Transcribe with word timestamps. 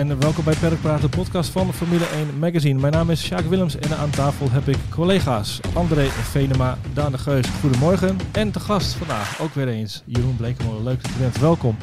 En 0.00 0.20
welkom 0.20 0.44
bij 0.44 0.56
Perkpraat, 0.56 1.00
de 1.00 1.08
podcast 1.08 1.50
van 1.50 1.72
Formule 1.72 2.04
1 2.04 2.38
Magazine. 2.38 2.80
Mijn 2.80 2.92
naam 2.92 3.10
is 3.10 3.24
Sjaak 3.24 3.44
Willems 3.44 3.76
en 3.76 3.96
aan 3.96 4.10
tafel 4.10 4.50
heb 4.50 4.68
ik 4.68 4.76
collega's 4.90 5.60
André 5.74 6.04
Venema, 6.08 6.78
Daan 6.94 7.12
de 7.12 7.18
Geus, 7.18 7.48
goedemorgen. 7.48 8.16
En 8.32 8.50
te 8.50 8.60
gast 8.60 8.94
vandaag 8.94 9.40
ook 9.40 9.54
weer 9.54 9.68
eens 9.68 10.02
Jeroen 10.06 10.36
Blekemolen, 10.36 10.82
leuk 10.82 11.02
bent, 11.18 11.38
welkom. 11.38 11.76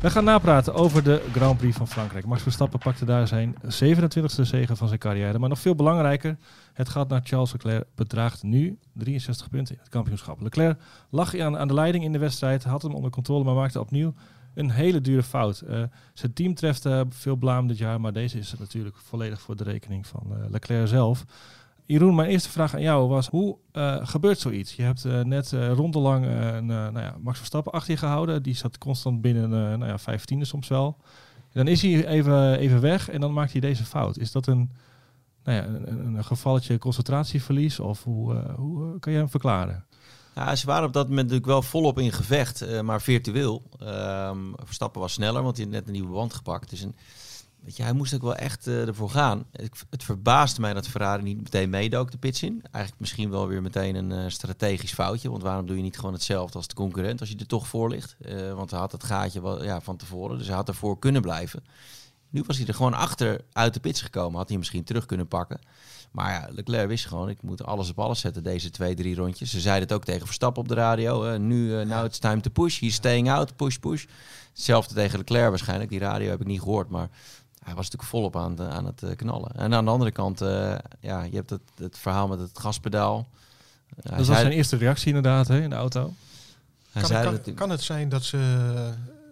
We 0.00 0.10
gaan 0.10 0.24
napraten 0.24 0.74
over 0.74 1.02
de 1.04 1.22
Grand 1.32 1.58
Prix 1.58 1.76
van 1.76 1.88
Frankrijk. 1.88 2.26
Max 2.26 2.42
Verstappen 2.42 2.78
pakte 2.78 3.04
daar 3.04 3.28
zijn 3.28 3.54
27e 3.64 4.42
zege 4.42 4.76
van 4.76 4.88
zijn 4.88 5.00
carrière. 5.00 5.38
Maar 5.38 5.48
nog 5.48 5.58
veel 5.58 5.74
belangrijker, 5.74 6.36
het 6.72 6.88
gaat 6.88 7.08
naar 7.08 7.20
Charles 7.24 7.52
Leclerc, 7.52 7.84
bedraagt 7.94 8.42
nu 8.42 8.78
63 8.94 9.48
punten 9.48 9.74
in 9.74 9.80
het 9.80 9.90
kampioenschap. 9.90 10.40
Leclerc 10.40 10.80
lag 11.10 11.38
aan 11.38 11.68
de 11.68 11.74
leiding 11.74 12.04
in 12.04 12.12
de 12.12 12.18
wedstrijd, 12.18 12.64
had 12.64 12.82
hem 12.82 12.94
onder 12.94 13.10
controle, 13.10 13.44
maar 13.44 13.54
maakte 13.54 13.80
opnieuw 13.80 14.14
een 14.54 14.70
hele 14.70 15.00
dure 15.00 15.22
fout. 15.22 15.62
Uh, 15.68 15.82
zijn 16.14 16.32
team 16.32 16.54
treft 16.54 16.86
uh, 16.86 17.00
veel 17.08 17.36
blaam 17.36 17.66
dit 17.66 17.78
jaar, 17.78 18.00
maar 18.00 18.12
deze 18.12 18.38
is 18.38 18.54
natuurlijk 18.58 18.96
volledig 18.96 19.40
voor 19.40 19.56
de 19.56 19.64
rekening 19.64 20.06
van 20.06 20.26
uh, 20.30 20.50
Leclerc 20.50 20.88
zelf. 20.88 21.24
Jeroen, 21.86 22.14
mijn 22.14 22.28
eerste 22.28 22.48
vraag 22.48 22.74
aan 22.74 22.80
jou 22.80 23.08
was: 23.08 23.28
hoe 23.28 23.56
gebeurt 24.02 24.38
zoiets? 24.38 24.74
Je 24.74 24.82
hebt 24.82 25.04
net 25.24 25.52
rondelang 25.52 26.24
nou 26.66 27.00
ja, 27.00 27.16
Max 27.22 27.38
Verstappen 27.38 27.72
achter 27.72 27.90
je 27.92 27.98
gehouden. 27.98 28.42
Die 28.42 28.54
zat 28.54 28.78
constant 28.78 29.20
binnen 29.20 29.48
nou 29.50 29.86
ja, 29.86 29.98
vijftiende 29.98 30.44
soms 30.44 30.68
wel. 30.68 30.96
Dan 31.52 31.66
is 31.66 31.82
hij 31.82 32.06
even, 32.06 32.58
even 32.58 32.80
weg 32.80 33.08
en 33.08 33.20
dan 33.20 33.32
maakt 33.32 33.52
hij 33.52 33.60
deze 33.60 33.84
fout. 33.84 34.18
Is 34.18 34.32
dat 34.32 34.46
een, 34.46 34.70
nou 35.44 35.56
ja, 35.56 35.64
een, 35.66 36.14
een 36.14 36.24
gevalletje 36.24 36.78
concentratieverlies 36.78 37.80
of 37.80 38.04
hoe, 38.04 38.34
hoe 38.56 38.98
kan 38.98 39.12
je 39.12 39.18
hem 39.18 39.28
verklaren? 39.28 39.84
Ja, 40.40 40.56
ze 40.56 40.66
waren 40.66 40.86
op 40.86 40.92
dat 40.92 41.08
moment 41.08 41.22
natuurlijk 41.22 41.52
wel 41.52 41.62
volop 41.62 41.98
in 41.98 42.12
gevecht, 42.12 42.62
uh, 42.62 42.80
maar 42.80 43.02
virtueel. 43.02 43.62
Uh, 43.82 44.30
Verstappen 44.56 45.00
was 45.00 45.12
sneller, 45.12 45.42
want 45.42 45.56
hij 45.56 45.64
had 45.64 45.74
net 45.74 45.86
een 45.86 45.92
nieuwe 45.92 46.12
band 46.12 46.34
gepakt. 46.34 46.70
Dus 46.70 46.80
een, 46.80 46.94
weet 47.60 47.76
je, 47.76 47.82
hij 47.82 47.92
moest 47.92 48.14
ook 48.14 48.22
wel 48.22 48.34
echt 48.34 48.66
uh, 48.66 48.88
ervoor 48.88 49.10
gaan. 49.10 49.44
Het, 49.90 50.04
verbaasde 50.04 50.60
mij 50.60 50.72
dat 50.72 50.88
Ferrari 50.88 51.22
niet 51.22 51.42
meteen 51.42 51.70
meedook 51.70 52.10
de 52.10 52.18
pits 52.18 52.42
in. 52.42 52.62
Eigenlijk 52.62 53.00
misschien 53.00 53.30
wel 53.30 53.46
weer 53.46 53.62
meteen 53.62 53.94
een 53.94 54.10
uh, 54.10 54.24
strategisch 54.26 54.92
foutje. 54.92 55.30
Want 55.30 55.42
waarom 55.42 55.66
doe 55.66 55.76
je 55.76 55.82
niet 55.82 55.96
gewoon 55.98 56.12
hetzelfde 56.12 56.56
als 56.56 56.68
de 56.68 56.74
concurrent 56.74 57.20
als 57.20 57.28
je 57.28 57.36
er 57.36 57.46
toch 57.46 57.68
voor 57.68 57.90
ligt? 57.90 58.16
want 58.54 58.70
hij 58.70 58.80
had 58.80 58.92
het 58.92 59.04
gaatje 59.04 59.42
wel, 59.42 59.64
ja, 59.64 59.80
van 59.80 59.96
tevoren, 59.96 60.38
dus 60.38 60.46
hij 60.46 60.56
had 60.56 60.68
ervoor 60.68 60.98
kunnen 60.98 61.22
blijven. 61.22 61.64
Nu 62.30 62.42
was 62.46 62.56
hij 62.56 62.66
er 62.66 62.74
gewoon 62.74 62.94
achter 62.94 63.40
uit 63.52 63.74
de 63.74 63.80
pits 63.80 64.02
gekomen. 64.02 64.38
Had 64.38 64.48
hij 64.48 64.58
misschien 64.58 64.84
terug 64.84 65.06
kunnen 65.06 65.28
pakken. 65.28 65.60
Maar 66.10 66.32
ja, 66.32 66.48
Leclerc 66.50 66.88
wist 66.88 67.06
gewoon, 67.06 67.28
ik 67.28 67.42
moet 67.42 67.64
alles 67.64 67.90
op 67.90 67.98
alles 67.98 68.20
zetten 68.20 68.42
deze 68.42 68.70
twee, 68.70 68.94
drie 68.94 69.14
rondjes. 69.14 69.50
Ze 69.50 69.60
zeiden 69.60 69.88
het 69.88 69.96
ook 69.96 70.04
tegen 70.04 70.26
Verstappen 70.26 70.62
op 70.62 70.68
de 70.68 70.74
radio. 70.74 71.38
nu, 71.38 71.68
uh, 71.68 71.86
now 71.86 72.04
it's 72.04 72.18
time 72.18 72.40
to 72.40 72.50
push. 72.50 72.80
He's 72.80 72.94
staying 72.94 73.30
out, 73.30 73.56
push, 73.56 73.76
push. 73.76 74.04
Hetzelfde 74.52 74.94
tegen 74.94 75.18
Leclerc 75.18 75.48
waarschijnlijk. 75.48 75.90
Die 75.90 75.98
radio 75.98 76.30
heb 76.30 76.40
ik 76.40 76.46
niet 76.46 76.60
gehoord, 76.60 76.88
maar 76.88 77.08
hij 77.64 77.74
was 77.74 77.90
natuurlijk 77.90 78.10
volop 78.10 78.36
aan, 78.36 78.60
aan 78.62 78.86
het 78.86 79.02
uh, 79.02 79.10
knallen. 79.16 79.50
En 79.54 79.74
aan 79.74 79.84
de 79.84 79.90
andere 79.90 80.10
kant, 80.10 80.42
uh, 80.42 80.74
ja, 81.00 81.22
je 81.22 81.36
hebt 81.36 81.50
het, 81.50 81.62
het 81.74 81.98
verhaal 81.98 82.28
met 82.28 82.38
het 82.38 82.58
gaspedaal. 82.58 83.28
dat 83.96 84.26
was 84.26 84.26
zijn 84.26 84.52
eerste 84.52 84.76
reactie 84.76 85.06
inderdaad 85.06 85.48
hè, 85.48 85.60
in 85.60 85.70
de 85.70 85.76
auto. 85.76 86.14
Kan, 86.92 87.54
kan, 87.54 87.70
het 87.70 87.82
zijn 87.82 88.08
dat 88.08 88.24
ze 88.24 88.38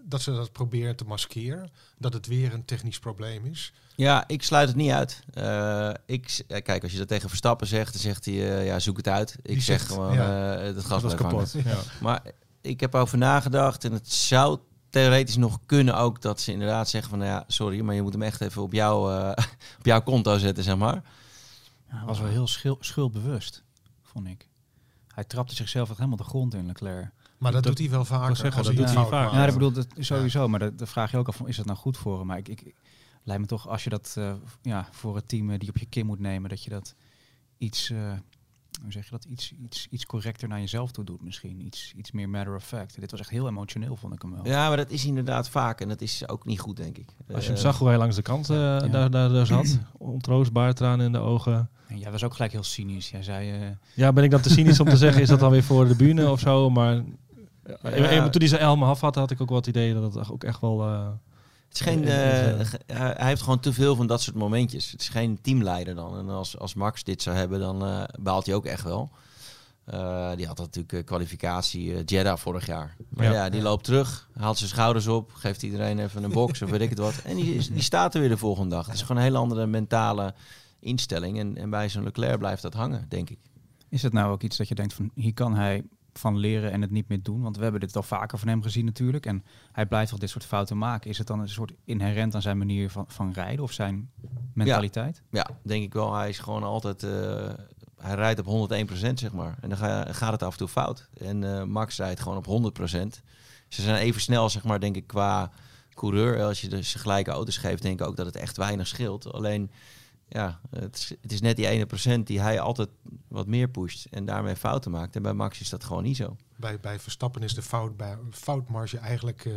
dat 0.09 0.23
ze 0.23 0.33
dat 0.33 0.53
proberen 0.53 0.97
te 0.97 1.05
maskeren? 1.05 1.71
Dat 1.99 2.13
het 2.13 2.27
weer 2.27 2.53
een 2.53 2.65
technisch 2.65 2.99
probleem 2.99 3.45
is? 3.45 3.73
Ja, 3.99 4.25
ik 4.27 4.43
sluit 4.43 4.69
het 4.69 4.77
niet 4.77 4.91
uit. 4.91 5.23
Uh, 5.35 5.91
ik, 6.07 6.45
kijk, 6.47 6.83
als 6.83 6.93
je 6.93 6.99
dat 6.99 7.09
tegen 7.09 7.29
Verstappen 7.29 7.67
zegt, 7.67 7.93
dan 7.93 8.01
zegt 8.01 8.25
hij, 8.25 8.35
uh, 8.35 8.67
ja, 8.67 8.79
zoek 8.79 8.97
het 8.97 9.09
uit. 9.09 9.37
Ik 9.43 9.63
zeg 9.63 9.87
gewoon, 9.87 10.13
ja, 10.15 10.59
uh, 10.59 10.65
het 10.65 10.85
gas 10.85 11.03
was 11.03 11.15
kapot. 11.15 11.53
Ja. 11.65 11.77
Maar 12.01 12.23
ik 12.61 12.81
heb 12.81 12.95
over 12.95 13.19
nagedacht 13.19 13.85
en 13.85 13.93
het 13.93 14.13
zou 14.13 14.59
theoretisch 14.91 15.37
nog 15.37 15.59
kunnen 15.67 15.97
ook 15.97 16.23
dat 16.23 16.41
ze 16.41 16.53
inderdaad 16.53 16.89
zeggen 16.89 17.11
van, 17.11 17.19
nou 17.19 17.31
ja, 17.31 17.45
sorry, 17.47 17.81
maar 17.81 17.95
je 17.95 18.03
moet 18.03 18.13
hem 18.13 18.23
echt 18.23 18.41
even 18.41 18.63
op, 18.63 18.73
jou, 18.73 19.23
op 19.79 19.85
jouw 19.85 20.03
konto 20.03 20.39
zetten, 20.39 20.65
zeg 20.65 20.77
maar. 20.77 21.03
Ja, 21.91 21.97
hij 21.97 22.07
was 22.07 22.21
wel 22.21 22.29
heel 22.29 22.77
schuldbewust, 22.81 23.63
vond 24.03 24.27
ik. 24.27 24.49
Hij 25.15 25.25
trapte 25.25 25.55
zichzelf 25.55 25.89
echt 25.89 25.99
helemaal 25.99 26.19
de 26.19 26.25
grond 26.25 26.55
in, 26.55 26.67
Leclerc. 26.67 27.11
Maar 27.39 27.53
dat, 27.53 27.63
doet 27.63 27.79
hij 27.79 27.91
wel 27.91 28.05
vaker. 28.05 28.37
Zeggen, 28.37 28.65
dat 28.65 28.77
doet 28.77 28.95
hij 28.95 29.05
vaak. 29.05 29.33
Ja, 29.33 29.47
ik 29.47 29.53
bedoel, 29.53 29.73
dat, 29.73 29.87
sowieso. 29.99 30.49
Maar 30.49 30.77
dat, 30.77 30.89
vraag 30.89 31.11
je 31.11 31.17
ook 31.17 31.29
af, 31.29 31.41
is 31.41 31.57
dat 31.57 31.67
nou 31.67 31.79
goed 31.79 31.97
voor 31.97 32.19
hem? 32.19 32.27
Maar 32.27 32.39
ik, 32.39 32.49
ik 32.49 32.75
lijkt 33.29 33.43
me 33.43 33.49
toch, 33.49 33.69
als 33.69 33.85
je 33.85 33.91
dat 33.91 34.15
uh, 34.19 34.33
ja, 34.63 34.89
voor 34.91 35.17
het 35.17 35.29
team 35.29 35.51
uh, 35.51 35.59
die 35.59 35.69
op 35.69 35.79
je 35.79 35.87
kin 35.87 36.07
moet 36.07 36.19
nemen, 36.19 36.51
dat 36.51 36.65
je 36.65 36.71
dat 36.71 36.95
iets, 37.59 37.91
uh, 37.91 38.13
hoe 38.83 38.93
zeg 38.93 39.05
je 39.05 39.11
dat, 39.11 39.25
iets, 39.25 39.53
iets, 39.53 39.87
iets 39.91 40.07
correcter 40.07 40.49
naar 40.49 40.61
jezelf 40.61 40.91
toe 40.91 41.05
doet 41.05 41.23
misschien. 41.23 41.67
Iets, 41.67 41.93
iets 41.97 42.11
meer 42.13 42.29
matter 42.29 42.55
of 42.55 42.65
fact. 42.65 43.01
Dit 43.01 43.11
was 43.11 43.21
echt 43.21 43.31
heel 43.31 43.49
emotioneel, 43.49 43.97
vond 43.97 44.15
ik 44.15 44.23
hem 44.23 44.33
wel. 44.35 44.47
Ja, 44.47 44.69
maar 44.69 44.77
dat 44.77 44.91
is 44.91 45.05
inderdaad 45.05 45.49
vaak 45.49 45.81
en 45.81 45.89
dat 45.89 46.01
is 46.01 46.29
ook 46.29 46.45
niet 46.45 46.61
goed, 46.61 46.77
denk 46.77 46.99
ik. 46.99 47.09
Als 47.33 47.45
je 47.45 47.53
hem 47.53 47.61
zag 47.61 47.79
hoe 47.79 47.89
hij 47.89 47.99
langs 47.99 48.17
de 48.17 48.23
kant 48.23 48.47
ja. 48.47 48.79
daar, 48.79 49.11
daar, 49.11 49.29
daar 49.29 49.47
zat, 49.47 49.79
ontroostbaar, 49.99 50.75
tranen 50.75 51.07
in 51.07 51.13
de 51.13 51.19
ogen. 51.19 51.71
En 51.87 51.99
jij 51.99 52.11
was 52.11 52.25
ook 52.25 52.35
gelijk 52.35 52.53
heel 52.53 52.63
cynisch. 52.63 53.11
Jij 53.11 53.23
zei... 53.23 53.77
Ja, 53.95 54.13
ben 54.13 54.25
ik 54.25 54.31
dan 54.31 54.41
te 54.41 54.51
cynisch 54.51 54.81
om 54.81 54.89
te 54.89 54.97
zeggen, 54.97 55.23
is 55.23 55.29
dat 55.29 55.41
dan 55.41 55.51
weer 55.51 55.63
voor 55.63 55.89
de 55.89 55.97
bühne 55.97 56.31
of 56.31 56.41
zo? 56.41 56.71
Maar 56.71 57.05
ja. 57.83 58.29
toen 58.29 58.41
hij 58.41 58.49
zijn 58.49 58.61
helm 58.61 58.83
af 58.83 59.01
had, 59.01 59.15
had 59.15 59.31
ik 59.31 59.41
ook 59.41 59.49
wel 59.49 59.59
het 59.59 59.67
idee 59.67 59.95
dat 59.95 60.15
het 60.15 60.31
ook 60.31 60.45
echt 60.45 60.61
wel... 60.61 60.89
Uh, 60.89 61.09
het 61.69 61.75
is 61.75 61.81
geen, 61.81 62.03
uh, 62.03 62.11
hij 63.17 63.27
heeft 63.27 63.43
gewoon 63.43 63.61
te 63.61 63.73
veel 63.73 63.97
van 63.97 64.07
dat 64.07 64.23
soort 64.23 64.37
momentjes. 64.37 64.91
Het 64.91 65.01
is 65.01 65.09
geen 65.09 65.39
teamleider 65.41 65.95
dan. 65.95 66.19
En 66.19 66.29
als, 66.29 66.59
als 66.59 66.75
Max 66.75 67.05
dit 67.05 67.23
zou 67.23 67.37
hebben, 67.37 67.61
dan 67.61 67.85
uh, 67.85 68.03
baalt 68.21 68.47
hij 68.47 68.55
ook 68.55 68.67
echt 68.67 68.85
wel. 68.85 69.11
Uh, 69.95 70.31
die 70.37 70.47
had 70.47 70.59
natuurlijk 70.59 71.07
kwalificatie 71.07 71.91
uh, 71.91 71.99
Jeddah 72.05 72.39
vorig 72.39 72.67
jaar. 72.67 72.97
Maar 73.09 73.25
ja. 73.25 73.33
ja. 73.33 73.49
die 73.49 73.63
loopt 73.63 73.85
terug, 73.85 74.29
haalt 74.39 74.59
zijn 74.59 74.71
schouders 74.71 75.07
op, 75.07 75.33
geeft 75.33 75.63
iedereen 75.63 75.99
even 75.99 76.25
een 76.25 76.33
box 76.33 76.63
of 76.63 76.71
weet 76.71 76.81
ik 76.81 76.91
het 76.91 76.99
wat. 76.99 77.23
En 77.25 77.37
die, 77.37 77.73
die 77.73 77.83
staat 77.83 78.15
er 78.15 78.21
weer 78.21 78.29
de 78.29 78.37
volgende 78.37 78.75
dag. 78.75 78.87
Het 78.87 78.95
is 78.95 79.01
gewoon 79.01 79.17
een 79.17 79.23
hele 79.23 79.39
andere 79.39 79.67
mentale 79.67 80.35
instelling. 80.81 81.39
En, 81.39 81.57
en 81.57 81.71
bij 81.71 81.89
zo'n 81.89 82.03
Leclerc 82.03 82.39
blijft 82.39 82.63
dat 82.63 82.75
hangen, 82.75 83.07
denk 83.09 83.31
ik. 83.31 83.39
Is 83.89 84.03
het 84.03 84.13
nou 84.13 84.33
ook 84.33 84.43
iets 84.43 84.57
dat 84.57 84.69
je 84.69 84.75
denkt 84.75 84.95
van 84.95 85.11
hier 85.15 85.35
kan 85.35 85.55
hij 85.55 85.85
van 86.19 86.37
leren 86.37 86.73
en 86.73 86.81
het 86.81 86.91
niet 86.91 87.09
meer 87.09 87.23
doen? 87.23 87.43
Want 87.43 87.57
we 87.57 87.63
hebben 87.63 87.81
dit 87.81 87.97
al 87.97 88.03
vaker 88.03 88.39
van 88.39 88.49
hem 88.49 88.63
gezien 88.63 88.85
natuurlijk. 88.85 89.27
En 89.27 89.45
hij 89.73 89.87
blijft 89.87 90.13
al 90.13 90.19
dit 90.19 90.31
soort 90.31 90.45
fouten 90.45 90.79
maken. 90.79 91.11
Is 91.11 91.19
het 91.19 91.27
dan 91.27 91.41
een 91.41 91.49
soort 91.49 91.73
inherent 91.85 92.35
aan 92.35 92.43
zijn 92.43 92.59
manier 92.59 92.91
van, 92.91 93.05
van 93.09 93.33
rijden 93.33 93.65
of 93.65 93.73
zijn 93.73 94.11
mentaliteit? 94.55 95.23
Ja, 95.31 95.51
denk 95.63 95.85
ik 95.85 95.93
wel. 95.93 96.15
Hij 96.15 96.29
is 96.29 96.39
gewoon 96.39 96.63
altijd... 96.63 97.03
Uh, 97.03 97.49
hij 97.99 98.15
rijdt 98.15 98.47
op 98.47 98.71
101% 98.71 98.91
zeg 99.15 99.33
maar. 99.33 99.59
En 99.61 99.69
dan 99.69 99.79
ga, 99.79 100.13
gaat 100.13 100.33
het 100.33 100.43
af 100.43 100.53
en 100.53 100.59
toe 100.59 100.69
fout. 100.69 101.09
En 101.19 101.43
uh, 101.43 101.63
Max 101.63 101.97
rijdt 101.97 102.21
gewoon 102.21 102.47
op 102.47 102.73
100%. 102.81 102.83
Ze 103.69 103.83
zijn 103.83 103.97
even 103.97 104.21
snel, 104.21 104.49
zeg 104.49 104.65
maar, 104.65 104.81
denk 104.81 104.97
ik, 104.97 105.07
qua 105.07 105.51
coureur. 105.95 106.43
Als 106.43 106.61
je 106.61 106.69
dus 106.69 106.95
gelijke 106.95 107.31
auto's 107.31 107.57
geeft, 107.57 107.83
denk 107.83 108.01
ik 108.01 108.07
ook 108.07 108.17
dat 108.17 108.27
het 108.27 108.37
echt 108.37 108.57
weinig 108.57 108.87
scheelt. 108.87 109.33
Alleen 109.33 109.71
ja, 110.29 110.61
het 110.71 110.97
is, 110.97 111.09
het 111.21 111.33
is 111.33 111.41
net 111.41 111.57
die 111.57 111.67
ene 111.67 111.87
procent 111.87 112.27
die 112.27 112.41
hij 112.41 112.61
altijd 112.61 112.89
wat 113.29 113.47
meer 113.47 113.69
pusht 113.69 114.05
en 114.05 114.25
daarmee 114.25 114.57
fouten 114.57 114.91
maakt. 114.91 115.17
En 115.17 115.23
bij 115.23 115.33
Max 115.33 115.61
is 115.61 115.69
dat 115.69 115.85
gewoon 115.85 116.03
niet 116.03 116.17
zo. 116.17 116.37
Bij, 116.57 116.81
bij 116.81 116.99
Verstappen 116.99 117.43
is 117.43 117.55
de 117.55 117.63
fout, 117.63 117.97
bij, 117.97 118.19
foutmarge 118.31 118.99
eigenlijk 118.99 119.45
uh, 119.45 119.55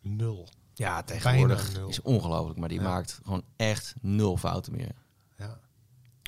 nul. 0.00 0.48
Ja, 0.74 1.02
tegenwoordig 1.02 1.74
nul. 1.74 1.88
is 1.88 2.02
ongelooflijk, 2.02 2.58
maar 2.58 2.68
die 2.68 2.80
maakt 2.80 3.20
gewoon 3.22 3.44
echt 3.56 3.94
nul 4.00 4.36
fouten 4.36 4.72
meer. 4.72 4.92
Ja. 5.38 5.58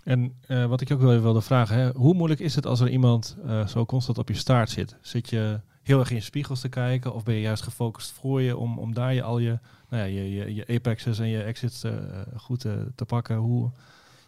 En 0.04 0.40
uh, 0.48 0.66
wat 0.66 0.80
ik 0.80 0.92
ook 0.92 1.00
wel 1.00 1.10
even 1.10 1.22
wilde 1.22 1.40
vragen, 1.40 1.76
hè, 1.76 1.90
hoe 1.92 2.14
moeilijk 2.14 2.40
is 2.40 2.54
het 2.54 2.66
als 2.66 2.80
er 2.80 2.90
iemand 2.90 3.36
uh, 3.44 3.66
zo 3.66 3.86
constant 3.86 4.18
op 4.18 4.28
je 4.28 4.34
staart 4.34 4.70
zit? 4.70 4.96
Zit 5.00 5.30
je 5.30 5.60
heel 5.84 5.98
erg 5.98 6.10
in 6.10 6.16
je 6.16 6.22
spiegels 6.22 6.60
te 6.60 6.68
kijken 6.68 7.14
of 7.14 7.22
ben 7.22 7.34
je 7.34 7.40
juist 7.40 7.62
gefocust 7.62 8.12
voor 8.12 8.42
je 8.42 8.56
om, 8.56 8.78
om 8.78 8.94
daar 8.94 9.14
je 9.14 9.22
al 9.22 9.38
je 9.38 9.58
nou 9.88 10.02
ja, 10.02 10.20
je, 10.20 10.34
je, 10.34 10.54
je 10.54 10.66
apexes 10.66 11.18
en 11.18 11.28
je 11.28 11.42
exits 11.42 11.84
uh, 11.84 11.92
goed 12.36 12.64
uh, 12.64 12.72
te 12.94 13.04
pakken. 13.04 13.36
Hoe, 13.36 13.70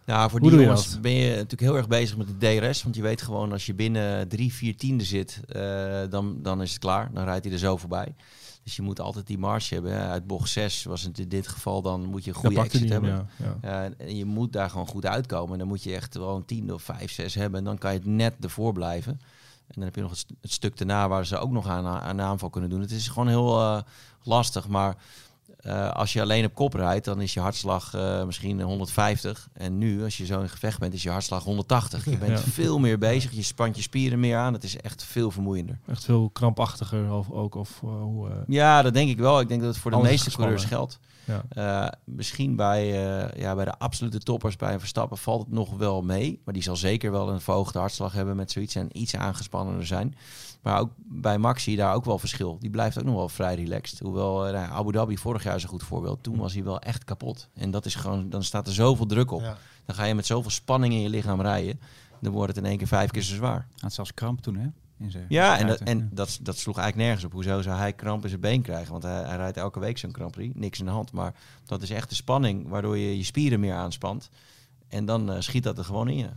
nou, 0.07 0.31
voor 0.31 0.41
die 0.41 0.51
jongens 0.51 1.01
ben 1.01 1.13
je 1.13 1.31
natuurlijk 1.31 1.61
heel 1.61 1.77
erg 1.77 1.89
bezig 1.89 2.17
met 2.17 2.27
de 2.27 2.37
DRS. 2.59 2.83
Want 2.83 2.97
je 2.97 3.03
weet 3.03 3.23
gewoon, 3.23 3.53
als 3.53 3.67
je 3.67 3.75
binnen 3.75 4.29
drie, 4.29 4.53
vier 4.53 4.77
tiende 4.77 5.05
zit, 5.05 5.41
uh, 5.57 6.01
dan, 6.11 6.43
dan 6.43 6.63
is 6.63 6.71
het 6.71 6.79
klaar. 6.79 7.11
Dan 7.13 7.25
rijdt 7.25 7.45
hij 7.45 7.53
er 7.53 7.59
zo 7.59 7.77
voorbij. 7.77 8.15
Dus 8.63 8.77
je 8.77 8.83
moet 8.83 9.01
altijd 9.01 9.27
die 9.27 9.39
marge 9.39 9.75
hebben. 9.75 9.93
Uit 9.93 10.27
bocht 10.27 10.51
6 10.51 10.85
was 10.85 11.03
het 11.03 11.19
in 11.19 11.29
dit 11.29 11.49
geval, 11.49 11.83
dan 11.83 12.05
moet 12.05 12.25
je 12.25 12.31
een 12.31 12.37
goede 12.37 12.61
exit 12.61 12.89
hebben. 12.89 13.29
Ja, 13.37 13.57
ja. 13.63 13.91
en 13.97 14.17
je 14.17 14.25
moet 14.25 14.53
daar 14.53 14.71
gewoon 14.71 14.87
goed 14.87 15.07
uitkomen. 15.07 15.53
En 15.53 15.59
dan 15.59 15.69
moet 15.69 15.83
je 15.83 15.95
echt 15.95 16.15
wel 16.15 16.37
een 16.37 16.45
tiende 16.45 16.75
of 16.75 16.83
vijf, 16.83 17.13
zes 17.13 17.35
hebben. 17.35 17.59
En 17.59 17.65
dan 17.65 17.79
kan 17.79 17.93
je 17.93 17.99
het 17.99 18.07
net 18.07 18.35
ervoor 18.41 18.73
blijven. 18.73 19.21
En 19.67 19.75
dan 19.75 19.85
heb 19.85 19.95
je 19.95 20.01
nog 20.01 20.11
het, 20.11 20.53
stuk 20.53 20.77
daarna 20.77 21.09
waar 21.09 21.27
ze 21.27 21.39
ook 21.39 21.51
nog 21.51 21.69
aan, 21.69 21.87
aan 21.87 22.21
aanval 22.21 22.51
kunnen 22.51 22.71
doen. 22.71 22.81
Het 22.81 22.91
is 22.91 23.09
gewoon 23.09 23.29
heel 23.29 23.83
lastig. 24.23 24.69
Maar 24.69 24.97
uh, 25.67 25.91
als 25.91 26.13
je 26.13 26.21
alleen 26.21 26.45
op 26.45 26.55
kop 26.55 26.75
rijdt, 26.75 27.05
dan 27.05 27.21
is 27.21 27.35
je 27.35 27.41
hartslag 27.41 27.95
uh, 27.95 28.25
misschien 28.25 28.61
150. 28.61 29.49
En 29.53 29.79
nu, 29.79 30.05
als 30.05 30.17
je 30.17 30.27
zo 30.27 30.41
in 30.41 30.49
gevecht 30.49 30.79
bent, 30.79 30.95
is 30.95 31.03
je 31.03 31.11
hartslag 31.11 31.45
180. 31.45 32.05
Je 32.05 32.19
bent 32.19 32.39
ja. 32.39 32.45
veel 32.45 32.79
meer 32.79 32.99
bezig, 32.99 33.33
je 33.33 33.43
spant 33.43 33.77
je 33.77 33.83
spieren 33.83 34.21
meer 34.21 34.37
aan. 34.37 34.53
Het 34.53 34.65
is 34.65 34.77
echt 34.77 35.05
veel 35.05 35.31
vermoeiender. 35.31 35.79
Echt 35.87 36.05
veel 36.05 36.31
krampachtiger 36.31 37.13
of, 37.13 37.31
ook? 37.31 37.55
Of, 37.55 37.81
uh, 37.85 37.91
hoe, 37.91 38.29
ja, 38.47 38.83
dat 38.83 38.95
denk 38.95 39.09
ik 39.11 39.19
wel. 39.19 39.41
Ik 39.41 39.49
denk 39.49 39.61
dat 39.61 39.71
het 39.71 39.79
voor 39.79 39.91
de 39.91 39.97
meeste 39.97 40.31
coureurs 40.31 40.65
geldt. 40.65 40.99
Ja. 41.27 41.95
misschien 42.05 42.57
bij, 42.57 42.87
ja, 43.37 43.55
bij 43.55 43.65
de 43.65 43.79
absolute 43.79 44.19
toppers, 44.19 44.57
bij 44.57 44.73
een 44.73 44.79
Verstappen, 44.79 45.19
valt 45.19 45.41
het 45.41 45.53
nog 45.53 45.77
wel 45.77 46.03
mee. 46.03 46.41
Maar 46.45 46.55
die 46.55 46.63
zal 46.63 46.77
zeker 46.77 47.11
wel 47.11 47.31
een 47.31 47.41
verhoogde 47.41 47.79
hartslag 47.79 48.13
hebben 48.13 48.37
met 48.37 48.51
zoiets 48.51 48.75
en 48.75 48.99
iets 48.99 49.17
aangespannener 49.17 49.87
zijn. 49.87 50.15
Maar 50.67 50.81
ook 50.81 50.91
bij 50.97 51.39
Max 51.39 51.63
zie 51.63 51.73
je 51.73 51.79
daar 51.79 51.95
ook 51.95 52.05
wel 52.05 52.19
verschil. 52.19 52.59
Die 52.61 52.71
blijft 52.71 52.99
ook 52.99 53.05
nog 53.05 53.15
wel 53.15 53.29
vrij 53.29 53.55
relaxed. 53.55 53.99
Hoewel 53.99 54.47
uh, 54.47 54.53
nou, 54.53 54.71
Abu 54.71 54.93
Dhabi 54.93 55.19
vorig 55.19 55.43
jaar 55.43 55.55
is 55.55 55.63
een 55.63 55.69
goed 55.69 55.83
voorbeeld. 55.83 56.23
Toen 56.23 56.37
was 56.37 56.55
hij 56.55 56.65
wel 56.65 56.81
echt 56.81 57.05
kapot. 57.05 57.49
En 57.55 57.71
dat 57.71 57.85
is 57.85 57.95
gewoon, 57.95 58.31
dan 58.31 58.43
staat 58.43 58.67
er 58.67 58.73
zoveel 58.73 59.07
druk 59.07 59.31
op. 59.31 59.57
Dan 59.85 59.95
ga 59.97 60.05
je 60.05 60.15
met 60.15 60.27
zoveel 60.27 60.51
spanning 60.51 60.93
in 60.93 61.01
je 61.01 61.09
lichaam 61.09 61.41
rijden. 61.41 61.81
Dan 62.21 62.33
wordt 62.33 62.55
het 62.55 62.65
in 62.65 62.71
één 62.71 62.79
keer 62.79 62.87
vijf 62.87 63.11
keer 63.11 63.23
zo 63.23 63.35
zwaar. 63.35 63.67
Had 63.79 63.93
zelfs 63.93 64.15
kramp 64.15 64.41
toen, 64.41 64.57
hè? 64.57 64.67
In 64.99 65.11
zijn 65.11 65.27
ja, 65.29 65.59
en, 65.59 65.67
dat, 65.67 65.81
en 65.81 66.09
dat, 66.13 66.39
dat 66.43 66.59
sloeg 66.59 66.77
eigenlijk 66.79 67.07
nergens 67.07 67.27
op. 67.27 67.33
Hoezo 67.33 67.63
zou 67.63 67.79
hij 67.79 67.93
kramp 67.93 68.23
in 68.23 68.29
zijn 68.29 68.41
been 68.41 68.63
krijgen? 68.63 68.91
Want 68.91 69.03
hij, 69.03 69.23
hij 69.23 69.37
rijdt 69.37 69.57
elke 69.57 69.81
week 69.81 69.99
zo'n 69.99 70.15
Grand 70.15 70.31
Prix. 70.31 70.55
Niks 70.55 70.79
in 70.79 70.85
de 70.85 70.91
hand. 70.91 71.13
Maar 71.13 71.35
dat 71.65 71.83
is 71.83 71.91
echt 71.91 72.09
de 72.09 72.15
spanning 72.15 72.69
waardoor 72.69 72.99
je 72.99 73.17
je 73.17 73.25
spieren 73.25 73.61
meer 73.61 73.75
aanspant. 73.75 74.29
En 74.89 75.05
dan 75.05 75.31
uh, 75.31 75.41
schiet 75.41 75.63
dat 75.63 75.79
er 75.79 75.85
gewoon 75.85 76.09
in 76.09 76.17
je. 76.17 76.29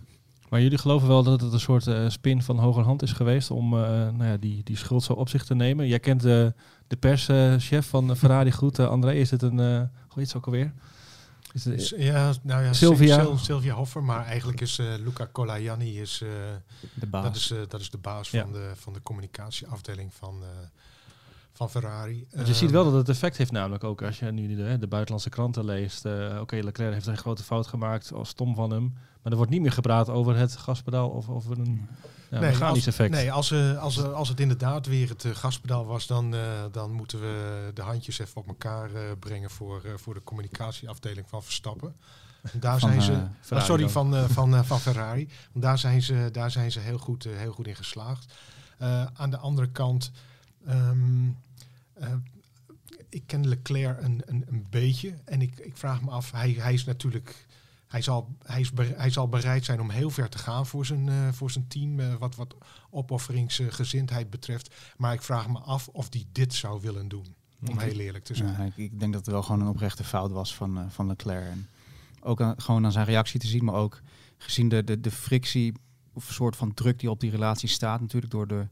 Maar 0.49 0.61
jullie 0.61 0.77
geloven 0.77 1.07
wel 1.07 1.23
dat 1.23 1.41
het 1.41 1.53
een 1.53 1.59
soort 1.59 1.87
uh, 1.87 2.09
spin 2.09 2.41
van 2.41 2.59
hogerhand 2.59 3.01
is 3.01 3.11
geweest 3.11 3.51
om 3.51 3.73
uh, 3.73 3.79
nou 3.79 4.23
ja, 4.23 4.37
die, 4.37 4.63
die 4.63 4.77
schuld 4.77 5.03
zo 5.03 5.13
op 5.13 5.29
zich 5.29 5.45
te 5.45 5.55
nemen? 5.55 5.87
Jij 5.87 5.99
kent 5.99 6.21
de, 6.21 6.53
de 6.87 6.95
perschef 6.95 7.89
van 7.89 8.15
Ferrari 8.15 8.51
goed. 8.51 8.79
André, 8.79 9.13
is 9.13 9.31
het 9.31 9.41
een... 9.41 9.57
hoe 9.57 9.89
heet 10.15 10.27
het 10.27 10.35
ook 10.35 10.45
alweer? 10.45 10.73
Is 11.53 11.65
het, 11.65 11.89
ja, 11.97 12.33
nou 12.41 12.63
ja, 12.63 12.73
Sylvia. 12.73 13.37
Sylvia 13.37 13.73
Hoffer, 13.73 14.03
maar 14.03 14.25
eigenlijk 14.25 14.61
is 14.61 14.77
Luca 14.77 15.29
Colajanni 15.31 16.01
is, 16.01 16.17
de 16.93 17.07
baas. 17.07 17.23
Dat 17.23 17.35
is, 17.35 17.53
dat 17.69 17.81
is 17.81 17.89
de 17.89 17.97
baas 17.97 18.31
ja. 18.31 18.41
van, 18.41 18.51
de, 18.53 18.71
van 18.75 18.93
de 18.93 19.01
communicatieafdeling 19.01 20.13
van, 20.13 20.43
van 21.53 21.69
Ferrari. 21.69 22.27
Want 22.31 22.47
je 22.47 22.53
ziet 22.53 22.71
wel 22.71 22.83
dat 22.83 22.93
het 22.93 23.09
effect 23.09 23.37
heeft 23.37 23.51
namelijk 23.51 23.83
ook 23.83 24.01
als 24.01 24.19
je 24.19 24.31
nu 24.31 24.55
de, 24.55 24.77
de 24.77 24.87
buitenlandse 24.87 25.29
kranten 25.29 25.65
leest. 25.65 26.05
Uh, 26.05 26.37
Oké, 26.41 26.55
Leclerc 26.55 26.93
heeft 26.93 27.07
een 27.07 27.17
grote 27.17 27.43
fout 27.43 27.67
gemaakt, 27.67 28.13
als 28.13 28.29
stom 28.29 28.55
van 28.55 28.71
hem. 28.71 28.93
Maar 29.21 29.31
er 29.31 29.37
wordt 29.37 29.51
niet 29.51 29.61
meer 29.61 29.71
gepraat 29.71 30.09
over 30.09 30.35
het 30.35 30.55
gaspedaal 30.55 31.09
of 31.09 31.29
over 31.29 31.59
een 31.59 31.87
ja, 32.29 32.39
nee, 32.39 32.49
mechanisch 32.49 32.87
effect. 32.87 33.11
Nee, 33.11 33.31
als, 33.31 33.51
uh, 33.51 33.81
als, 33.81 33.97
uh, 33.97 34.13
als 34.13 34.29
het 34.29 34.39
inderdaad 34.39 34.85
weer 34.85 35.09
het 35.09 35.23
uh, 35.23 35.35
gaspedaal 35.35 35.85
was, 35.85 36.07
dan, 36.07 36.35
dan 36.71 36.91
moeten 36.91 37.19
we 37.19 37.71
de 37.73 37.81
handjes 37.81 38.19
even 38.19 38.37
op 38.37 38.47
elkaar 38.47 38.89
brengen 39.19 39.49
voor, 39.49 39.81
voor 39.95 40.13
de 40.13 40.23
communicatieafdeling 40.23 41.29
van 41.29 41.43
Verstappen. 41.43 41.95
En 42.41 42.59
daar 42.59 42.79
zijn 42.89 43.01
ze, 43.01 43.27
oh, 43.53 43.63
sorry, 43.63 43.89
van, 43.89 44.15
van, 44.29 44.65
van 44.65 44.79
Ferrari. 44.79 45.29
Want 45.51 45.65
daar 45.65 45.77
zijn 45.77 46.01
ze, 46.01 46.29
daar 46.31 46.51
zijn 46.51 46.71
ze 46.71 46.79
heel, 46.79 46.97
goed, 46.97 47.23
heel 47.23 47.51
goed 47.51 47.67
in 47.67 47.75
geslaagd. 47.75 48.33
aan 49.13 49.29
de 49.29 49.37
andere 49.37 49.67
kant, 49.67 50.11
um, 50.69 51.37
ik 53.09 53.23
ken 53.25 53.47
Leclerc 53.47 54.01
een, 54.01 54.21
een, 54.25 54.45
een 54.47 54.65
beetje. 54.69 55.13
En 55.25 55.41
ik, 55.41 55.57
ik 55.57 55.77
vraag 55.77 56.01
me 56.01 56.09
af, 56.09 56.31
hij, 56.31 56.55
hij 56.59 56.73
is 56.73 56.85
natuurlijk 56.85 57.47
hij 57.89 58.01
zal, 58.01 58.35
hij, 58.43 58.61
is 58.61 58.71
hij 58.95 59.09
zal 59.09 59.29
bereid 59.29 59.65
zijn 59.65 59.81
om 59.81 59.89
heel 59.89 60.09
ver 60.09 60.29
te 60.29 60.37
gaan 60.37 60.65
voor 60.65 60.85
zijn, 60.85 61.07
uh, 61.07 61.31
voor 61.31 61.51
zijn 61.51 61.67
team, 61.67 61.99
uh, 61.99 62.15
wat, 62.15 62.35
wat 62.35 62.55
opofferingsgezindheid 62.89 64.29
betreft. 64.29 64.75
Maar 64.97 65.13
ik 65.13 65.21
vraag 65.21 65.49
me 65.49 65.59
af 65.59 65.87
of 65.87 66.07
hij 66.09 66.25
dit 66.31 66.53
zou 66.53 66.81
willen 66.81 67.07
doen, 67.07 67.35
om 67.67 67.79
heel 67.79 67.99
eerlijk 67.99 68.23
te 68.23 68.35
zijn. 68.35 68.49
Ja, 68.57 68.71
ik, 68.75 68.99
denk 68.99 69.13
dat 69.13 69.25
het 69.25 69.33
wel 69.33 69.43
gewoon 69.43 69.61
een 69.61 69.67
oprechte 69.67 70.03
fout 70.03 70.31
was 70.31 70.55
van, 70.55 70.77
uh, 70.77 70.83
van 70.89 71.07
Leclerc. 71.07 71.49
En 71.49 71.67
ook 72.21 72.41
aan, 72.41 72.61
gewoon 72.61 72.85
aan 72.85 72.91
zijn 72.91 73.05
reactie 73.05 73.39
te 73.39 73.47
zien, 73.47 73.63
maar 73.63 73.75
ook 73.75 74.01
gezien 74.37 74.69
de, 74.69 74.83
de, 74.83 74.99
de 74.99 75.11
frictie 75.11 75.73
of 76.13 76.31
soort 76.31 76.55
van 76.55 76.73
druk 76.73 76.99
die 76.99 77.09
op 77.09 77.19
die 77.19 77.31
relatie 77.31 77.69
staat, 77.69 78.01
natuurlijk 78.01 78.31
door 78.31 78.47
de, 78.47 78.67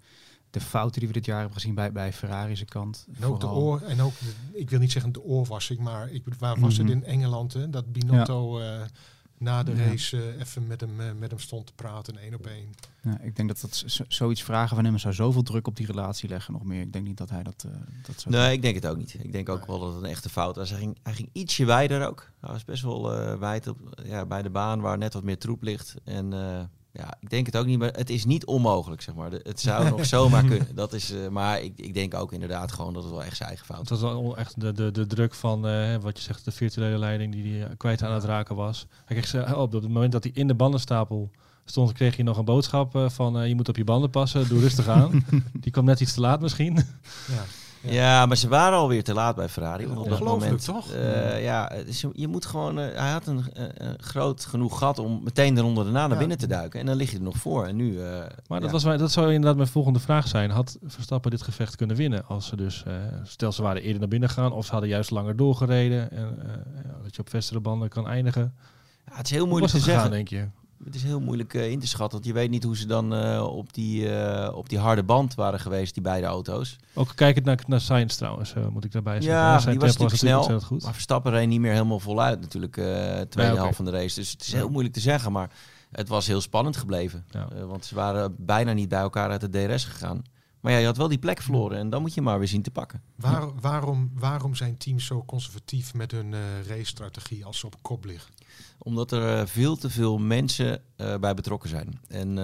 de 0.57 0.65
fouten 0.65 1.00
die 1.00 1.07
we 1.07 1.13
dit 1.13 1.25
jaar 1.25 1.38
hebben 1.38 1.56
gezien 1.56 1.75
bij, 1.75 1.92
bij 1.92 2.13
Ferrari's 2.13 2.65
kant. 2.65 3.07
En 3.19 3.25
ook 3.25 3.39
de 3.39 3.48
oor, 3.48 3.81
en 3.81 4.01
ook, 4.01 4.13
ik 4.51 4.69
wil 4.69 4.80
niet 4.80 4.92
zeggen 4.92 5.12
de 5.12 5.24
oorwassing, 5.24 5.80
maar 5.80 6.12
ik, 6.12 6.24
waar 6.39 6.59
was 6.59 6.77
het 6.77 6.88
mhm. 6.88 6.95
in 6.95 7.04
Engeland, 7.04 7.54
hè, 7.54 7.69
dat 7.69 7.92
Binotto 7.92 8.59
uh, 8.59 8.81
na 9.38 9.63
de 9.63 9.75
race 9.75 10.18
uh, 10.18 10.39
even 10.39 10.68
met 10.68 10.81
hem, 10.81 11.00
uh, 11.00 11.12
met 11.19 11.30
hem 11.30 11.39
stond 11.39 11.65
te 11.68 11.74
praten, 11.74 12.18
één 12.18 12.33
op 12.33 12.45
één. 12.45 12.69
Ja, 13.01 13.19
ik 13.21 13.36
denk 13.36 13.48
dat 13.48 13.62
dat 13.62 13.86
zoiets 14.07 14.44
vragen 14.44 14.75
van 14.75 14.86
hem 14.86 14.98
zou 14.98 15.13
zoveel 15.13 15.44
druk 15.44 15.68
op 15.68 15.75
die 15.75 15.86
relatie 15.86 16.30
leggen 16.30 16.54
nog 16.54 16.63
meer. 16.63 16.81
Ik 16.81 16.94
denk 16.94 17.06
niet 17.06 17.18
dat 17.18 17.30
hij 17.30 17.44
dat, 17.44 17.65
dat 18.06 18.21
zou 18.21 18.36
Nee, 18.36 18.54
ik 18.54 18.62
denk 18.62 18.75
het 18.75 18.88
ook 18.88 18.98
niet. 18.98 19.15
Ik 19.19 19.31
denk 19.31 19.50
ook 19.50 19.65
wel 19.65 19.80
dat 19.80 19.94
het 19.94 20.04
een 20.04 20.09
echte 20.09 20.30
fout 20.30 20.56
was. 20.56 20.69
Hij 20.69 20.80
ging, 20.80 20.98
hij 21.04 21.13
ging 21.13 21.30
ietsje 21.31 21.65
wijder 21.65 22.07
ook. 22.07 22.31
Hij 22.39 22.51
was 22.51 22.65
best 22.65 22.83
wel 22.83 23.38
wijd 23.39 23.68
op, 23.68 23.77
ja, 24.04 24.25
bij 24.25 24.42
de 24.42 24.50
baan 24.50 24.81
waar 24.81 24.98
net 24.98 25.13
wat 25.13 25.24
meer 25.24 25.38
troep 25.38 25.62
ligt. 25.62 25.95
En 26.04 26.33
ja, 26.97 27.13
ik 27.19 27.29
denk 27.29 27.45
het 27.45 27.57
ook 27.57 27.65
niet, 27.65 27.79
maar 27.79 27.91
het 27.94 28.09
is 28.09 28.25
niet 28.25 28.45
onmogelijk, 28.45 29.01
zeg 29.01 29.15
maar. 29.15 29.31
Het 29.31 29.59
zou 29.59 29.89
nog 29.89 30.05
zomaar 30.15 30.44
kunnen. 30.44 30.75
Dat 30.75 30.94
is, 30.94 31.11
uh, 31.11 31.27
maar 31.27 31.61
ik, 31.61 31.73
ik 31.75 31.94
denk 31.94 32.13
ook 32.13 32.33
inderdaad 32.33 32.71
gewoon 32.71 32.94
dat 32.94 33.03
het 33.03 33.11
wel 33.11 33.23
echt 33.23 33.38
zijn 33.38 33.49
eigen 33.49 33.65
fout 33.65 33.89
was. 33.89 33.99
Dat 33.99 34.11
was 34.11 34.21
wel 34.21 34.38
echt 34.38 34.61
de, 34.61 34.71
de, 34.71 34.91
de 34.91 35.07
druk 35.07 35.33
van, 35.33 35.67
uh, 35.67 35.95
wat 35.95 36.17
je 36.17 36.23
zegt, 36.23 36.45
de 36.45 36.51
virtuele 36.51 36.97
leiding 36.97 37.33
die 37.33 37.61
hij 37.61 37.75
kwijt 37.77 38.03
aan 38.03 38.13
het 38.13 38.23
raken 38.23 38.55
was. 38.55 38.88
Hij 39.05 39.17
kreeg 39.21 39.53
op, 39.55 39.57
op 39.57 39.71
het 39.71 39.91
moment 39.91 40.11
dat 40.11 40.23
hij 40.23 40.31
in 40.35 40.47
de 40.47 40.55
bandenstapel 40.55 41.31
stond, 41.65 41.91
kreeg 41.91 42.17
je 42.17 42.23
nog 42.23 42.38
een 42.38 42.45
boodschap 42.45 42.95
uh, 42.95 43.09
van 43.09 43.47
je 43.47 43.55
moet 43.55 43.69
op 43.69 43.77
je 43.77 43.83
banden 43.83 44.09
passen, 44.09 44.47
doe 44.47 44.59
rustig 44.59 44.88
aan. 44.88 45.25
die 45.53 45.71
kwam 45.71 45.85
net 45.85 45.99
iets 45.99 46.13
te 46.13 46.21
laat 46.21 46.41
misschien. 46.41 46.75
Ja. 47.27 47.44
Ja. 47.89 48.25
maar 48.25 48.37
ze 48.37 48.47
waren 48.47 48.77
alweer 48.77 49.03
te 49.03 49.13
laat 49.13 49.35
bij 49.35 49.49
Ferrari. 49.49 49.87
Want 49.87 49.99
op 49.99 50.09
dat 50.09 50.19
moment, 50.19 50.65
toch? 50.65 50.93
Uh, 50.93 51.43
ja, 51.43 51.71
dus 51.85 52.05
je, 52.13 52.27
moet 52.27 52.45
gewoon. 52.45 52.79
Uh, 52.79 52.85
hij 52.95 53.11
had 53.11 53.27
een 53.27 53.45
uh, 53.57 53.89
groot 53.97 54.45
genoeg 54.45 54.77
gat 54.77 54.99
om 54.99 55.23
meteen 55.23 55.57
eronder 55.57 55.83
daarna 55.83 56.07
naar 56.07 56.17
binnen 56.17 56.37
te 56.37 56.47
duiken. 56.47 56.79
En 56.79 56.85
dan 56.85 56.95
lig 56.95 57.11
je 57.11 57.17
er 57.17 57.23
nog 57.23 57.37
voor. 57.37 57.65
En 57.65 57.75
nu. 57.75 57.99
maar 58.47 58.59
dat, 58.59 58.71
was, 58.71 58.83
dat 58.83 59.11
zou 59.11 59.27
inderdaad 59.27 59.55
mijn 59.55 59.67
volgende 59.67 59.99
vraag 59.99 60.27
zijn. 60.27 60.49
Had 60.49 60.77
Verstappen 60.85 61.31
dit 61.31 61.41
gevecht 61.41 61.75
kunnen 61.75 61.95
winnen? 61.95 62.27
Als 62.27 62.47
ze 62.47 62.55
dus. 62.55 62.83
stel 63.23 63.51
ze 63.51 63.61
waren 63.61 63.81
eerder 63.81 63.99
naar 63.99 64.09
binnen 64.09 64.29
gegaan. 64.29 64.51
Of 64.51 64.65
ze 64.65 64.71
hadden 64.71 64.89
juist 64.89 65.11
langer 65.11 65.35
doorgereden. 65.35 66.11
En 66.11 66.39
dat 67.03 67.15
je 67.15 67.21
op 67.21 67.29
vestere 67.29 67.59
banden 67.59 67.89
kan 67.89 68.07
eindigen. 68.07 68.53
Ja, 69.05 69.15
het 69.15 69.25
is 69.25 69.31
heel 69.31 69.47
moeilijk 69.47 69.71
te 69.71 69.79
zeggen. 69.79 70.11
denk 70.11 70.27
je? 70.27 70.47
Het 70.83 70.95
is 70.95 71.03
heel 71.03 71.19
moeilijk 71.19 71.53
uh, 71.53 71.71
in 71.71 71.79
te 71.79 71.88
schatten, 71.88 72.18
want 72.18 72.25
je 72.25 72.33
weet 72.33 72.50
niet 72.50 72.63
hoe 72.63 72.77
ze 72.77 72.85
dan 72.85 73.13
uh, 73.13 73.44
op, 73.44 73.74
die, 73.74 74.09
uh, 74.09 74.51
op 74.53 74.69
die 74.69 74.79
harde 74.79 75.03
band 75.03 75.35
waren 75.35 75.59
geweest, 75.59 75.94
die 75.94 76.03
beide 76.03 76.27
auto's. 76.27 76.75
Ook 76.94 77.12
kijkend 77.15 77.45
naar, 77.45 77.59
naar 77.68 77.81
Science 77.81 78.18
trouwens, 78.18 78.53
moet 78.69 78.83
ik 78.83 78.91
daarbij 78.91 79.21
zeggen. 79.21 79.41
Ja, 79.41 79.59
die 79.59 79.79
was 79.79 79.97
natuurlijk 79.97 80.18
snel, 80.18 80.59
goed. 80.59 80.83
maar 80.83 80.94
Verstappen 80.94 81.31
reed 81.31 81.47
niet 81.47 81.59
meer 81.59 81.71
helemaal 81.71 82.00
voluit 82.00 82.41
natuurlijk, 82.41 82.74
tweede 82.74 83.27
ja, 83.35 83.51
okay. 83.51 83.56
helft 83.56 83.75
van 83.75 83.85
de 83.85 83.91
race. 83.91 84.19
Dus 84.19 84.31
het 84.31 84.41
is 84.41 84.53
heel 84.53 84.69
moeilijk 84.69 84.94
te 84.94 85.00
zeggen, 85.00 85.31
maar 85.31 85.50
het 85.91 86.07
was 86.07 86.27
heel 86.27 86.41
spannend 86.41 86.77
gebleven. 86.77 87.25
Ja. 87.30 87.47
want 87.65 87.85
ze 87.85 87.95
waren 87.95 88.35
bijna 88.38 88.73
niet 88.73 88.89
bij 88.89 89.00
elkaar 89.00 89.30
uit 89.30 89.41
de 89.41 89.50
DRS 89.50 89.85
gegaan. 89.85 90.23
Maar 90.59 90.71
ja, 90.71 90.77
je 90.77 90.86
had 90.86 90.98
wel 90.98 91.07
die 91.07 91.18
plek 91.18 91.42
verloren 91.42 91.77
en 91.77 91.89
dan 91.89 92.01
moet 92.01 92.13
je 92.13 92.21
maar 92.21 92.39
weer 92.39 92.48
zien 92.48 92.62
te 92.62 92.71
pakken. 92.71 93.01
Waar, 93.15 93.59
waarom, 93.59 94.12
waarom 94.13 94.56
zijn 94.56 94.77
teams 94.77 95.06
zo 95.06 95.24
conservatief 95.25 95.94
met 95.94 96.12
hun 96.12 96.31
uh, 96.31 96.39
race-strategie 96.68 97.45
als 97.45 97.59
ze 97.59 97.66
op 97.66 97.76
kop 97.81 98.06
liggen? 98.06 98.33
Omdat 98.78 99.11
er 99.11 99.40
eh, 99.40 99.45
veel 99.45 99.76
te 99.76 99.90
veel 99.90 100.18
mensen 100.18 100.81
uh, 100.97 101.16
bij 101.18 101.33
betrokken 101.33 101.69
zijn. 101.69 101.99
En 102.07 102.35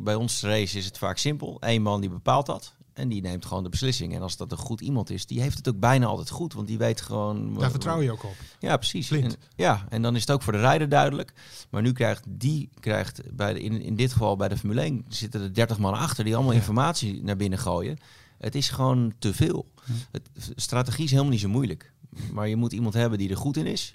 bij 0.00 0.14
ons 0.14 0.42
race 0.42 0.78
is 0.78 0.84
het 0.84 0.98
vaak 0.98 1.18
simpel. 1.18 1.56
Eén 1.60 1.82
man 1.82 2.00
die 2.00 2.10
bepaalt 2.10 2.46
dat. 2.46 2.74
En 2.94 3.08
die 3.08 3.22
neemt 3.22 3.46
gewoon 3.46 3.62
de 3.62 3.68
beslissing. 3.68 4.14
En 4.14 4.22
als 4.22 4.36
dat 4.36 4.52
een 4.52 4.58
goed 4.58 4.80
iemand 4.80 5.10
is, 5.10 5.26
die 5.26 5.40
heeft 5.40 5.56
het 5.56 5.68
ook 5.68 5.78
bijna 5.78 6.06
altijd 6.06 6.30
goed. 6.30 6.52
Want 6.52 6.66
die 6.66 6.78
weet 6.78 7.00
gewoon... 7.00 7.54
Daar 7.54 7.70
vertrouw 7.70 8.00
je 8.00 8.12
ook 8.12 8.24
op. 8.24 8.34
Ja, 8.58 8.76
precies. 8.76 9.10
En, 9.10 9.32
ja, 9.56 9.86
en 9.88 10.02
dan 10.02 10.14
is 10.14 10.20
het 10.20 10.30
ook 10.30 10.42
voor 10.42 10.52
de 10.52 10.58
rijder 10.58 10.88
duidelijk. 10.88 11.32
Maar 11.70 11.82
nu 11.82 11.92
krijgt 11.92 12.24
die, 12.28 12.70
krijgt 12.80 13.22
bij 13.36 13.52
de, 13.52 13.60
in, 13.60 13.80
in 13.80 13.96
dit 13.96 14.12
geval 14.12 14.36
bij 14.36 14.48
de 14.48 14.56
Formule 14.56 14.80
1, 14.80 15.04
zitten 15.08 15.40
er 15.40 15.54
30 15.54 15.78
man 15.78 15.94
achter 15.94 16.24
die 16.24 16.34
allemaal 16.34 16.52
informatie 16.52 17.22
naar 17.22 17.36
binnen 17.36 17.58
gooien. 17.58 17.98
Het 18.38 18.54
is 18.54 18.70
gewoon 18.70 19.12
te 19.18 19.34
veel. 19.34 19.66
Het, 20.10 20.28
strategie 20.56 21.04
is 21.04 21.10
helemaal 21.10 21.32
niet 21.32 21.40
zo 21.40 21.48
moeilijk. 21.48 21.92
Maar 22.32 22.48
je 22.48 22.56
moet 22.56 22.72
iemand 22.72 22.94
hebben 22.94 23.18
die 23.18 23.30
er 23.30 23.36
goed 23.36 23.56
in 23.56 23.66
is. 23.66 23.94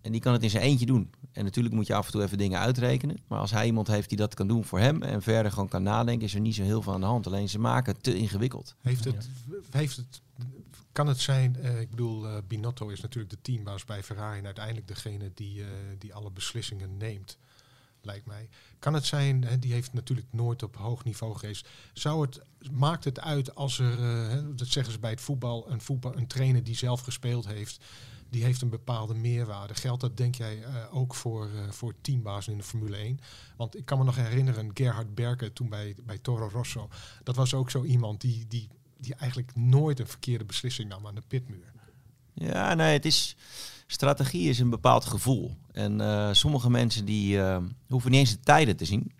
En 0.00 0.12
die 0.12 0.20
kan 0.20 0.32
het 0.32 0.42
in 0.42 0.50
zijn 0.50 0.62
eentje 0.62 0.86
doen. 0.86 1.10
En 1.32 1.44
natuurlijk 1.44 1.74
moet 1.74 1.86
je 1.86 1.94
af 1.94 2.06
en 2.06 2.12
toe 2.12 2.22
even 2.22 2.38
dingen 2.38 2.58
uitrekenen. 2.58 3.16
Maar 3.26 3.38
als 3.38 3.50
hij 3.50 3.66
iemand 3.66 3.86
heeft 3.86 4.08
die 4.08 4.18
dat 4.18 4.34
kan 4.34 4.48
doen 4.48 4.64
voor 4.64 4.78
hem 4.78 5.02
en 5.02 5.22
verder 5.22 5.52
gewoon 5.52 5.68
kan 5.68 5.82
nadenken, 5.82 6.26
is 6.26 6.34
er 6.34 6.40
niet 6.40 6.54
zo 6.54 6.62
heel 6.62 6.82
veel 6.82 6.92
aan 6.92 7.00
de 7.00 7.06
hand. 7.06 7.26
Alleen 7.26 7.48
ze 7.48 7.58
maken 7.58 7.92
het 7.92 8.02
te 8.02 8.16
ingewikkeld. 8.16 8.74
Heeft 8.80 9.04
het, 9.04 9.28
heeft 9.70 9.96
het, 9.96 10.20
kan 10.92 11.06
het 11.06 11.20
zijn, 11.20 11.56
uh, 11.60 11.80
ik 11.80 11.90
bedoel, 11.90 12.26
uh, 12.26 12.36
Binotto 12.48 12.88
is 12.88 13.00
natuurlijk 13.00 13.34
de 13.34 13.42
teambaas 13.42 13.84
bij 13.84 14.02
Ferrari 14.02 14.38
en 14.38 14.44
uiteindelijk 14.44 14.88
degene 14.88 15.30
die, 15.34 15.58
uh, 15.58 15.66
die 15.98 16.14
alle 16.14 16.30
beslissingen 16.30 16.96
neemt, 16.96 17.38
lijkt 18.02 18.26
mij. 18.26 18.48
Kan 18.78 18.94
het 18.94 19.04
zijn, 19.04 19.44
hè, 19.44 19.58
die 19.58 19.72
heeft 19.72 19.92
natuurlijk 19.92 20.26
nooit 20.30 20.62
op 20.62 20.76
hoog 20.76 21.04
niveau 21.04 21.36
geweest. 21.36 21.68
Zou 21.92 22.20
het, 22.20 22.40
maakt 22.70 23.04
het 23.04 23.20
uit 23.20 23.54
als 23.54 23.78
er, 23.78 23.96
dat 24.56 24.66
zeggen 24.66 24.92
ze 24.92 24.98
bij 24.98 25.10
het 25.10 25.20
voetbal, 25.20 25.70
een, 25.70 25.80
voetbal, 25.80 26.16
een 26.16 26.26
trainer 26.26 26.64
die 26.64 26.76
zelf 26.76 27.00
gespeeld 27.00 27.46
heeft, 27.46 27.84
die 28.30 28.44
heeft 28.44 28.62
een 28.62 28.70
bepaalde 28.70 29.14
meerwaarde. 29.14 29.74
Geldt 29.74 30.00
dat 30.00 30.16
denk 30.16 30.34
jij 30.34 30.58
uh, 30.58 30.66
ook 30.90 31.14
voor, 31.14 31.48
uh, 31.54 31.70
voor 31.70 31.94
teambazen 32.00 32.52
in 32.52 32.58
de 32.58 32.64
Formule 32.64 32.96
1? 32.96 33.20
Want 33.56 33.76
ik 33.76 33.84
kan 33.84 33.98
me 33.98 34.04
nog 34.04 34.16
herinneren, 34.16 34.70
Gerhard 34.74 35.14
Berke 35.14 35.52
toen 35.52 35.68
bij, 35.68 35.96
bij 36.04 36.18
Toro 36.18 36.48
Rosso. 36.52 36.88
Dat 37.22 37.36
was 37.36 37.54
ook 37.54 37.70
zo 37.70 37.84
iemand 37.84 38.20
die, 38.20 38.46
die, 38.48 38.68
die 38.98 39.14
eigenlijk 39.14 39.56
nooit 39.56 40.00
een 40.00 40.06
verkeerde 40.06 40.44
beslissing 40.44 40.88
nam 40.88 41.06
aan 41.06 41.14
de 41.14 41.22
pitmuur. 41.28 41.72
Ja, 42.34 42.74
nee, 42.74 42.92
het 42.92 43.04
is 43.04 43.36
strategie 43.86 44.48
is 44.48 44.58
een 44.58 44.70
bepaald 44.70 45.04
gevoel. 45.04 45.56
En 45.72 46.00
uh, 46.00 46.28
sommige 46.32 46.70
mensen 46.70 47.04
die 47.04 47.40
hoeven 47.88 48.10
niet 48.10 48.20
eens 48.20 48.30
de 48.30 48.40
tijden 48.40 48.76
te 48.76 48.84
zien. 48.84 49.12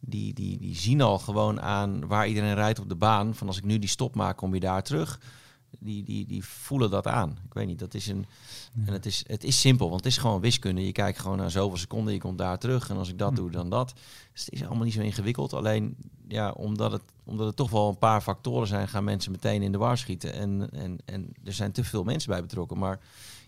Die, 0.00 0.34
die, 0.34 0.58
die 0.58 0.76
zien 0.76 1.00
al 1.00 1.18
gewoon 1.18 1.60
aan 1.60 2.06
waar 2.06 2.28
iedereen 2.28 2.54
rijdt 2.54 2.78
op 2.78 2.88
de 2.88 2.96
baan. 2.96 3.34
Van 3.34 3.46
als 3.46 3.56
ik 3.56 3.64
nu 3.64 3.78
die 3.78 3.88
stop 3.88 4.14
maak, 4.14 4.36
kom 4.36 4.54
je 4.54 4.60
daar 4.60 4.82
terug. 4.82 5.20
Die, 5.78 6.04
die, 6.04 6.26
die 6.26 6.44
voelen 6.44 6.90
dat 6.90 7.06
aan. 7.06 7.30
Ik 7.44 7.54
weet 7.54 7.66
niet, 7.66 7.78
dat 7.78 7.94
is 7.94 8.06
een. 8.06 8.26
En 8.86 8.92
het 8.92 9.06
is, 9.06 9.24
het 9.26 9.44
is 9.44 9.60
simpel, 9.60 9.88
want 9.88 10.04
het 10.04 10.12
is 10.12 10.18
gewoon 10.18 10.40
wiskunde. 10.40 10.86
Je 10.86 10.92
kijkt 10.92 11.18
gewoon 11.18 11.36
naar 11.36 11.50
zoveel 11.50 11.78
seconden, 11.78 12.12
je 12.12 12.20
komt 12.20 12.38
daar 12.38 12.58
terug. 12.58 12.90
En 12.90 12.96
als 12.96 13.08
ik 13.08 13.18
dat 13.18 13.36
doe, 13.36 13.50
dan 13.50 13.70
dat. 13.70 13.92
Dus 14.32 14.44
het 14.44 14.54
is 14.54 14.64
allemaal 14.64 14.84
niet 14.84 14.94
zo 14.94 15.00
ingewikkeld. 15.00 15.52
Alleen, 15.52 15.96
ja, 16.28 16.50
omdat 16.50 16.92
het, 16.92 17.02
omdat 17.24 17.46
het 17.46 17.56
toch 17.56 17.70
wel 17.70 17.88
een 17.88 17.98
paar 17.98 18.20
factoren 18.20 18.66
zijn, 18.66 18.88
gaan 18.88 19.04
mensen 19.04 19.32
meteen 19.32 19.62
in 19.62 19.72
de 19.72 19.78
war 19.78 19.98
schieten. 19.98 20.32
En, 20.32 20.70
en, 20.72 20.98
en 21.04 21.32
er 21.44 21.52
zijn 21.52 21.72
te 21.72 21.84
veel 21.84 22.04
mensen 22.04 22.30
bij 22.30 22.40
betrokken. 22.40 22.78
Maar 22.78 23.00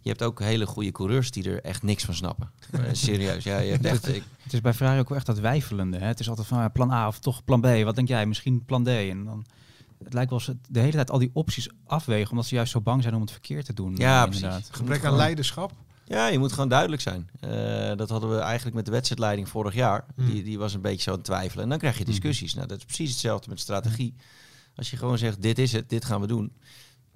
je 0.06 0.08
hebt 0.08 0.22
ook 0.22 0.40
hele 0.40 0.66
goede 0.66 0.92
coureurs 0.92 1.30
die 1.30 1.50
er 1.50 1.62
echt 1.62 1.82
niks 1.82 2.04
van 2.04 2.14
snappen. 2.14 2.50
Uh, 2.74 2.80
serieus, 2.92 3.44
ja. 3.44 3.58
Je 3.58 3.70
hebt 3.70 3.84
echt, 3.84 4.08
ik... 4.08 4.22
Het 4.42 4.52
is 4.52 4.60
bij 4.60 4.74
Ferrari 4.74 5.00
ook 5.00 5.10
echt 5.10 5.26
dat 5.26 5.38
wijfelende. 5.38 5.98
Hè? 5.98 6.06
Het 6.06 6.20
is 6.20 6.28
altijd 6.28 6.46
van 6.46 6.72
plan 6.72 6.90
A 6.90 7.06
of 7.06 7.18
toch 7.18 7.44
plan 7.44 7.60
B. 7.60 7.66
Wat 7.84 7.94
denk 7.94 8.08
jij? 8.08 8.26
Misschien 8.26 8.64
plan 8.64 8.84
D. 8.84 8.88
En 8.88 9.24
dan, 9.24 9.44
het 10.04 10.12
lijkt 10.12 10.30
wel 10.30 10.40
ze 10.40 10.56
de 10.68 10.80
hele 10.80 10.92
tijd 10.92 11.10
al 11.10 11.18
die 11.18 11.30
opties 11.32 11.68
afwegen, 11.86 12.30
omdat 12.30 12.46
ze 12.46 12.54
juist 12.54 12.72
zo 12.72 12.80
bang 12.80 13.02
zijn 13.02 13.14
om 13.14 13.20
het 13.20 13.30
verkeerd 13.30 13.66
te 13.66 13.72
doen. 13.72 13.96
Ja, 13.96 14.22
eh, 14.22 14.28
precies. 14.28 14.68
Gebrek 14.70 15.04
aan 15.04 15.16
leiderschap. 15.16 15.72
Ja, 16.04 16.26
je 16.26 16.38
moet 16.38 16.52
gewoon 16.52 16.68
duidelijk 16.68 17.02
zijn. 17.02 17.30
Uh, 17.40 17.96
dat 17.96 18.10
hadden 18.10 18.30
we 18.30 18.38
eigenlijk 18.38 18.76
met 18.76 18.84
de 18.84 18.90
wedstrijdleiding 18.90 19.48
vorig 19.48 19.74
jaar. 19.74 20.04
Hmm. 20.14 20.30
Die, 20.30 20.42
die 20.42 20.58
was 20.58 20.74
een 20.74 20.80
beetje 20.80 21.02
zo 21.02 21.10
aan 21.10 21.16
het 21.16 21.24
twijfelen. 21.24 21.64
En 21.64 21.70
dan 21.70 21.78
krijg 21.78 21.98
je 21.98 22.02
hmm. 22.04 22.12
discussies. 22.12 22.54
Nou, 22.54 22.66
dat 22.66 22.78
is 22.78 22.84
precies 22.84 23.10
hetzelfde 23.10 23.48
met 23.48 23.60
strategie. 23.60 24.14
Als 24.76 24.90
je 24.90 24.96
gewoon 24.96 25.18
zegt, 25.18 25.42
dit 25.42 25.58
is 25.58 25.72
het, 25.72 25.88
dit 25.88 26.04
gaan 26.04 26.20
we 26.20 26.26
doen. 26.26 26.52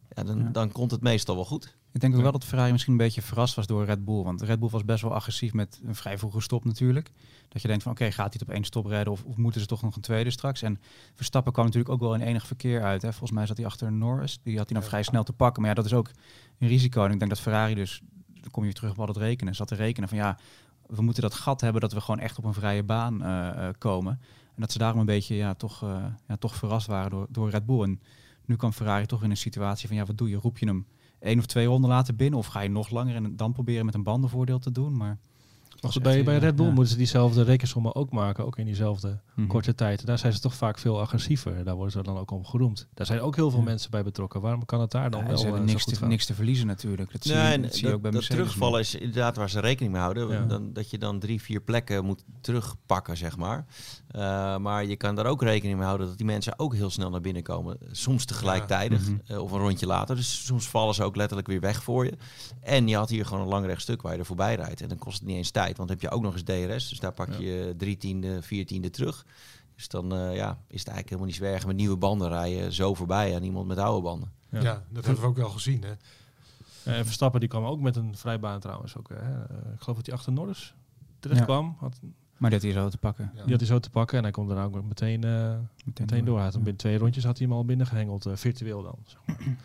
Ja, 0.08 0.22
dan, 0.22 0.52
dan 0.52 0.72
komt 0.72 0.90
het 0.90 1.00
meestal 1.00 1.34
wel 1.34 1.44
goed. 1.44 1.76
Ik 1.92 2.00
denk 2.00 2.14
ook 2.14 2.22
wel 2.22 2.32
dat 2.32 2.44
Ferrari 2.44 2.72
misschien 2.72 2.92
een 2.92 2.98
beetje 2.98 3.22
verrast 3.22 3.54
was 3.54 3.66
door 3.66 3.84
Red 3.84 4.04
Bull. 4.04 4.22
Want 4.22 4.42
Red 4.42 4.58
Bull 4.58 4.68
was 4.68 4.84
best 4.84 5.02
wel 5.02 5.14
agressief 5.14 5.52
met 5.52 5.80
een 5.84 5.94
vrij 5.94 6.18
vroege 6.18 6.40
stop 6.40 6.64
natuurlijk. 6.64 7.10
Dat 7.48 7.62
je 7.62 7.68
denkt 7.68 7.82
van 7.82 7.92
oké, 7.92 8.04
gaat 8.04 8.16
hij 8.16 8.26
het 8.32 8.42
op 8.42 8.50
één 8.50 8.64
stop 8.64 8.86
rijden 8.86 9.12
of, 9.12 9.24
of, 9.24 9.36
moeten 9.36 9.60
ze 9.60 9.66
toch 9.66 9.82
nog 9.82 9.96
een 9.96 10.02
tweede 10.02 10.30
straks? 10.30 10.62
En 10.62 10.80
Verstappen 11.14 11.52
kwam 11.52 11.64
natuurlijk 11.64 11.92
ook 11.92 12.00
wel 12.00 12.14
in 12.14 12.20
enig 12.20 12.46
verkeer 12.46 12.82
uit. 12.82 13.02
Hè. 13.02 13.08
Volgens 13.08 13.30
mij 13.30 13.46
zat 13.46 13.56
hij 13.56 13.66
achter 13.66 13.92
Norris. 13.92 14.40
Die 14.42 14.56
had 14.56 14.68
hij 14.70 14.80
dan 14.80 14.88
vrij 14.88 15.02
snel 15.02 15.22
te 15.22 15.32
pakken. 15.32 15.60
Maar 15.60 15.70
ja, 15.70 15.76
dat 15.76 15.84
is 15.84 15.92
ook 15.92 16.10
een 16.58 16.68
risico. 16.68 17.04
En 17.04 17.12
ik 17.12 17.18
denk 17.18 17.30
dat 17.30 17.40
Ferrari 17.40 17.74
dus, 17.74 18.00
dan 18.40 18.50
kom 18.50 18.64
je 18.64 18.72
terug 18.72 18.98
op 18.98 19.08
het 19.08 19.16
rekenen, 19.16 19.54
zat 19.54 19.68
te 19.68 19.74
rekenen 19.74 20.08
van 20.08 20.18
ja, 20.18 20.38
we 20.86 21.02
moeten 21.02 21.22
dat 21.22 21.34
gat 21.34 21.60
hebben 21.60 21.80
dat 21.80 21.92
we 21.92 22.00
gewoon 22.00 22.20
echt 22.20 22.38
op 22.38 22.44
een 22.44 22.54
vrije 22.54 22.82
baan 22.82 23.22
uh, 23.22 23.50
uh, 23.56 23.68
komen. 23.78 24.20
En 24.54 24.60
dat 24.60 24.72
ze 24.72 24.78
daarom 24.78 25.00
een 25.00 25.06
beetje 25.06 25.34
ja, 25.34 25.54
toch, 25.54 25.84
uh, 25.84 26.04
ja, 26.28 26.36
toch 26.36 26.54
verrast 26.54 26.86
waren 26.86 27.10
door, 27.10 27.26
door 27.30 27.50
Red 27.50 27.66
Bull. 27.66 27.82
En 27.82 28.00
nu 28.44 28.56
kwam 28.56 28.72
Ferrari 28.72 29.06
toch 29.06 29.22
in 29.22 29.30
een 29.30 29.36
situatie 29.36 29.88
van 29.88 29.96
ja, 29.96 30.04
wat 30.04 30.18
doe 30.18 30.28
je? 30.28 30.36
Roep 30.36 30.58
je 30.58 30.66
hem 30.66 30.86
één 31.20 31.38
of 31.38 31.46
twee 31.46 31.66
ronden 31.66 31.90
laten 31.90 32.16
binnen? 32.16 32.38
Of 32.38 32.46
ga 32.46 32.60
je 32.60 32.68
nog 32.68 32.90
langer 32.90 33.14
en 33.14 33.36
dan 33.36 33.52
proberen 33.52 33.84
met 33.84 33.94
een 33.94 34.02
bandenvoordeel 34.02 34.58
te 34.58 34.72
doen? 34.72 34.96
Maar 34.96 35.18
bij, 36.02 36.24
bij 36.24 36.38
Red 36.38 36.56
Bull 36.56 36.66
moeten 36.66 36.86
ze 36.86 36.96
diezelfde 36.96 37.42
rekensommen 37.42 37.94
ook 37.94 38.10
maken, 38.10 38.46
ook 38.46 38.58
in 38.58 38.64
diezelfde 38.64 39.20
mhm. 39.34 39.46
korte 39.46 39.74
tijd. 39.74 40.06
Daar 40.06 40.18
zijn 40.18 40.32
ze 40.32 40.40
toch 40.40 40.54
vaak 40.54 40.78
veel 40.78 41.00
agressiever. 41.00 41.64
Daar 41.64 41.74
worden 41.74 41.92
ze 41.92 42.02
dan 42.02 42.18
ook 42.18 42.30
om 42.30 42.44
geroemd. 42.44 42.88
Daar 42.94 43.06
zijn 43.06 43.20
ook 43.20 43.36
heel 43.36 43.50
veel 43.50 43.62
mensen 43.62 43.90
bij 43.90 44.02
betrokken. 44.02 44.40
Waarom 44.40 44.64
kan 44.64 44.80
het 44.80 44.90
daar 44.90 45.10
dan 45.10 45.26
wel? 45.26 45.36
Ze 45.36 45.44
hebben 45.44 45.62
uh, 45.62 45.68
niks, 45.68 45.84
te, 45.84 46.06
niks 46.06 46.26
te 46.26 46.34
verliezen 46.34 46.66
natuurlijk. 46.66 47.12
Dat 47.12 47.22
zie, 47.22 47.36
je, 47.36 47.60
dat 47.60 47.74
zie 47.74 47.88
je 47.88 47.94
ook 47.94 48.02
bij 48.02 48.10
dat 48.10 48.26
terugvallen 48.26 48.80
is 48.80 48.94
inderdaad 48.94 49.36
waar 49.36 49.50
ze 49.50 49.60
rekening 49.60 49.92
mee 49.92 50.02
houden. 50.02 50.48
Dan, 50.48 50.72
dat 50.72 50.90
je 50.90 50.98
dan 50.98 51.18
drie, 51.18 51.42
vier 51.42 51.60
plekken 51.60 52.04
moet 52.04 52.24
terugpakken, 52.40 53.16
zeg 53.16 53.36
maar. 53.36 53.66
Uh, 54.16 54.56
maar 54.56 54.84
je 54.84 54.96
kan 54.96 55.14
daar 55.14 55.26
ook 55.26 55.42
rekening 55.42 55.76
mee 55.76 55.86
houden 55.86 56.06
dat 56.06 56.16
die 56.16 56.26
mensen 56.26 56.58
ook 56.58 56.74
heel 56.74 56.90
snel 56.90 57.10
naar 57.10 57.20
binnen 57.20 57.42
komen. 57.42 57.78
Soms 57.90 58.24
tegelijkertijd 58.24 58.90
mm 58.90 59.20
uh, 59.30 59.42
of 59.42 59.52
een 59.52 59.58
rondje 59.58 59.86
later. 59.86 60.16
Dus 60.16 60.46
soms 60.46 60.68
vallen 60.68 60.94
ze 60.94 61.02
ook 61.02 61.16
letterlijk 61.16 61.48
weer 61.48 61.60
weg 61.60 61.82
voor 61.82 62.04
je. 62.04 62.12
En 62.60 62.88
je 62.88 62.96
had 62.96 63.08
hier 63.08 63.26
gewoon 63.26 63.42
een 63.42 63.48
lang 63.48 63.66
rechtstuk 63.66 64.02
waar 64.02 64.12
je 64.12 64.18
er 64.18 64.24
voorbij 64.24 64.54
rijdt. 64.54 64.80
En 64.80 64.88
dan 64.88 64.98
kost 64.98 65.18
het 65.18 65.26
niet 65.26 65.36
eens 65.36 65.50
tijd. 65.50 65.69
Want 65.76 65.88
heb 65.88 66.00
je 66.00 66.10
ook 66.10 66.22
nog 66.22 66.32
eens 66.32 66.42
DRS. 66.42 66.88
Dus 66.88 67.00
daar 67.00 67.12
pak 67.12 67.32
je 67.32 67.74
drie 67.76 67.96
tiende, 67.96 68.42
vier 68.42 68.66
tiende 68.66 68.90
terug. 68.90 69.26
Dus 69.74 69.88
dan 69.88 70.14
uh, 70.14 70.36
ja, 70.36 70.50
is 70.50 70.78
het 70.78 70.88
eigenlijk 70.88 71.08
helemaal 71.08 71.26
niet 71.26 71.34
zwergen 71.34 71.66
met 71.66 71.76
nieuwe 71.76 71.96
banden 71.96 72.28
rijden 72.28 72.72
zo 72.72 72.94
voorbij 72.94 73.34
aan 73.34 73.42
iemand 73.42 73.66
met 73.66 73.78
oude 73.78 74.02
banden. 74.02 74.32
Ja, 74.50 74.60
ja 74.60 74.84
dat 74.88 75.04
hebben 75.04 75.22
we 75.22 75.28
ook 75.28 75.36
wel 75.36 75.48
gezien. 75.48 75.82
Hè? 75.82 75.90
Uh, 76.98 77.04
Verstappen 77.04 77.40
die 77.40 77.48
kwam 77.48 77.64
ook 77.64 77.80
met 77.80 77.96
een 77.96 78.16
vrijbaan 78.16 78.60
trouwens. 78.60 78.96
Ook, 78.96 79.08
hè? 79.08 79.14
Uh, 79.14 79.72
ik 79.74 79.80
geloof 79.80 79.96
dat 79.96 80.06
hij 80.06 80.14
achter 80.14 80.32
Norris 80.32 80.74
terecht 81.20 81.44
kwam. 81.44 81.76
Had, 81.78 82.00
maar 82.36 82.50
dat 82.50 82.62
hij 82.62 82.72
zo 82.72 82.88
te 82.88 82.98
pakken. 82.98 83.30
Ja. 83.34 83.42
Die 83.42 83.50
had 83.50 83.60
hij 83.60 83.68
zo 83.68 83.78
te 83.78 83.90
pakken 83.90 84.16
en 84.16 84.22
hij 84.22 84.32
komt 84.32 84.50
er 84.50 84.62
ook 84.62 84.82
meteen, 84.82 85.20
meteen, 85.20 85.68
meteen 85.84 86.24
door. 86.24 86.36
Hij 86.36 86.44
had 86.44 86.54
binnen 86.54 86.76
twee 86.76 86.98
rondjes 86.98 87.24
had 87.24 87.38
hij 87.38 87.46
hem 87.46 87.56
al 87.56 87.64
binnengehengeld, 87.64 88.26
virtueel 88.32 88.82
dan. 88.82 88.98
Zeg 89.04 89.20
maar. 89.26 89.56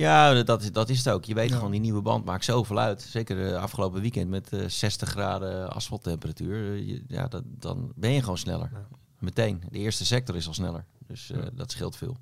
Ja, 0.00 0.42
dat, 0.42 0.70
dat 0.72 0.88
is 0.88 0.98
het 0.98 1.08
ook. 1.08 1.24
Je 1.24 1.34
weet 1.34 1.52
gewoon, 1.52 1.70
die 1.70 1.80
nieuwe 1.80 2.02
band 2.02 2.24
maakt 2.24 2.44
zoveel 2.44 2.78
uit. 2.78 3.02
Zeker 3.02 3.36
de 3.36 3.58
afgelopen 3.58 4.00
weekend 4.00 4.30
met 4.30 4.52
uh, 4.52 4.64
60 4.66 5.08
graden 5.08 5.72
asfalttemperatuur. 5.72 6.76
Je, 6.76 7.02
ja, 7.08 7.28
dat, 7.28 7.42
dan 7.46 7.92
ben 7.96 8.10
je 8.10 8.20
gewoon 8.20 8.38
sneller. 8.38 8.70
Meteen. 9.18 9.62
De 9.70 9.78
eerste 9.78 10.06
sector 10.06 10.36
is 10.36 10.46
al 10.46 10.54
sneller. 10.54 10.84
Dus 11.06 11.30
uh, 11.30 11.38
dat 11.52 11.70
scheelt 11.70 11.96
veel. 11.96 12.16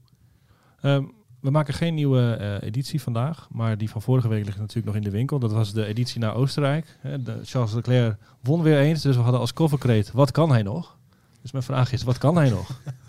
Um, 0.83 1.13
we 1.41 1.51
maken 1.51 1.75
geen 1.75 1.95
nieuwe 1.95 2.39
uh, 2.41 2.69
editie 2.69 3.03
vandaag, 3.03 3.49
maar 3.51 3.79
die 3.79 3.91
van 3.91 4.03
vorige 4.03 4.29
week 4.29 4.45
ligt 4.45 4.59
natuurlijk 4.59 4.87
nog 4.87 4.97
in 4.97 5.03
de 5.03 5.11
winkel. 5.11 5.39
Dat 5.39 5.53
was 5.53 5.73
de 5.73 5.85
editie 5.85 6.21
naar 6.21 6.35
Oostenrijk. 6.35 6.99
De 7.03 7.41
Charles 7.43 7.73
Leclerc 7.73 8.19
won 8.43 8.63
weer 8.63 8.79
eens, 8.79 9.03
dus 9.03 9.17
we 9.17 9.23
hadden 9.23 9.41
als 9.41 9.53
covercreet, 9.53 10.13
wat 10.13 10.31
kan 10.31 10.51
hij 10.51 10.63
nog? 10.63 10.99
Dus 11.43 11.53
mijn 11.53 11.65
vraag 11.65 11.93
is, 11.93 12.03
wat 12.03 12.19
kan 12.19 12.37
hij 12.37 12.51
nog? 12.51 12.69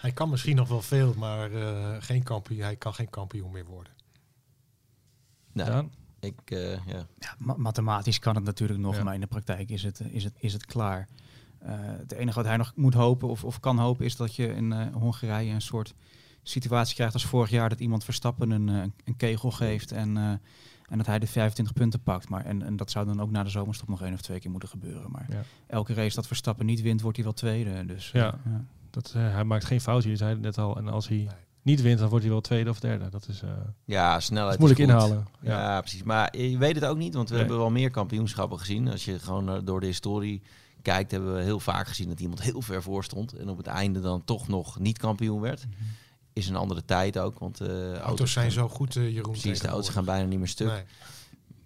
Hij 0.00 0.12
kan 0.12 0.30
misschien 0.30 0.56
nog 0.56 0.68
wel 0.68 0.82
veel, 0.82 1.14
maar 1.16 1.50
uh, 1.50 1.96
geen 1.98 2.22
kampioen, 2.22 2.62
hij 2.62 2.76
kan 2.76 2.94
geen 2.94 3.10
kampioen 3.10 3.50
meer 3.50 3.64
worden. 3.64 3.92
Nou, 5.52 5.88
ik, 6.20 6.50
uh, 6.50 6.72
ja. 6.86 7.06
ja 7.18 7.34
ma 7.38 7.54
mathematisch 7.56 8.18
kan 8.18 8.34
het 8.34 8.44
natuurlijk 8.44 8.80
nog, 8.80 8.96
ja. 8.96 9.02
maar 9.02 9.14
in 9.14 9.20
de 9.20 9.26
praktijk 9.26 9.70
is 9.70 9.82
het, 9.82 10.00
is 10.10 10.24
het, 10.24 10.34
is 10.38 10.52
het 10.52 10.66
klaar. 10.66 11.08
Uh, 11.62 11.68
het 11.80 12.12
enige 12.12 12.36
wat 12.36 12.46
hij 12.46 12.56
nog 12.56 12.72
moet 12.74 12.94
hopen 12.94 13.28
of, 13.28 13.44
of 13.44 13.60
kan 13.60 13.78
hopen 13.78 14.04
is 14.04 14.16
dat 14.16 14.36
je 14.36 14.46
in 14.46 14.70
uh, 14.70 14.86
Hongarije 14.92 15.52
een 15.52 15.62
soort 15.62 15.94
situatie 16.42 16.94
krijgt 16.94 17.14
als 17.14 17.26
vorig 17.26 17.50
jaar 17.50 17.68
dat 17.68 17.80
iemand 17.80 18.04
Verstappen 18.04 18.50
een, 18.50 18.68
een 19.04 19.16
kegel 19.16 19.50
geeft 19.50 19.92
en, 19.92 20.16
en 20.88 20.96
dat 20.96 21.06
hij 21.06 21.18
de 21.18 21.26
25 21.26 21.74
punten 21.74 22.02
pakt. 22.02 22.28
Maar, 22.28 22.44
en, 22.44 22.62
en 22.62 22.76
dat 22.76 22.90
zou 22.90 23.06
dan 23.06 23.20
ook 23.20 23.30
na 23.30 23.42
de 23.42 23.50
zomerstop 23.50 23.88
nog 23.88 24.02
één 24.02 24.12
of 24.12 24.20
twee 24.20 24.40
keer 24.40 24.50
moeten 24.50 24.68
gebeuren. 24.68 25.10
Maar 25.10 25.26
ja. 25.28 25.42
elke 25.66 25.94
race 25.94 26.14
dat 26.14 26.26
Verstappen 26.26 26.66
niet 26.66 26.80
wint, 26.80 27.00
wordt 27.00 27.16
hij 27.16 27.26
wel 27.26 27.34
tweede. 27.34 27.86
Dus, 27.86 28.10
ja. 28.10 28.38
Dat, 28.90 29.12
uh, 29.16 29.32
hij 29.32 29.44
maakt 29.44 29.64
geen 29.64 29.80
fout, 29.80 30.02
jullie 30.02 30.18
zeiden 30.18 30.44
het 30.44 30.56
net 30.56 30.64
al. 30.64 30.76
En 30.76 30.88
als 30.88 31.08
hij 31.08 31.16
nee. 31.16 31.28
niet 31.62 31.80
wint, 31.80 31.98
dan 31.98 32.08
wordt 32.08 32.24
hij 32.24 32.32
wel 32.32 32.42
tweede 32.42 32.70
of 32.70 32.80
derde. 32.80 33.08
Dat 33.08 33.28
is, 33.28 33.42
uh, 33.42 33.50
ja, 33.84 34.20
snelheid 34.20 34.52
is 34.52 34.58
moeilijk 34.58 34.80
inhalen. 34.80 35.26
Ja. 35.40 35.60
ja. 35.60 35.80
precies. 35.80 36.02
Maar 36.02 36.36
je 36.36 36.58
weet 36.58 36.74
het 36.74 36.84
ook 36.84 36.96
niet, 36.96 37.14
want 37.14 37.28
we 37.28 37.34
nee. 37.34 37.42
hebben 37.42 37.60
wel 37.60 37.70
meer 37.70 37.90
kampioenschappen 37.90 38.58
gezien. 38.58 38.90
Als 38.90 39.04
je 39.04 39.18
gewoon 39.18 39.54
uh, 39.54 39.60
door 39.64 39.80
de 39.80 39.86
historie 39.86 40.42
kijkt, 40.82 41.10
hebben 41.10 41.34
we 41.34 41.42
heel 41.42 41.60
vaak 41.60 41.88
gezien 41.88 42.08
dat 42.08 42.20
iemand 42.20 42.42
heel 42.42 42.62
ver 42.62 42.82
voor 42.82 43.04
stond. 43.04 43.32
En 43.32 43.48
op 43.48 43.56
het 43.56 43.66
einde 43.66 44.00
dan 44.00 44.24
toch 44.24 44.48
nog 44.48 44.78
niet 44.78 44.98
kampioen 44.98 45.40
werd. 45.40 45.66
Mm 45.66 45.72
-hmm. 45.78 45.86
Is 46.32 46.48
een 46.48 46.56
andere 46.56 46.84
tijd 46.84 47.18
ook, 47.18 47.38
want 47.38 47.60
auto's, 47.60 47.98
auto's 47.98 48.32
zijn 48.32 48.50
zo 48.50 48.68
goed, 48.68 48.94
Jeroen. 48.94 49.32
Precies, 49.32 49.60
de 49.60 49.68
auto's 49.68 49.88
gaan 49.88 50.04
bijna 50.04 50.26
niet 50.28 50.38
meer 50.38 50.48
stuk. 50.48 50.68
Nee. 50.68 50.84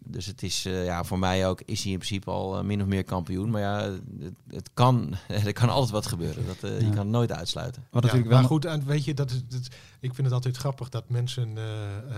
Dus 0.07 0.27
het 0.27 0.43
is 0.43 0.67
uh, 0.67 0.85
ja, 0.85 1.05
voor 1.05 1.19
mij 1.19 1.49
ook, 1.49 1.61
is 1.65 1.83
hij 1.83 1.93
in 1.93 1.99
principe 1.99 2.31
al 2.31 2.59
uh, 2.59 2.65
min 2.65 2.81
of 2.81 2.87
meer 2.87 3.05
kampioen. 3.05 3.51
Maar 3.51 3.61
ja, 3.61 3.81
het, 3.81 4.35
het 4.49 4.71
kan, 4.75 5.15
er 5.29 5.53
kan 5.53 5.69
altijd 5.69 5.91
wat 5.93 6.07
gebeuren. 6.07 6.47
Dat, 6.47 6.71
uh, 6.71 6.81
ja. 6.81 6.87
Je 6.87 6.91
kan 6.93 6.99
het 6.99 7.09
nooit 7.09 7.33
uitsluiten. 7.33 7.87
Wat 7.91 8.03
natuurlijk 8.03 8.31
ja, 8.31 8.37
maar 8.39 8.49
goed, 8.49 8.65
en 8.65 8.85
weet 8.87 9.05
je, 9.05 9.15
dat 9.15 9.31
is, 9.31 9.43
dat, 9.49 9.69
ik 10.05 10.15
vind 10.15 10.27
het 10.27 10.33
altijd 10.33 10.57
grappig 10.57 10.89
dat 10.89 11.09
mensen 11.09 11.55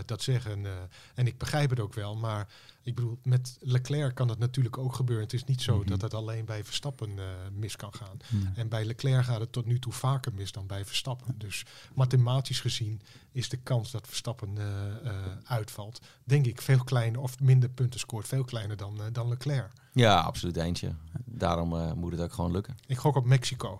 dat 0.06 0.22
zeggen. 0.22 0.66
en 1.14 1.26
ik 1.26 1.38
begrijp 1.38 1.70
het 1.70 1.80
ook 1.80 1.94
wel. 1.94 2.16
Maar 2.16 2.48
ik 2.86 2.94
bedoel, 2.94 3.18
met 3.22 3.56
Leclerc 3.60 4.14
kan 4.14 4.28
het 4.28 4.38
natuurlijk 4.38 4.78
ook 4.78 4.94
gebeuren. 4.94 5.24
Het 5.24 5.34
is 5.34 5.44
niet 5.44 5.62
zo 5.62 5.74
mm 5.74 5.80
-hmm. 5.80 5.88
dat 5.88 6.00
het 6.00 6.14
alleen 6.14 6.44
bij 6.44 6.64
Verstappen 6.64 7.10
uh, 7.10 7.24
mis 7.52 7.76
kan 7.76 7.94
gaan. 7.94 8.16
Nee. 8.28 8.52
En 8.54 8.68
bij 8.68 8.84
Leclerc 8.84 9.24
gaat 9.24 9.40
het 9.40 9.52
tot 9.52 9.66
nu 9.66 9.78
toe 9.78 9.92
vaker 9.92 10.32
mis 10.34 10.52
dan 10.52 10.66
bij 10.66 10.84
Verstappen. 10.84 11.34
Dus 11.38 11.64
mathematisch 11.94 12.60
gezien 12.60 13.00
is 13.32 13.48
de 13.48 13.56
kans 13.56 13.90
dat 13.90 14.06
Verstappen 14.06 14.54
uh, 14.58 14.64
uh, 15.04 15.12
uitvalt, 15.44 16.00
denk 16.24 16.46
ik, 16.46 16.62
veel 16.62 16.84
kleiner 16.84 17.20
of 17.20 17.40
minder 17.40 17.68
punten 17.68 18.00
scoort, 18.00 18.28
veel 18.28 18.44
kleiner 18.44 18.76
dan, 18.76 19.00
dan 19.12 19.28
Leclerc. 19.28 19.70
Ja, 19.92 20.20
absoluut 20.20 20.56
eentje. 20.56 20.92
Daarom 21.24 21.98
moet 21.98 22.12
het 22.12 22.20
ook 22.20 22.32
gewoon 22.32 22.50
lukken. 22.50 22.76
Ik 22.86 22.98
gok 22.98 23.16
op 23.16 23.24
Mexico. 23.24 23.78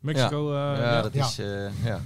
Mexico, 0.00 0.54
ja, 0.54 0.76
ja, 0.76 1.02
dat 1.02 1.14
is 1.14 1.36
ja. 1.82 2.00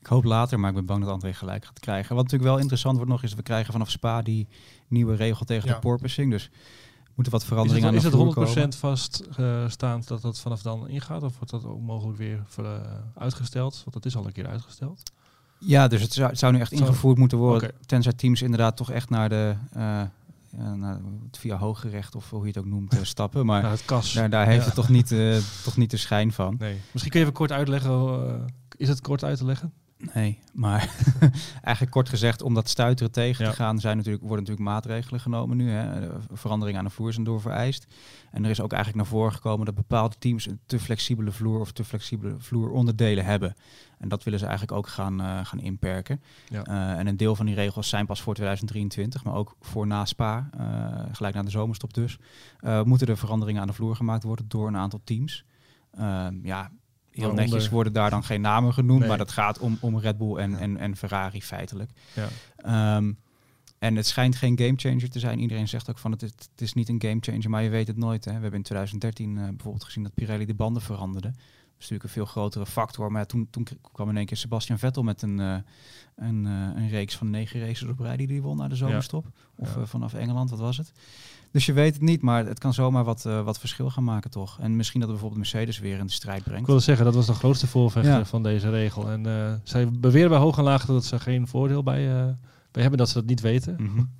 Ik 0.00 0.06
hoop 0.06 0.24
later, 0.24 0.60
maar 0.60 0.68
ik 0.68 0.76
ben 0.76 0.86
bang 0.86 1.04
dat 1.04 1.12
André 1.12 1.32
gelijk 1.34 1.64
gaat 1.64 1.80
krijgen. 1.80 2.14
Wat 2.14 2.24
natuurlijk 2.24 2.50
wel 2.50 2.60
interessant 2.60 2.96
wordt 2.96 3.10
nog, 3.10 3.22
is 3.22 3.34
we 3.34 3.42
krijgen 3.42 3.72
vanaf 3.72 3.90
Spa 3.90 4.22
die 4.22 4.48
nieuwe 4.88 5.14
regel 5.14 5.44
tegen 5.44 5.68
ja. 5.68 5.74
de 5.74 5.80
porpoising. 5.80 6.30
Dus 6.30 6.50
moeten 7.14 7.32
wat 7.32 7.44
veranderingen 7.44 7.88
aan 7.88 7.94
de 7.94 7.98
Is 7.98 8.34
het 8.54 8.74
100% 8.74 8.78
vaststaand 8.78 10.02
uh, 10.02 10.08
dat 10.08 10.22
dat 10.22 10.40
vanaf 10.40 10.62
dan 10.62 10.88
ingaat? 10.88 11.22
Of 11.22 11.36
wordt 11.36 11.50
dat 11.50 11.64
ook 11.64 11.80
mogelijk 11.80 12.18
weer 12.18 12.44
uh, 12.60 12.70
uitgesteld? 13.14 13.80
Want 13.84 13.92
dat 13.92 14.04
is 14.04 14.16
al 14.16 14.26
een 14.26 14.32
keer 14.32 14.46
uitgesteld. 14.46 15.12
Ja, 15.58 15.88
dus 15.88 16.02
het 16.02 16.12
zou, 16.12 16.28
het 16.28 16.38
zou 16.38 16.52
nu 16.52 16.60
echt 16.60 16.72
ingevoerd 16.72 17.18
moeten 17.18 17.38
worden. 17.38 17.68
Okay. 17.68 17.80
Tenzij 17.86 18.12
teams 18.12 18.42
inderdaad 18.42 18.76
toch 18.76 18.90
echt 18.90 19.10
naar 19.10 19.28
de... 19.28 19.54
Uh, 19.76 20.02
ja, 20.56 20.74
nou, 20.74 21.00
via 21.30 21.56
hooggerecht 21.56 22.14
of 22.14 22.30
hoe 22.30 22.40
je 22.40 22.46
het 22.46 22.58
ook 22.58 22.64
noemt, 22.64 22.94
uh, 22.94 23.00
stappen. 23.14 23.46
Maar 23.46 23.60
nou, 23.62 23.74
het 23.74 23.84
kas. 23.84 24.12
Daar, 24.12 24.30
daar 24.30 24.46
heeft 24.46 24.58
ja. 24.58 24.64
het 24.64 24.74
toch 24.74 24.88
niet, 24.88 25.10
uh, 25.10 25.36
toch 25.64 25.76
niet 25.76 25.90
de 25.90 25.96
schijn 25.96 26.32
van. 26.32 26.54
Nee. 26.58 26.80
Misschien 26.92 27.10
kun 27.10 27.20
je 27.20 27.26
even 27.26 27.38
kort 27.38 27.52
uitleggen. 27.52 27.90
Uh, 27.90 28.34
is 28.76 28.88
het 28.88 29.00
kort 29.00 29.24
uit 29.24 29.38
te 29.38 29.44
leggen? 29.44 29.72
Nee, 30.14 30.38
maar 30.52 30.94
eigenlijk 31.62 31.90
kort 31.90 32.08
gezegd, 32.08 32.42
om 32.42 32.54
dat 32.54 32.68
stuiteren 32.68 33.12
tegen 33.12 33.44
te 33.44 33.52
gaan, 33.52 33.78
zijn 33.78 33.96
natuurlijk, 33.96 34.24
worden 34.24 34.44
natuurlijk 34.44 34.70
maatregelen 34.70 35.20
genomen 35.20 35.56
nu. 35.56 35.70
Hè. 35.70 36.08
Veranderingen 36.32 36.80
aan 36.80 36.86
de 36.86 36.90
vloer 36.90 37.12
zijn 37.12 37.24
door 37.24 37.40
vereist. 37.40 37.86
En 38.30 38.44
er 38.44 38.50
is 38.50 38.60
ook 38.60 38.72
eigenlijk 38.72 39.02
naar 39.02 39.12
voren 39.12 39.32
gekomen 39.32 39.66
dat 39.66 39.74
bepaalde 39.74 40.16
teams 40.18 40.46
een 40.46 40.60
te 40.66 40.78
flexibele 40.78 41.30
vloer 41.30 41.60
of 41.60 41.72
te 41.72 41.84
flexibele 41.84 42.34
vloeronderdelen 42.38 43.24
hebben. 43.24 43.54
En 43.98 44.08
dat 44.08 44.24
willen 44.24 44.38
ze 44.38 44.46
eigenlijk 44.46 44.78
ook 44.78 44.88
gaan, 44.88 45.20
uh, 45.20 45.44
gaan 45.44 45.60
inperken. 45.60 46.22
Ja. 46.48 46.66
Uh, 46.66 46.98
en 46.98 47.06
een 47.06 47.16
deel 47.16 47.36
van 47.36 47.46
die 47.46 47.54
regels 47.54 47.88
zijn 47.88 48.06
pas 48.06 48.20
voor 48.20 48.34
2023, 48.34 49.24
maar 49.24 49.34
ook 49.34 49.56
voor 49.60 49.86
na 49.86 50.04
Spa, 50.04 50.50
uh, 50.60 51.02
gelijk 51.12 51.34
na 51.34 51.42
de 51.42 51.50
zomerstop 51.50 51.94
dus, 51.94 52.18
moeten 52.84 53.06
er 53.06 53.16
veranderingen 53.16 53.60
aan 53.60 53.66
de 53.66 53.72
vloer 53.72 53.96
gemaakt 53.96 54.22
worden 54.22 54.48
door 54.48 54.68
een 54.68 54.76
aantal 54.76 55.00
teams. 55.04 55.44
Ehm, 55.90 56.38
ja, 56.42 56.70
heel 57.20 57.32
netjes 57.32 57.68
worden 57.68 57.92
daar 57.92 58.10
dan 58.10 58.24
geen 58.24 58.40
namen 58.40 58.72
genoemd, 58.72 59.06
maar 59.06 59.18
dat 59.18 59.30
gaat 59.30 59.58
om, 59.58 59.78
om 59.80 59.98
Red 59.98 60.18
Bull 60.18 60.36
en, 60.36 60.58
en, 60.58 60.76
en 60.76 60.96
Ferrari 60.96 61.42
feitelijk. 61.42 61.90
Ja. 62.14 62.96
Um, 62.96 63.18
en 63.80 63.96
het 63.96 64.06
schijnt 64.06 64.36
geen 64.36 64.58
gamechanger 64.58 65.10
te 65.10 65.18
zijn. 65.18 65.38
Iedereen 65.38 65.68
zegt 65.68 65.90
ook 65.90 65.98
van 65.98 66.10
het, 66.10 66.20
het 66.20 66.50
is 66.56 66.72
niet 66.72 66.88
een 66.88 67.02
gamechanger, 67.02 67.50
maar 67.50 67.62
je 67.62 67.68
weet 67.68 67.86
het 67.86 67.96
nooit. 67.96 68.24
Hè. 68.24 68.30
We 68.30 68.40
hebben 68.40 68.58
in 68.58 68.62
2013 68.62 69.36
uh, 69.36 69.48
bijvoorbeeld 69.48 69.84
gezien 69.84 70.02
dat 70.02 70.14
Pirelli 70.14 70.46
de 70.46 70.54
banden 70.54 70.82
veranderde. 70.82 71.32
Is 71.80 71.88
natuurlijk 71.88 72.04
een 72.04 72.22
veel 72.22 72.32
grotere 72.32 72.66
factor. 72.66 73.12
Maar 73.12 73.26
toen, 73.26 73.48
toen 73.50 73.66
kwam 73.92 74.08
in 74.08 74.16
één 74.16 74.26
keer 74.26 74.36
Sebastian 74.36 74.78
Vettel 74.78 75.02
met 75.02 75.22
een, 75.22 75.38
uh, 75.38 75.56
een, 76.16 76.44
uh, 76.44 76.52
een 76.74 76.88
reeks 76.88 77.16
van 77.16 77.30
negen 77.30 77.60
races 77.60 77.88
op 77.88 77.98
rij 77.98 78.16
die 78.16 78.26
hij 78.26 78.40
won 78.40 78.56
na 78.56 78.68
de 78.68 78.76
zomerstop. 78.76 79.26
Of 79.56 79.74
ja. 79.74 79.86
vanaf 79.86 80.14
Engeland, 80.14 80.50
wat 80.50 80.58
was 80.58 80.76
het? 80.76 80.92
Dus 81.50 81.66
je 81.66 81.72
weet 81.72 81.94
het 81.94 82.02
niet, 82.02 82.22
maar 82.22 82.46
het 82.46 82.58
kan 82.58 82.74
zomaar 82.74 83.04
wat, 83.04 83.22
wat 83.22 83.58
verschil 83.58 83.90
gaan 83.90 84.04
maken, 84.04 84.30
toch? 84.30 84.58
En 84.60 84.76
misschien 84.76 85.00
dat 85.00 85.08
bijvoorbeeld 85.08 85.40
Mercedes 85.40 85.78
weer 85.78 85.98
in 85.98 86.06
de 86.06 86.12
strijd 86.12 86.42
brengt. 86.42 86.60
Ik 86.60 86.66
wilde 86.66 86.82
zeggen, 86.82 87.04
dat 87.04 87.14
was 87.14 87.26
de 87.26 87.34
grootste 87.34 87.66
voorvechter 87.66 88.26
van 88.26 88.42
deze 88.42 88.70
regel. 88.70 89.10
En 89.10 89.60
zij 89.64 89.90
beweren 89.90 90.28
bij 90.28 90.38
hoog 90.38 90.58
en 90.58 90.64
laag 90.64 90.86
dat 90.86 91.04
ze 91.04 91.18
geen 91.18 91.48
voordeel 91.48 91.82
bij, 91.82 92.36
bij 92.70 92.82
hebben, 92.82 92.98
dat 92.98 93.08
ze 93.08 93.14
dat 93.14 93.26
niet 93.26 93.40
weten. 93.40 93.76
Mm 93.78 93.88
-hmm. 93.88 94.10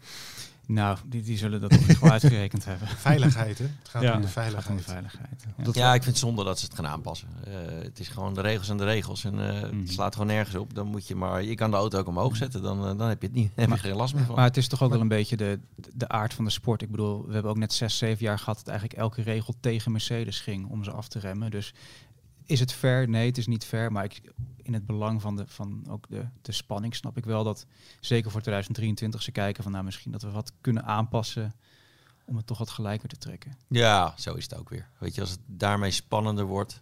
Nou, 0.73 0.99
die, 1.07 1.23
die 1.23 1.39
zullen 1.39 1.61
dat 1.61 1.71
toch 1.71 2.01
wel 2.01 2.11
uitgerekend 2.11 2.65
hebben. 2.65 2.89
Veiligheid, 3.11 3.59
hè? 3.59 3.65
Het 3.65 3.89
gaat 3.89 4.03
ja. 4.03 4.15
om 4.15 4.21
de 4.21 4.29
veiligheid. 4.29 4.69
Om 4.69 4.77
de 4.77 4.83
veiligheid. 4.83 5.45
Ja. 5.57 5.65
ja. 5.73 5.95
ik 5.95 6.03
vind 6.03 6.15
het 6.15 6.25
zonde 6.25 6.45
dat 6.45 6.59
ze 6.59 6.65
het 6.65 6.75
gaan 6.75 6.87
aanpassen. 6.87 7.29
Uh, 7.49 7.55
het 7.83 8.01
is 8.01 8.09
gewoon 8.09 8.35
de 8.35 8.41
regels 8.41 8.69
en 8.69 8.77
de 8.77 8.85
regels. 8.85 9.25
En 9.25 9.35
uh, 9.35 9.41
mm. 9.41 9.55
het 9.55 9.73
mhm. 9.73 9.87
slaat 9.87 10.13
gewoon 10.13 10.29
nergens 10.29 10.57
op. 10.57 10.75
Dan 10.75 10.87
moet 10.87 11.09
je 11.09 11.15
maar, 11.15 11.43
je 11.43 11.55
kan 11.55 11.71
de 11.71 11.77
auto 11.77 11.99
ook 11.99 12.07
omhoog 12.07 12.37
zetten. 12.37 12.63
Dan, 12.63 12.79
uh, 12.79 12.99
dan 12.99 13.09
heb 13.09 13.21
je 13.21 13.27
het 13.27 13.37
niet. 13.37 13.51
heb 13.57 13.69
je 13.69 13.77
geen 13.77 13.97
last 13.97 14.15
meer 14.15 14.25
van. 14.25 14.35
Maar 14.35 14.45
het 14.45 14.57
is 14.57 14.69
toch 14.69 14.83
ook 14.83 14.89
maar, 14.89 14.99
wel 14.99 15.07
een 15.11 15.17
beetje 15.17 15.37
de, 15.37 15.59
de 15.93 16.09
aard 16.09 16.35
van 16.35 16.45
de 16.45 16.51
sport. 16.51 16.83
Ik 16.83 16.91
bedoel, 16.91 17.27
we 17.27 17.33
hebben 17.33 17.51
ook 17.51 17.59
net 17.59 17.73
zes, 17.73 17.99
zeven 17.99 18.25
jaar 18.25 18.39
gehad 18.39 18.57
dat 18.57 18.69
eigenlijk 18.69 18.99
elke 18.99 19.23
regel 19.23 19.55
tegen 19.61 19.93
Mercedes 19.93 20.41
ging 20.41 20.69
om 20.69 20.85
ze 20.85 20.91
af 20.91 21.09
te 21.09 21.19
remmen. 21.19 21.51
Dus 21.51 21.75
is 22.45 22.61
het 22.61 22.73
fair? 22.73 23.09
Nee, 23.09 23.27
het 23.27 23.39
is 23.39 23.47
niet 23.47 23.65
fair. 23.65 23.93
Maar 23.93 24.05
ik, 24.05 24.21
in 24.71 24.77
het 24.77 24.87
belang 24.87 25.21
van, 25.21 25.37
de, 25.37 25.45
van 25.47 25.85
ook 25.89 26.09
de, 26.09 26.27
de 26.43 26.53
spanning 26.53 26.95
snap 26.95 27.17
ik 27.17 27.25
wel 27.25 27.45
dat 27.45 27.67
zeker 28.01 28.31
voor 28.31 28.41
2023 28.41 29.23
ze 29.23 29.33
kijken 29.33 29.63
van 29.63 29.73
nou 29.73 29.85
misschien 29.85 30.13
dat 30.13 30.23
we 30.23 30.31
wat 30.31 30.53
kunnen 30.61 30.85
aanpassen 30.85 31.55
om 32.25 32.37
het 32.37 32.47
toch 32.47 32.59
wat 32.59 32.71
gelijker 32.71 33.09
te 33.09 33.17
trekken. 33.17 33.57
Ja, 33.69 34.15
zo 34.17 34.35
is 34.35 34.43
het 34.43 34.57
ook 34.57 34.69
weer. 34.69 34.89
Weet 34.99 35.15
je, 35.15 35.21
als 35.21 35.31
het 35.31 35.41
daarmee 35.47 35.91
spannender 35.91 36.45
wordt. 36.45 36.81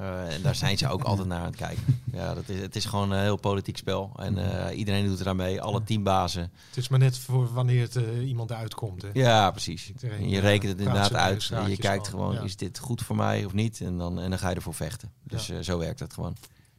Uh, 0.00 0.34
en 0.34 0.42
daar 0.42 0.54
zijn 0.54 0.78
ze 0.78 0.88
ook 0.88 1.02
altijd 1.10 1.28
naar 1.28 1.38
aan 1.38 1.46
het 1.46 1.56
kijken. 1.56 2.02
Ja, 2.12 2.34
dat 2.34 2.48
is, 2.48 2.60
het 2.60 2.76
is 2.76 2.84
gewoon 2.84 3.10
een 3.10 3.22
heel 3.22 3.36
politiek 3.36 3.76
spel. 3.76 4.12
En 4.16 4.38
uh, 4.38 4.78
iedereen 4.78 5.06
doet 5.06 5.20
er 5.20 5.28
aan 5.28 5.36
mee, 5.36 5.62
alle 5.62 5.82
teambazen. 5.82 6.42
Het 6.68 6.76
is 6.76 6.88
maar 6.88 6.98
net 6.98 7.18
voor 7.18 7.52
wanneer 7.52 7.82
het, 7.82 7.96
uh, 7.96 8.28
iemand 8.28 8.52
uitkomt. 8.52 9.02
Hè? 9.02 9.08
Ja, 9.12 9.50
precies. 9.50 9.92
En 10.00 10.28
je 10.28 10.40
rekent 10.40 10.72
het 10.72 10.80
inderdaad 10.80 11.14
uit. 11.14 11.50
En 11.50 11.70
je 11.70 11.76
kijkt 11.76 12.08
gewoon, 12.08 12.34
ja. 12.34 12.40
is 12.40 12.56
dit 12.56 12.78
goed 12.78 13.02
voor 13.02 13.16
mij 13.16 13.44
of 13.44 13.52
niet? 13.52 13.80
En 13.80 13.98
dan, 13.98 14.20
en 14.20 14.30
dan 14.30 14.38
ga 14.38 14.48
je 14.48 14.54
ervoor 14.54 14.74
vechten. 14.74 15.12
Dus 15.22 15.46
ja. 15.46 15.62
zo 15.62 15.78
werkt 15.78 16.00
het 16.00 16.12
gewoon. 16.14 16.36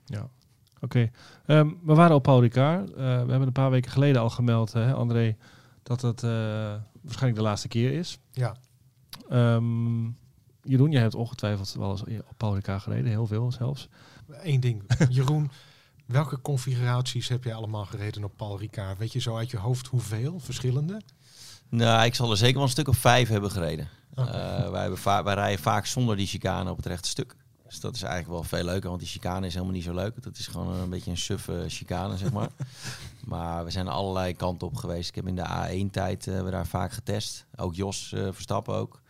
Ja. 0.10 0.30
Oké, 0.82 1.12
okay. 1.46 1.58
um, 1.60 1.80
we 1.84 1.94
waren 1.94 2.16
op 2.16 2.24
Paul 2.24 2.42
Ricard. 2.42 2.90
Uh, 2.90 2.96
we 2.96 3.02
hebben 3.04 3.42
een 3.42 3.52
paar 3.52 3.72
weken 3.72 3.92
geleden 3.92 4.22
al 4.22 4.30
gemeld, 4.30 4.74
hè, 4.74 4.94
André, 4.94 5.36
dat 5.84 6.02
het 6.02 6.24
uh, 6.24 6.30
waarschijnlijk 7.02 7.36
de 7.36 7.42
laatste 7.42 7.68
keer 7.68 7.92
is. 7.92 8.20
Ja. 8.32 8.56
Um, 9.32 10.18
Jeroen, 10.64 10.92
jij 10.92 11.02
hebt 11.02 11.16
ongetwijfeld 11.16 11.74
wel 11.78 11.92
eens 11.92 12.02
op 12.02 12.38
Paul 12.38 12.56
Ricard 12.56 12.82
gereden, 12.82 13.10
heel 13.12 13.28
veel 13.28 13.52
zelfs. 13.52 13.88
Eén 14.42 14.60
ding, 14.60 14.84
Jeroen, 15.10 15.52
welke 16.06 16.42
configuraties 16.42 17.28
heb 17.28 17.44
jij 17.44 17.54
allemaal 17.54 17.86
gereden 17.86 18.24
op 18.24 18.34
Paul 18.36 18.60
Ricard? 18.60 18.98
Weet 18.98 19.14
je 19.14 19.20
zo 19.20 19.38
uit 19.38 19.52
je 19.52 19.58
hoofd 19.58 19.88
hoeveel, 19.88 20.40
verschillende? 20.40 21.02
Nou, 21.70 22.06
ik 22.06 22.16
zal 22.16 22.32
er 22.32 22.38
zeker 22.38 22.56
wel 22.56 22.64
een 22.64 22.70
stuk 22.70 22.88
of 22.88 22.98
vijf 22.98 23.30
hebben 23.30 23.52
gereden. 23.52 23.88
Okay. 24.16 24.64
Uh, 24.64 24.70
wij, 24.70 24.82
hebben 24.82 25.24
wij 25.24 25.34
rijden 25.34 25.60
vaak 25.60 25.86
zonder 25.86 26.16
die 26.16 26.28
chicane 26.28 26.70
op 26.70 26.78
het 26.78 26.86
rechte 26.86 27.10
stuk. 27.10 27.36
Dus 27.70 27.80
dat 27.80 27.96
is 27.96 28.02
eigenlijk 28.02 28.34
wel 28.34 28.44
veel 28.44 28.64
leuker, 28.64 28.90
want 28.90 29.02
die 29.02 29.10
chicane 29.10 29.46
is 29.46 29.54
helemaal 29.54 29.74
niet 29.74 29.84
zo 29.84 29.94
leuk. 29.94 30.24
Dat 30.24 30.38
is 30.38 30.48
gewoon 30.48 30.76
een 30.76 30.90
beetje 30.90 31.12
een 31.12 31.18
suffe 31.18 31.66
chicane, 31.68 32.18
zeg 32.18 32.32
maar. 32.32 32.50
maar 33.26 33.64
we 33.66 33.72
zijn 33.72 33.88
allerlei 33.88 34.36
kanten 34.36 34.68
op 34.68 34.76
geweest. 34.76 35.10
Ik 35.10 35.16
heb 35.16 35.28
in 35.28 35.36
de 35.36 35.46
A1-tijd 35.46 36.28
uh, 36.28 36.42
we 36.42 36.50
daar 36.50 36.68
vaak 36.68 36.92
getest. 36.92 37.46
Ook 37.56 37.76
Jos 37.76 38.12
uh, 38.16 38.28
Verstappen 38.32 38.76
ook. 38.76 39.02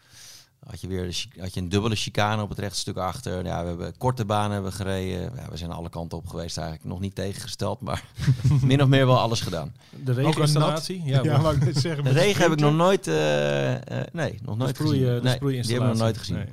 Had 0.66 0.82
je 0.82 0.88
weer 0.88 1.08
de, 1.08 1.42
had 1.42 1.54
je 1.54 1.62
een 1.62 1.70
dubbele 1.70 1.96
chicane 1.96 2.42
op 2.42 2.50
het 2.50 2.60
rechte 2.60 2.80
stuk 2.80 2.98
achter. 2.98 3.46
Ja, 3.46 3.62
we 3.62 3.68
hebben 3.68 3.98
korte 3.98 4.26
banen 4.26 4.52
hebben 4.52 4.74
gereden. 4.74 5.32
Ja, 5.36 5.50
we 5.50 5.58
zijn 5.58 5.72
alle 5.72 5.90
kanten 5.90 6.18
op 6.18 6.28
geweest 6.28 6.58
eigenlijk. 6.58 6.88
Nog 6.88 7.00
niet 7.00 7.16
tegengesteld, 7.16 7.82
maar 7.82 8.04
min 8.62 8.82
of 8.82 8.88
meer 8.88 9.06
wel 9.06 9.20
alles 9.20 9.42
gedaan. 9.42 9.76
De 10.04 10.14
regeninstallatie? 10.14 11.04
Ja, 11.06 11.24
ja 11.24 11.38
maar 11.38 11.68
ik 11.68 11.78
zeggen, 11.78 12.04
de 12.04 12.10
regen 12.10 12.42
heb 12.42 12.52
ik 12.52 12.60
nog 12.60 12.74
nooit... 12.74 13.08
Uh, 13.08 13.16
nee, 14.12 14.40
nog 14.42 14.58
nooit 14.58 14.78
de 14.78 14.84
sproei, 14.84 15.00
gezien. 15.00 15.24
nee, 15.24 15.40
die 15.40 15.72
hebben 15.72 15.80
we 15.80 15.94
nog 15.94 15.98
nooit 15.98 16.18
gezien. 16.18 16.36
Nee. 16.36 16.48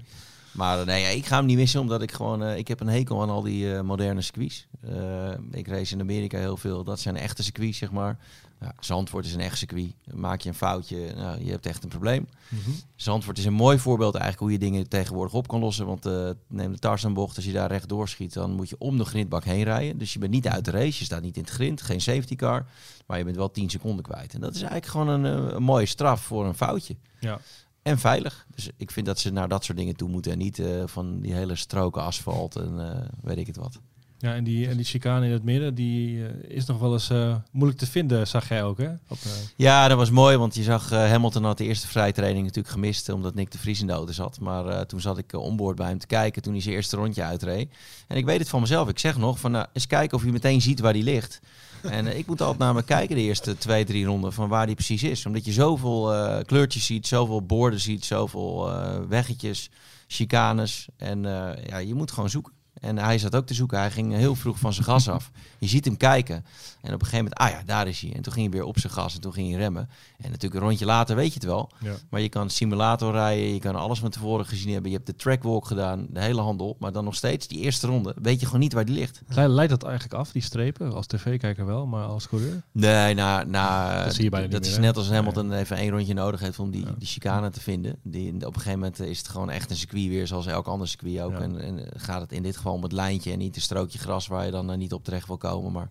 Maar 0.57 0.87
nee, 0.87 1.17
ik 1.17 1.27
ga 1.27 1.37
hem 1.37 1.47
niet 1.47 1.57
missen, 1.57 1.81
omdat 1.81 2.03
ik 2.03 2.13
gewoon... 2.13 2.43
Uh, 2.43 2.57
ik 2.57 2.69
heb 2.69 2.81
een 2.81 2.89
hekel 2.89 3.23
aan 3.23 3.31
al 3.31 3.43
die 3.43 3.65
uh, 3.65 3.81
moderne 3.81 4.21
circuits. 4.21 4.67
Uh, 4.85 5.31
ik 5.51 5.69
race 5.69 5.95
in 5.95 6.01
Amerika 6.01 6.39
heel 6.39 6.57
veel. 6.57 6.85
Dat 6.85 7.01
zijn 7.01 7.17
echte 7.17 7.43
circuits, 7.43 7.79
zeg 7.79 7.91
maar. 7.91 8.19
Ja, 8.61 8.75
Zandvoort 8.81 9.25
is 9.25 9.35
een 9.35 9.41
echt 9.41 9.59
circuit. 9.59 9.93
Maak 10.15 10.41
je 10.41 10.49
een 10.49 10.55
foutje, 10.55 11.13
nou, 11.17 11.45
je 11.45 11.51
hebt 11.51 11.67
echt 11.67 11.83
een 11.83 11.89
probleem. 11.89 12.29
Mm 12.49 12.59
-hmm. 12.65 12.75
Zandvoort 12.95 13.39
is 13.39 13.45
een 13.45 13.53
mooi 13.53 13.79
voorbeeld 13.79 14.15
eigenlijk 14.15 14.43
hoe 14.43 14.53
je 14.53 14.71
dingen 14.71 14.89
tegenwoordig 14.89 15.35
op 15.35 15.49
kan 15.49 15.61
lossen. 15.61 15.87
Want 15.87 16.05
neem 16.49 16.73
de 16.73 16.79
Tarzanbocht, 16.79 17.37
als 17.37 17.45
je 17.45 17.53
daar 17.53 17.71
recht 17.71 17.89
doorschiet, 17.89 18.33
dan 18.33 18.53
moet 18.53 18.69
je 18.69 18.77
om 18.79 18.99
de 18.99 19.05
grindbak 19.05 19.45
heen 19.45 19.63
rijden. 19.63 19.99
Dus 19.99 20.13
je 20.13 20.19
bent 20.19 20.33
niet 20.33 20.49
uit 20.49 20.65
de 20.65 20.71
race, 20.71 20.99
je 20.99 21.05
staat 21.05 21.23
niet 21.23 21.37
in 21.37 21.43
het 21.43 21.51
grind, 21.51 21.83
geen 21.83 22.01
safety 22.01 22.37
car. 22.37 22.67
Maar 23.07 23.19
je 23.19 23.25
bent 23.25 23.37
wel 23.37 23.51
10 23.51 23.71
seconden 23.71 24.05
kwijt. 24.05 24.35
En 24.35 24.41
dat 24.41 24.55
is 24.55 24.63
eigenlijk 24.63 24.91
gewoon 24.91 25.09
een, 25.09 25.55
een 25.55 25.63
mooie 25.63 25.87
straf 25.87 26.21
voor 26.21 26.47
een 26.47 26.55
foutje. 26.55 26.97
Ja 27.21 27.41
en 27.87 27.99
veilig. 27.99 28.47
Dus 28.55 28.71
ik 28.77 28.91
vind 28.91 29.07
dat 29.07 29.19
ze 29.19 29.31
naar 29.31 29.49
dat 29.49 29.65
soort 29.65 29.79
dingen 29.79 29.97
toe 29.97 30.09
moeten 30.09 30.33
en 30.33 30.39
niet 30.39 30.59
uh, 30.59 30.83
van 30.87 31.21
die 31.21 31.35
hele 31.35 31.57
stroken 31.57 32.03
asfalt 32.03 32.57
en 32.57 32.75
uh, 32.79 33.09
weet 33.23 33.39
ik 33.39 33.47
het 33.47 33.57
wat. 33.57 33.81
Ja, 34.19 34.35
en 34.35 34.45
die, 34.45 34.69
en 34.69 34.77
die 34.77 34.85
chicane 34.85 35.27
in 35.27 35.33
het 35.33 35.45
midden, 35.45 35.75
die 35.75 36.17
uh, 36.17 36.29
is 36.49 36.67
nog 36.67 36.79
wel 36.79 36.93
eens 36.93 37.11
moeilijk 37.51 37.79
te 37.79 37.87
vinden, 37.87 38.27
zag 38.27 38.49
jij 38.49 38.65
ook, 38.65 38.79
hè? 38.79 38.89
Op, 39.09 39.19
ja, 39.57 39.89
dat 39.89 39.97
was 39.97 40.11
mooi, 40.11 40.37
want 40.37 40.55
je 40.55 40.63
zag 40.63 40.91
Hamilton 40.91 41.45
had 41.45 41.59
de 41.59 41.65
eerste 41.65 41.87
vrijtraining 41.87 42.45
natuurlijk 42.45 42.75
gemist, 42.75 43.09
omdat 43.09 43.35
Nick 43.35 43.51
de 43.51 43.59
Vries 43.59 43.81
in 43.81 43.87
de 43.87 43.93
auto 43.93 44.13
zat. 44.13 44.41
Maar 44.41 44.87
toen 44.87 45.01
zat 45.01 45.19
ik 45.19 45.33
onboord 45.33 45.77
bij 45.77 45.89
hem 45.89 45.99
te 45.99 46.07
kijken 46.07 46.43
toen 46.43 46.53
hij 46.53 46.63
zijn 46.63 46.75
eerste 46.75 46.97
rondje 46.97 47.23
uitreed. 47.23 47.75
En 48.09 48.17
ik 48.17 48.25
weet 48.25 48.39
het 48.39 48.49
van 48.49 48.61
mezelf, 48.61 48.89
ik 48.89 48.99
zeg 48.99 49.17
nog 49.17 49.39
van, 49.39 49.51
nou, 49.51 49.67
eens 49.73 49.87
kijken 49.87 50.17
of 50.17 50.25
je 50.25 50.33
meteen 50.33 50.61
ziet 50.61 50.81
waar 50.81 50.93
die 50.93 51.03
ligt. 51.03 51.41
En 51.91 52.17
ik 52.19 52.27
moet 52.27 52.41
altijd 52.41 52.59
naar 52.59 52.75
me 52.75 52.83
kijken 52.83 53.17
de 53.17 53.23
eerste 53.23 53.59
twee, 53.59 53.85
drie 53.85 54.05
ronden 54.05 54.33
van 54.33 54.49
waar 54.49 54.67
die 54.67 54.75
precies 54.75 55.03
is. 55.03 55.27
Omdat 55.27 55.45
je 55.45 55.53
zoveel 55.53 56.15
kleurtjes 56.45 56.87
ziet, 56.87 57.07
zoveel 57.07 57.43
borden 57.43 57.81
ziet, 57.81 58.05
zoveel 58.05 58.71
weggetjes, 59.09 59.71
chicanes. 60.07 60.87
En 60.97 61.23
ja, 61.67 61.79
je 61.79 61.95
moet 61.95 62.11
gewoon 62.11 62.31
zoeken. 62.31 62.56
En 62.81 62.99
hij 62.99 63.19
zat 63.19 63.37
ook 63.37 63.47
te 63.47 63.55
zoeken. 63.55 63.79
Hij 63.79 63.91
ging 63.91 64.15
heel 64.15 64.35
vroeg 64.35 64.59
van 64.59 64.73
zijn 64.73 64.85
gas 64.85 65.09
af. 65.09 65.31
Je 65.59 65.69
ziet 65.69 65.85
hem 65.85 65.97
kijken. 65.97 66.45
En 66.81 66.95
op 66.95 67.01
een 67.01 67.07
gegeven 67.07 67.17
moment, 67.17 67.35
ah 67.35 67.51
ja, 67.51 67.63
daar 67.67 67.89
is 67.89 68.01
hij. 68.01 68.13
En 68.15 68.23
toen 68.23 68.33
ging 68.33 68.51
hij 68.51 68.59
weer 68.59 68.69
op 68.69 68.79
zijn 68.79 68.93
gas 68.93 69.15
en 69.15 69.21
toen 69.21 69.33
ging 69.33 69.51
hij 69.51 69.59
remmen. 69.59 69.89
En 70.19 70.31
natuurlijk 70.31 70.55
een 70.55 70.69
rondje 70.69 70.85
later 70.85 71.17
weet 71.17 71.29
je 71.29 71.35
het 71.35 71.45
wel. 71.45 71.71
Ja. 71.81 71.95
Maar 72.11 72.21
je 72.21 72.29
kan 72.29 72.51
simulator 72.51 73.13
rijden, 73.13 73.55
je 73.55 73.59
kan 73.59 73.77
alles 73.77 73.99
van 73.99 74.11
tevoren 74.11 74.47
gezien 74.47 74.73
hebben. 74.73 74.91
Je 74.91 74.97
hebt 74.97 75.09
de 75.09 75.17
trackwalk 75.17 75.67
gedaan, 75.67 76.07
de 76.11 76.21
hele 76.21 76.41
handel. 76.41 76.77
Maar 76.79 76.93
dan 76.93 77.05
nog 77.05 77.15
steeds, 77.15 77.49
die 77.49 77.59
eerste 77.59 77.87
ronde, 77.87 78.15
weet 78.23 78.41
je 78.41 78.47
gewoon 78.47 78.61
niet 78.61 78.73
waar 78.73 78.85
die 78.85 78.95
ligt. 78.95 79.23
Leidt 79.29 79.71
dat 79.71 79.83
eigenlijk 79.83 80.15
af, 80.15 80.33
die 80.33 80.43
strepen? 80.43 80.93
Als 80.93 81.07
tv-kijker 81.07 81.67
wel, 81.67 81.87
maar 81.87 82.05
als 82.05 82.29
coureur? 82.29 82.63
Nee, 82.73 83.15
nou, 83.15 83.47
nou 83.47 84.05
dat, 84.05 84.15
zie 84.15 84.25
je 84.25 84.31
bijna 84.31 84.49
dat 84.49 84.61
niet 84.61 84.71
is 84.71 84.77
meer, 84.77 84.87
net 84.87 84.97
als 84.97 85.11
Hamilton 85.11 85.47
nee. 85.47 85.61
even 85.61 85.77
één 85.77 85.91
rondje 85.91 86.15
nodig 86.15 86.41
heeft 86.41 86.59
om 86.59 86.71
die, 86.71 86.85
ja. 86.85 86.95
die 86.99 87.09
chicane 87.09 87.51
te 87.51 87.61
vinden. 87.61 87.97
Die, 88.03 88.35
op 88.35 88.55
een 88.55 88.61
gegeven 88.61 88.79
moment 88.79 89.01
is 89.01 89.19
het 89.19 89.29
gewoon 89.29 89.51
echt 89.51 89.71
een 89.71 89.77
circuit 89.77 90.09
weer, 90.09 90.27
zoals 90.27 90.47
elk 90.47 90.67
ander 90.67 90.89
circuit 90.89 91.21
ook. 91.21 91.33
Ja. 91.33 91.39
En, 91.39 91.61
en 91.61 91.89
gaat 91.97 92.21
het 92.21 92.33
in 92.33 92.43
dit 92.43 92.57
geval 92.57 92.66
om 92.73 92.83
het 92.83 92.93
lijntje 92.93 93.33
en 93.33 93.39
niet 93.39 93.57
een 93.57 93.63
strookje 93.63 93.99
gras 93.99 94.27
waar 94.27 94.45
je 94.45 94.51
dan 94.51 94.71
uh, 94.71 94.77
niet 94.77 94.93
op 94.93 95.05
terecht 95.05 95.27
wil 95.27 95.37
komen. 95.37 95.73
Maar 95.73 95.89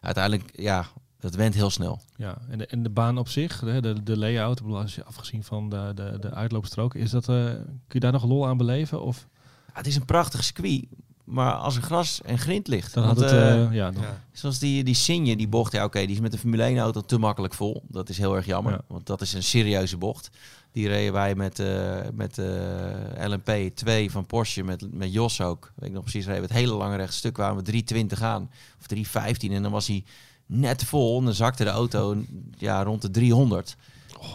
uiteindelijk, 0.00 0.50
ja, 0.52 0.86
dat 1.20 1.34
went 1.34 1.54
heel 1.54 1.70
snel. 1.70 2.00
Ja, 2.16 2.38
en 2.48 2.58
de, 2.58 2.66
en 2.66 2.82
de 2.82 2.90
baan 2.90 3.18
op 3.18 3.28
zich, 3.28 3.58
de, 3.58 3.80
de, 3.80 4.02
de 4.02 4.18
layout, 4.18 4.62
als 4.62 4.94
je 4.94 5.04
afgezien 5.04 5.44
van 5.44 5.68
de, 5.70 5.92
de, 5.94 6.16
de 6.20 6.30
uitloopstroken, 6.30 7.00
is 7.00 7.10
dat, 7.10 7.28
uh, 7.28 7.44
kun 7.44 7.64
je 7.88 8.00
daar 8.00 8.12
nog 8.12 8.24
lol 8.24 8.46
aan 8.46 8.56
beleven? 8.56 9.02
Of? 9.02 9.26
Ja, 9.66 9.72
het 9.72 9.86
is 9.86 9.96
een 9.96 10.04
prachtig 10.04 10.44
circuit. 10.44 10.84
maar 11.24 11.52
als 11.52 11.76
er 11.76 11.82
gras 11.82 12.22
en 12.22 12.38
grind 12.38 12.68
ligt. 12.68 12.94
Dan 12.94 13.04
Want, 13.04 13.20
had 13.20 13.30
het, 13.30 13.40
eh, 13.40 13.62
eh, 13.64 13.72
ja, 13.72 13.90
dan- 13.90 14.02
Ja. 14.02 14.20
Zoals 14.32 14.58
die, 14.58 14.84
die 14.84 14.94
Sinje, 14.94 15.36
die 15.36 15.48
bocht, 15.48 15.72
ja 15.72 15.84
oké, 15.84 16.00
die 16.00 16.14
is 16.14 16.20
met 16.20 16.32
de 16.32 16.38
Formule 16.38 16.62
1 16.62 16.78
auto 16.78 17.00
te 17.00 17.18
makkelijk 17.18 17.54
vol. 17.54 17.82
Dat 17.88 18.08
is 18.08 18.18
heel 18.18 18.36
erg 18.36 18.46
jammer, 18.46 18.72
Ja. 18.72 18.80
want 18.88 19.06
dat 19.06 19.20
is 19.20 19.32
een 19.32 19.42
serieuze 19.42 19.96
bocht. 19.96 20.30
Die 20.74 20.88
reden 20.88 21.12
wij 21.12 21.34
met, 21.34 21.58
eh 21.58 22.00
met 22.14 22.38
eh, 22.38 23.28
LMP 23.28 23.74
2 23.74 24.10
van 24.10 24.26
Porsche, 24.26 24.62
met, 24.62 24.92
met 24.92 25.12
Jos 25.12 25.40
ook. 25.40 25.72
Weet 25.74 25.88
ik 25.88 25.94
nog 25.94 26.02
precies, 26.02 26.26
reden 26.26 26.42
het 26.42 26.52
hele 26.52 26.74
lange 26.74 26.96
rechtstuk, 26.96 27.36
waren 27.36 27.56
we 27.56 27.62
320 27.62 28.22
aan. 28.22 28.50
Of 28.80 28.86
315 28.86 29.52
en 29.52 29.62
dan 29.62 29.72
was 29.72 29.86
hij 29.86 30.04
net 30.46 30.84
vol 30.84 31.18
en 31.18 31.24
dan 31.24 31.34
zakte 31.34 31.64
de 31.64 31.70
auto 31.70 32.16
ja, 32.56 32.82
rond 32.82 33.02
de 33.02 33.10
300. 33.10 33.76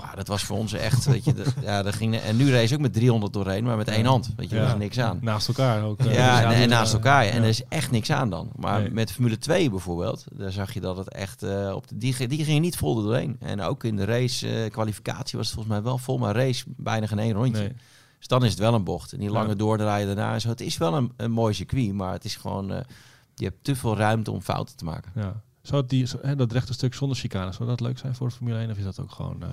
Ja, 0.02 0.15
dat 0.15 0.28
was 0.28 0.43
voor 0.43 0.58
ons 0.58 0.73
echt, 0.73 1.06
weet 1.06 1.23
je, 1.25 1.34
ja, 1.62 1.84
dat 1.84 1.95
ging, 1.95 2.15
en 2.17 2.36
nu 2.38 2.52
race 2.52 2.65
ik 2.67 2.73
ook 2.73 2.80
met 2.82 2.93
300 2.93 3.34
doorheen, 3.34 3.63
maar 3.63 3.78
met 3.78 3.88
één 3.88 4.06
hand, 4.06 4.30
weet 4.38 4.49
je, 4.49 4.56
Ja. 4.56 4.62
daar 4.62 4.71
is 4.71 4.78
niks 4.80 4.99
aan. 4.99 5.17
naast 5.21 5.47
elkaar 5.47 5.84
ook. 5.84 5.99
eh, 5.99 6.13
Ja, 6.13 6.41
dus 6.47 6.56
en, 6.56 6.62
en 6.62 6.69
naast 6.69 6.93
elkaar. 6.93 7.23
ja. 7.25 7.30
En 7.30 7.36
ja. 7.38 7.43
er 7.43 7.49
is 7.49 7.63
echt 7.69 7.91
niks 7.91 8.12
aan 8.12 8.30
dan. 8.30 8.49
Maar 8.56 8.82
Nee. 8.82 8.91
met 8.91 9.12
Formule 9.12 9.38
2 9.38 9.69
bijvoorbeeld, 9.69 10.23
daar 10.34 10.52
zag 10.52 10.73
je 10.73 10.80
dat 10.80 10.97
het 10.97 11.10
echt 11.13 11.43
eh, 11.43 11.71
op 11.75 11.88
de, 11.88 11.97
die, 11.97 12.28
die 12.28 12.43
gingen 12.43 12.62
niet 12.62 12.78
vol 12.78 12.95
doorheen. 13.04 13.36
En 13.39 13.62
ook 13.62 13.84
in 13.84 13.95
de 13.95 14.06
race, 14.06 14.63
eh, 14.63 14.71
kwalificatie 14.71 15.38
was 15.38 15.45
het 15.47 15.56
volgens 15.56 15.75
mij 15.75 15.84
wel 15.84 15.97
vol, 15.97 16.17
maar 16.17 16.36
race 16.36 16.63
bijna 16.67 17.08
geen 17.08 17.19
één 17.19 17.34
rondje. 17.34 17.62
Nee. 17.62 17.73
Dus 18.17 18.28
dan 18.28 18.43
is 18.43 18.49
het 18.49 18.60
wel 18.60 18.73
een 18.73 18.84
bocht. 18.84 19.13
En 19.13 19.19
die 19.19 19.30
lange 19.30 19.47
Ja. 19.49 19.56
doordraaien 19.56 20.08
daarna 20.08 20.34
en 20.34 20.41
zo. 20.41 20.49
Het 20.49 20.62
is 20.62 20.78
wel 20.78 20.93
een, 20.93 21.12
een 21.17 21.32
mooi 21.32 21.54
circuit, 21.54 21.93
maar 21.93 22.13
het 22.13 22.25
is 22.25 22.36
gewoon, 22.36 22.67
je 23.36 23.45
hebt 23.45 23.63
te 23.63 23.75
veel 23.75 23.97
ruimte 23.97 24.32
om 24.32 24.41
fouten 24.41 24.75
te 24.78 24.84
maken. 24.86 25.12
Ja. 25.15 25.41
Zou 25.70 25.86
die, 25.86 26.08
dat 26.36 26.52
rechte 26.52 26.74
stuk 26.74 26.94
zonder 26.94 27.18
chicane, 27.18 27.52
zou 27.52 27.70
dat 27.70 27.80
leuk 27.80 27.98
zijn 27.98 28.16
voor 28.16 28.28
de 28.28 28.34
Formule 28.34 28.58
1? 28.58 28.72
Of 28.72 28.78
is 28.78 28.84
dat 28.84 29.00
ook 29.00 29.12
gewoon... 29.12 29.44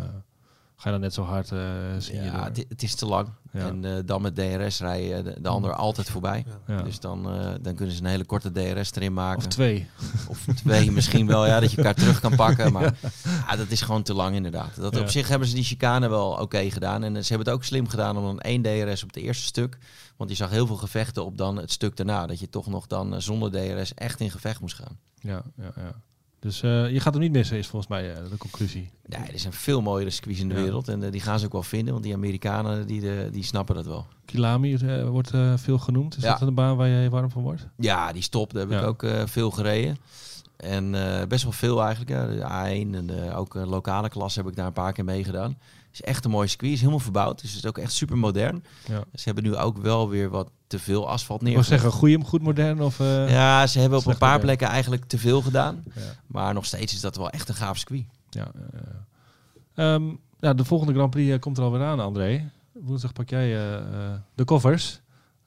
eh, 0.77 0.83
ga 0.83 0.89
je 0.89 0.91
dan 0.91 1.01
net 1.01 1.15
zo 1.15 1.23
hard 1.23 1.53
eh 1.53 1.59
zien 1.99 2.23
Ja, 2.23 2.45
het, 2.45 2.65
het 2.69 2.83
is 2.83 2.95
te 2.95 3.07
lang. 3.07 3.29
Ja. 3.53 3.67
En 3.67 3.85
eh, 3.85 3.93
dan 4.05 4.23
met 4.23 4.35
DRS 4.35 4.81
rijden 4.81 5.25
de, 5.25 5.41
de 5.41 5.49
ander 5.49 5.75
altijd 5.75 6.11
voorbij. 6.11 6.45
Ja. 6.67 6.83
Dus 6.83 7.01
dan, 7.01 7.31
eh, 7.31 7.55
dan 7.61 7.75
kunnen 7.75 7.95
ze 7.95 8.01
een 8.03 8.09
hele 8.09 8.25
korte 8.25 8.53
DRS 8.53 8.95
erin 8.95 9.13
maken. 9.13 9.39
Of 9.39 9.47
twee. 9.47 9.87
Of 10.29 10.47
twee 10.55 10.91
misschien 10.93 11.27
wel, 11.27 11.47
ja, 11.47 11.61
dat 11.61 11.71
je 11.71 11.77
elkaar 11.77 11.95
terug 11.95 12.21
kan 12.21 12.37
pakken. 12.37 12.73
Maar 12.73 12.95
ja, 13.49 13.57
dat 13.57 13.71
is 13.71 13.81
gewoon 13.81 14.03
te 14.03 14.15
lang 14.15 14.35
inderdaad. 14.35 14.77
Dat, 14.77 14.95
Ja. 14.95 15.01
Op 15.01 15.09
zich 15.09 15.29
hebben 15.29 15.49
ze 15.49 15.55
die 15.55 15.65
chicane 15.65 16.09
wel 16.09 16.31
oké 16.31 16.71
gedaan. 16.71 17.05
En 17.05 17.17
eh, 17.17 17.23
ze 17.23 17.29
hebben 17.29 17.47
het 17.47 17.57
ook 17.57 17.65
slim 17.65 17.89
gedaan 17.89 18.17
om 18.17 18.25
dan 18.25 18.41
één 18.41 18.63
DRS 18.63 19.03
op 19.03 19.09
het 19.09 19.23
eerste 19.23 19.45
stuk. 19.45 19.79
Want 20.17 20.31
je 20.31 20.37
zag 20.37 20.51
heel 20.51 20.67
veel 20.67 20.77
gevechten 20.77 21.25
op 21.25 21.39
dan 21.39 21.57
het 21.57 21.73
stuk 21.73 21.97
daarna. 21.97 22.27
Dat 22.27 22.41
je 22.41 22.49
toch 22.49 22.67
nog 22.67 22.87
dan 22.87 23.15
eh, 23.15 23.21
zonder 23.21 23.51
DRS 23.51 23.95
echt 23.95 24.21
in 24.21 24.31
gevecht 24.31 24.61
moest 24.61 24.77
gaan. 24.77 24.99
Ja, 25.21 25.43
ja, 25.57 25.73
ja. 25.77 26.01
Dus 26.47 26.63
eh, 26.63 26.91
je 26.93 27.01
gaat 27.01 27.13
hem 27.13 27.23
niet 27.23 27.33
missen, 27.33 27.57
is 27.59 27.67
volgens 27.67 27.91
mij 27.91 28.13
eh, 28.15 28.31
de 28.31 28.37
conclusie. 28.37 28.91
Ja, 29.07 29.19
er 29.33 29.39
zijn 29.39 29.53
veel 29.53 29.83
mooiere 29.83 30.11
circuits 30.11 30.41
in 30.41 30.49
de 30.49 30.55
Ja. 30.55 30.61
wereld. 30.63 30.89
En 30.89 31.03
eh, 31.03 31.11
die 31.13 31.21
gaan 31.21 31.39
ze 31.39 31.47
ook 31.47 31.53
wel 31.53 31.63
vinden. 31.63 31.93
Want 31.93 32.05
die 32.05 32.15
Amerikanen, 32.15 32.87
die, 32.87 33.01
de, 33.01 33.29
die 33.33 33.43
snappen 33.45 33.75
dat 33.75 33.87
wel. 33.87 34.07
Kilami 34.25 34.79
wordt 35.11 35.31
veel 35.57 35.79
genoemd. 35.79 36.17
Is 36.17 36.23
Ja. 36.23 36.37
dat 36.39 36.49
een 36.49 36.55
baan 36.55 36.77
waar 36.77 36.89
je 36.89 37.11
warm 37.11 37.31
van 37.31 37.43
wordt? 37.43 37.67
Ja, 37.77 38.13
die 38.13 38.23
stop, 38.23 38.53
daar 38.53 38.63
heb 38.63 38.71
Ja. 38.71 38.81
ik 38.81 38.87
ook 38.87 39.07
veel 39.29 39.51
gereden. 39.51 39.99
En 40.57 40.91
best 41.29 41.43
wel 41.43 41.53
veel 41.53 41.83
eigenlijk. 41.83 42.11
Ja. 42.11 42.27
De 42.27 42.85
A1 42.85 42.95
en 42.95 43.33
ook 43.35 43.55
lokale 43.55 44.09
klas 44.09 44.37
heb 44.37 44.47
ik 44.49 44.57
daar 44.57 44.67
een 44.67 44.73
paar 44.73 44.93
keer 44.93 45.05
meegedaan. 45.05 45.59
Is 45.97 46.03
echt 46.03 46.25
een 46.25 46.31
mooi 46.31 46.49
circuit. 46.49 46.73
is 46.73 46.79
helemaal 46.79 46.99
verbouwd. 47.01 47.41
Dus 47.41 47.51
het 47.53 47.59
is 47.65 47.69
ook 47.69 47.79
echt 47.79 47.93
super 47.93 48.19
modern. 48.19 48.65
Ja. 48.89 49.05
Ze 49.15 49.23
hebben 49.25 49.45
nu 49.45 49.57
ook 49.57 49.79
wel 49.79 50.09
weer 50.09 50.31
wat 50.31 50.51
te 50.67 50.79
veel 50.79 51.09
asfalt 51.09 51.41
Ik 51.41 51.47
wil 51.47 51.55
neergelegd. 51.57 51.83
zeggen, 51.83 52.01
goeie, 52.01 52.21
goed 52.25 52.43
modern 52.43 52.81
of... 52.83 53.01
eh, 53.01 53.31
Ja, 53.31 53.67
ze 53.67 53.79
hebben 53.81 53.99
op 53.99 54.07
een 54.07 54.11
paar 54.19 54.29
modern. 54.29 54.45
plekken 54.47 54.69
eigenlijk 54.69 55.05
te 55.05 55.19
veel 55.19 55.43
gedaan. 55.43 55.85
ja. 55.95 56.01
Maar 56.27 56.55
nog 56.55 56.65
steeds 56.65 56.95
is 56.95 57.01
dat 57.01 57.17
wel 57.17 57.31
echt 57.31 57.49
een 57.49 57.55
gaaf 57.55 57.77
circuit. 57.79 58.05
Ja, 58.31 58.51
eh, 59.75 59.95
ehm, 59.95 60.05
ja, 60.41 60.55
de 60.55 60.65
volgende 60.65 60.93
Grand 60.95 61.11
Prix 61.11 61.33
eh, 61.33 61.39
komt 61.41 61.59
er 61.59 61.65
alweer 61.65 61.83
aan, 61.83 62.01
André. 62.01 62.51
Woensdag 62.73 63.13
pak 63.13 63.29
jij 63.31 63.57
eh, 63.75 64.13
de 64.35 64.45
koffers. 64.45 65.01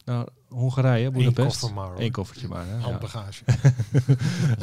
Nou, 0.06 0.28
Hongarije, 0.50 1.12
Eén 1.14 1.34
koffer 1.34 1.74
hoor. 1.74 1.94
Eén 1.98 2.12
koffertje 2.12 2.48
maar. 2.48 2.66
Hè? 2.68 2.80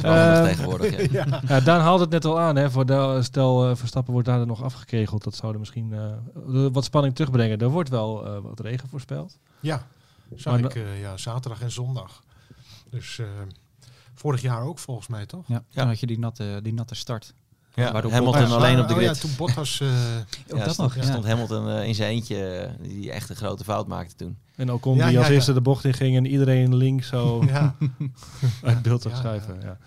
Ehm, 0.01 0.45
tegenwoordig. 0.49 1.11
Ja. 1.11 1.41
Ja, 1.47 1.59
Daan 1.59 1.81
haalde 1.81 2.03
het 2.03 2.11
net 2.11 2.25
al 2.25 2.39
aan. 2.39 2.55
Hè, 2.55 2.71
voor 2.71 2.85
de, 2.85 3.19
stel, 3.21 3.69
eh, 3.69 3.75
Verstappen 3.75 4.13
wordt 4.13 4.27
daar 4.27 4.45
nog 4.45 4.63
afgekegeld. 4.63 5.23
Dat 5.23 5.35
zou 5.35 5.53
er 5.53 5.59
misschien 5.59 5.93
eh, 5.93 6.67
wat 6.71 6.83
spanning 6.83 7.15
terugbrengen. 7.15 7.59
Er 7.59 7.69
wordt 7.69 7.89
wel 7.89 8.25
eh, 8.25 8.37
wat 8.41 8.59
regen 8.59 8.89
voorspeld. 8.89 9.37
Ja, 9.59 9.87
zag 10.35 10.59
ik 10.59 10.75
eh, 10.75 11.01
ja, 11.01 11.17
zaterdag 11.17 11.61
en 11.61 11.71
zondag. 11.71 12.21
Dus 12.89 13.19
eh, 13.19 13.27
vorig 14.13 14.41
jaar 14.41 14.61
ook 14.61 14.79
volgens 14.79 15.07
mij, 15.07 15.25
toch? 15.25 15.43
Ja, 15.47 15.63
dan 15.73 15.87
had 15.87 15.99
je 15.99 16.07
die 16.07 16.19
natte, 16.19 16.59
die 16.63 16.73
natte 16.73 16.95
start. 16.95 17.33
Ja, 17.83 17.91
Waardoor 17.91 18.11
Hamilton 18.11 18.41
Bottas- 18.41 18.57
alleen 18.57 18.79
op 18.79 18.87
de 18.87 18.93
oh 18.93 18.99
grid. 18.99 19.15
ja, 19.15 19.21
toen 19.21 19.31
Bottas... 19.37 19.79
eh, 19.81 19.87
Ook 19.87 20.57
Ja, 20.59 20.63
dat 20.65 20.73
stond, 20.73 20.95
nog, 20.95 21.03
ja. 21.05 21.11
stond 21.11 21.25
Hamilton 21.25 21.69
eh, 21.69 21.87
in 21.87 21.95
zijn 21.95 22.09
eentje, 22.09 22.45
eh, 22.47 22.69
die 22.89 23.11
echt 23.11 23.29
een 23.29 23.35
grote 23.35 23.63
fout 23.63 23.87
maakte 23.87 24.15
toen. 24.15 24.37
En 24.55 24.71
Ocon 24.71 24.95
Ja, 24.97 25.03
die 25.03 25.13
ja, 25.13 25.17
als 25.19 25.27
ja. 25.27 25.33
eerste 25.33 25.53
de 25.53 25.61
bocht 25.61 25.85
in 25.85 25.93
ging 25.93 26.15
en 26.17 26.25
iedereen 26.25 26.75
links 26.75 27.07
zo 27.07 27.43
ja, 27.47 27.75
uit 28.63 28.81
beeld 28.81 29.01
te 29.01 29.09
Ja, 29.09 29.15
schuiven. 29.15 29.57
Ja. 29.61 29.77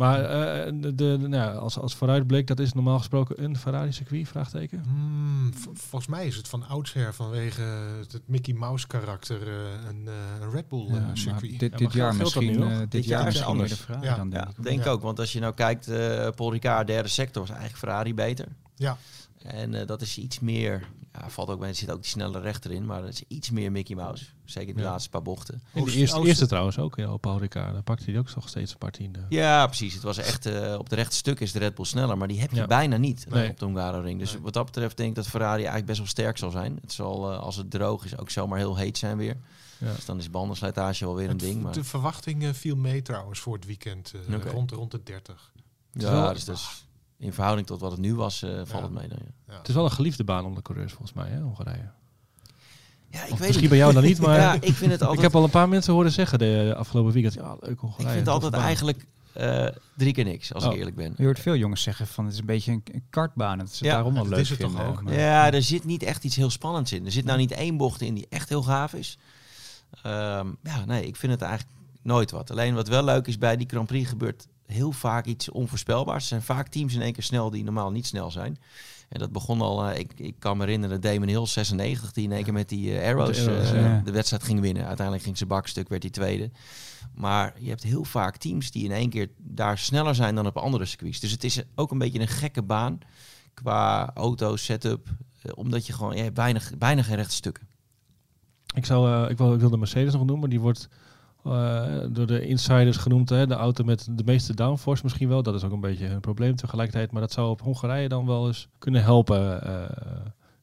Maar 0.00 0.24
eh, 0.24 0.72
de, 0.74 0.94
de, 0.94 1.16
nou, 1.18 1.34
ja, 1.34 1.50
als, 1.50 1.78
als 1.78 1.94
vooruitblik, 1.94 2.46
dat 2.46 2.58
is 2.58 2.72
normaal 2.72 2.98
gesproken 2.98 3.44
een 3.44 3.56
Ferrari-circuit? 3.56 4.28
Vraagteken. 4.28 4.82
Hmm, 4.88 5.52
volgens 5.72 6.06
mij 6.06 6.26
is 6.26 6.36
het 6.36 6.48
van 6.48 6.68
oudsher 6.68 7.14
vanwege 7.14 7.62
het, 7.98 8.20
Mickey 8.26 8.54
Mouse 8.54 8.86
karakter 8.86 9.48
eh, 9.48 9.54
een, 9.88 10.08
eh, 10.08 10.14
een 10.40 10.50
Red 10.50 10.68
Bull 10.68 10.86
Ja, 10.86 10.96
eh, 10.96 11.06
maar 11.06 11.16
circuit. 11.16 11.58
dit, 11.58 11.92
jaar 11.92 12.14
misschien, 12.14 12.78
Dit 12.78 12.90
dit 12.90 13.04
jaar 13.04 13.20
jaar 13.20 13.28
is 13.28 13.42
anders. 13.42 13.86
Ja. 14.02 14.16
dan 14.16 14.30
denk 14.30 14.48
ik. 14.48 14.62
denk 14.62 14.84
Ja. 14.84 14.90
ook. 14.90 15.02
Want 15.02 15.18
als 15.18 15.32
je 15.32 15.40
nou 15.40 15.54
kijkt, 15.54 15.88
eh 15.88 16.28
Paul 16.36 16.52
Ricard, 16.52 16.86
derde 16.86 17.08
sector, 17.08 17.40
was 17.42 17.50
eigenlijk 17.50 17.78
Ferrari 17.78 18.14
beter. 18.14 18.46
Ja. 18.74 18.96
En 19.42 19.86
dat 19.86 20.02
is 20.02 20.18
iets 20.18 20.40
meer, 20.40 20.88
ja, 21.12 21.30
valt 21.30 21.48
ook 21.48 21.58
bij, 21.58 21.68
er 21.68 21.74
zit 21.74 21.90
ook 21.90 22.00
die 22.02 22.10
snelle 22.10 22.40
rechter 22.40 22.70
in, 22.70 22.86
maar 22.86 23.02
het 23.04 23.12
is 23.14 23.22
iets 23.28 23.50
meer 23.50 23.72
Mickey 23.72 23.96
Mouse. 23.96 24.24
Zeker 24.44 24.68
in 24.68 24.74
de 24.76 24.82
Ja. 24.82 24.90
laatste 24.90 25.10
paar 25.10 25.22
bochten. 25.22 25.62
In 25.74 25.84
de 25.84 25.92
eerste, 25.92 26.26
eerste 26.26 26.46
trouwens 26.46 26.78
ook, 26.78 26.96
ja, 26.96 27.12
op 27.12 27.20
Paul 27.20 27.38
Ricard. 27.38 27.72
Daar 27.72 27.82
pakte 27.82 28.10
hij 28.10 28.18
ook 28.18 28.34
nog 28.34 28.48
steeds 28.48 28.72
een 28.72 28.78
paar 28.78 28.90
tiende. 28.90 29.24
Ja, 29.28 29.66
precies. 29.66 29.94
Het 29.94 30.02
was 30.02 30.18
echt, 30.18 30.46
eh, 30.46 30.74
op 30.78 30.88
de 30.88 30.94
rechte 30.94 31.16
stuk 31.16 31.40
is 31.40 31.52
de 31.52 31.58
Red 31.58 31.74
Bull 31.74 31.84
sneller, 31.84 32.18
maar 32.18 32.28
die 32.28 32.40
heb 32.40 32.50
je 32.50 32.56
Ja. 32.56 32.66
bijna 32.66 32.96
niet 32.96 33.26
Nee. 33.28 33.50
op 33.50 33.58
de 33.58 33.64
Hungaroring. 33.64 34.18
Dus 34.18 34.32
Nee. 34.32 34.42
wat 34.42 34.52
dat 34.52 34.64
betreft 34.64 34.96
denk 34.96 35.08
ik 35.08 35.14
dat 35.14 35.26
Ferrari 35.26 35.56
eigenlijk 35.56 35.86
best 35.86 35.98
wel 35.98 36.06
sterk 36.08 36.38
zal 36.38 36.50
zijn. 36.50 36.78
Het 36.80 36.92
zal, 36.92 37.32
eh, 37.32 37.38
als 37.38 37.56
het 37.56 37.70
droog 37.70 38.04
is, 38.04 38.18
ook 38.18 38.30
zomaar 38.30 38.58
heel 38.58 38.76
heet 38.76 38.98
zijn 38.98 39.16
weer. 39.16 39.36
Ja. 39.78 39.92
Dus 39.94 40.04
dan 40.04 40.18
is 40.18 40.30
bandenslijtage 40.30 41.04
wel 41.04 41.14
weer 41.14 41.24
een 41.24 41.30
Het- 41.30 41.40
ding. 41.40 41.62
Maar, 41.62 41.72
De 41.72 41.84
verwachting 41.84 42.42
eh, 42.44 42.52
viel 42.52 42.76
mee 42.76 43.02
trouwens 43.02 43.38
voor 43.40 43.54
het 43.54 43.66
weekend. 43.66 44.12
eh, 44.28 44.52
rond, 44.52 44.70
rond 44.70 44.90
de 44.90 45.02
30. 45.02 45.52
ja, 45.92 46.32
dus, 46.32 46.44
dus 46.44 46.84
in 47.20 47.32
verhouding 47.32 47.66
tot 47.66 47.80
wat 47.80 47.90
het 47.90 48.00
nu 48.00 48.14
was, 48.14 48.42
eh, 48.42 48.50
valt 48.50 48.68
Ja. 48.68 48.82
het 48.82 48.90
mee 48.92 49.08
dan, 49.08 49.18
ja. 49.20 49.52
Ja. 49.52 49.58
Het 49.58 49.68
is 49.68 49.74
wel 49.74 49.84
een 49.84 49.90
geliefde 49.90 50.24
baan 50.24 50.44
om 50.44 50.54
de 50.54 50.62
coureurs 50.62 50.92
volgens 50.92 51.12
mij, 51.12 51.28
hè, 51.30 51.40
Hongarije. 51.40 51.90
Ja, 53.10 53.24
ik 53.24 53.30
Of 53.32 53.38
weet 53.38 53.38
misschien 53.38 53.60
het 53.60 53.68
bij 53.68 53.78
jou 53.78 53.92
dan 53.92 54.02
niet, 54.02 54.20
maar 54.26 54.38
ja, 54.38 54.54
ik 54.60 54.74
vind 54.74 54.90
het 54.92 55.00
altijd 55.02 55.16
ik 55.18 55.24
heb 55.24 55.34
al 55.34 55.44
een 55.44 55.50
paar 55.50 55.68
mensen 55.68 55.92
horen 55.92 56.12
zeggen 56.12 56.38
de 56.38 56.74
afgelopen 56.76 57.12
weekend. 57.12 57.34
Ja, 57.34 57.56
leuk 57.60 57.80
Hongarije. 57.80 58.06
Ik 58.08 58.12
vind 58.14 58.26
het 58.26 58.34
altijd 58.34 58.52
baan. 58.52 58.62
eigenlijk 58.62 59.06
eh, 59.32 59.66
drie 59.96 60.12
keer 60.12 60.24
niks, 60.24 60.54
als 60.54 60.64
Oh. 60.64 60.72
ik 60.72 60.78
eerlijk 60.78 60.96
ben. 60.96 61.14
Je 61.16 61.24
hoort 61.24 61.38
veel 61.40 61.56
jongens 61.56 61.82
zeggen 61.82 62.06
van 62.06 62.24
het 62.24 62.32
is 62.34 62.40
een 62.40 62.46
beetje 62.46 62.72
een, 62.72 62.82
een 62.92 63.02
kartbaan. 63.10 63.58
Het 63.58 63.78
Ja, 63.78 63.92
daarom 63.92 64.12
wel 64.14 64.22
dat 64.22 64.32
leuk 64.32 64.40
is 64.40 64.50
het 64.50 64.58
toch 64.60 64.82
ook? 64.86 65.02
maar- 65.02 65.14
Ja, 65.18 65.52
er 65.52 65.62
zit 65.62 65.84
niet 65.84 66.02
echt 66.02 66.24
iets 66.24 66.36
heel 66.36 66.50
spannends 66.50 66.92
in. 66.92 67.04
Er 67.04 67.12
zit 67.12 67.24
nou 67.24 67.38
niet 67.38 67.52
één 67.52 67.76
bocht 67.76 68.00
in 68.00 68.14
die 68.14 68.26
echt 68.30 68.48
heel 68.48 68.62
gaaf 68.62 68.94
is. 68.94 69.18
Ehm, 70.02 70.46
ja, 70.62 70.84
nee, 70.86 71.06
ik 71.06 71.16
vind 71.16 71.32
het 71.32 71.42
eigenlijk 71.42 71.72
nooit 72.02 72.30
wat. 72.30 72.50
Alleen 72.50 72.74
wat 72.74 72.88
wel 72.88 73.04
leuk 73.04 73.26
is 73.26 73.38
bij 73.38 73.56
die 73.56 73.68
Grand 73.68 73.86
Prix 73.86 74.08
gebeurt 74.08 74.46
heel 74.70 74.92
vaak 74.92 75.26
iets 75.26 75.50
onvoorspelbaars. 75.50 76.22
Er 76.22 76.28
zijn 76.28 76.42
vaak 76.42 76.68
teams 76.68 76.94
in 76.94 77.02
één 77.02 77.12
keer 77.12 77.22
snel 77.22 77.50
die 77.50 77.64
normaal 77.64 77.90
niet 77.90 78.06
snel 78.06 78.30
zijn. 78.30 78.58
En 79.10 79.18
dat 79.18 79.32
begon 79.32 79.60
al, 79.60 79.84
eh, 79.84 79.98
ik, 79.98 80.12
ik 80.16 80.34
kan 80.38 80.56
me 80.56 80.64
herinneren, 80.64 81.00
Damon 81.00 81.28
Hill 81.28 81.46
96, 81.46 82.12
die 82.12 82.24
in 82.24 82.32
één 82.32 82.44
keer 82.44 82.52
met 82.52 82.68
die 82.68 82.98
eh, 82.98 83.08
arrows, 83.08 83.44
de 83.44 83.50
arrows, 83.50 83.72
eh, 83.72 83.82
ja. 83.82 84.00
de 84.04 84.10
wedstrijd 84.10 84.42
ging 84.42 84.60
winnen. 84.60 84.86
Uiteindelijk 84.86 85.24
ging 85.24 85.38
ze 85.38 85.46
bakstuk, 85.46 85.88
werd 85.88 86.02
hij 86.02 86.10
tweede. 86.10 86.50
Maar 87.14 87.54
je 87.58 87.68
hebt 87.68 87.82
heel 87.82 88.04
vaak 88.04 88.36
teams 88.36 88.70
die 88.70 88.84
in 88.84 88.92
één 88.92 89.10
keer 89.10 89.30
daar 89.36 89.78
sneller 89.78 90.14
zijn 90.14 90.34
dan 90.34 90.46
op 90.46 90.56
andere 90.56 90.84
circuits. 90.84 91.20
Dus 91.20 91.30
het 91.30 91.44
is 91.44 91.62
ook 91.74 91.90
een 91.90 91.98
beetje 91.98 92.20
een 92.20 92.28
gekke 92.28 92.62
baan 92.62 92.98
qua 93.54 94.10
auto, 94.14 94.56
setup. 94.56 95.08
omdat 95.54 95.86
je 95.86 95.92
gewoon, 95.92 96.16
je 96.16 96.22
hebt 96.22 96.36
weinig, 96.36 96.72
bijna 96.78 97.02
geen 97.02 97.16
rechte 97.16 97.34
stukken. 97.34 97.68
Ik, 98.74 98.86
zou, 98.86 99.28
ik, 99.28 99.38
wil, 99.38 99.54
ik 99.54 99.60
wil 99.60 99.70
de 99.70 99.78
Mercedes 99.78 100.12
nog 100.12 100.24
noemen. 100.24 100.50
Die 100.50 100.60
wordt 100.60 100.88
door 102.12 102.26
de 102.26 102.46
insiders 102.46 102.96
genoemd. 102.96 103.28
Hè, 103.28 103.46
de 103.46 103.54
auto 103.54 103.84
met 103.84 104.08
de 104.10 104.24
meeste 104.24 104.54
downforce 104.54 105.02
misschien 105.04 105.28
wel. 105.28 105.42
Dat 105.42 105.54
is 105.54 105.64
ook 105.64 105.72
een 105.72 105.80
beetje 105.80 106.06
een 106.06 106.20
probleem 106.20 106.56
tegelijkertijd. 106.56 107.10
Maar 107.12 107.20
dat 107.20 107.32
zou 107.32 107.50
op 107.50 107.60
Hongarije 107.62 108.08
dan 108.08 108.26
wel 108.26 108.46
eens 108.46 108.68
kunnen 108.78 109.02
helpen. 109.02 109.62
eh, 109.62 109.82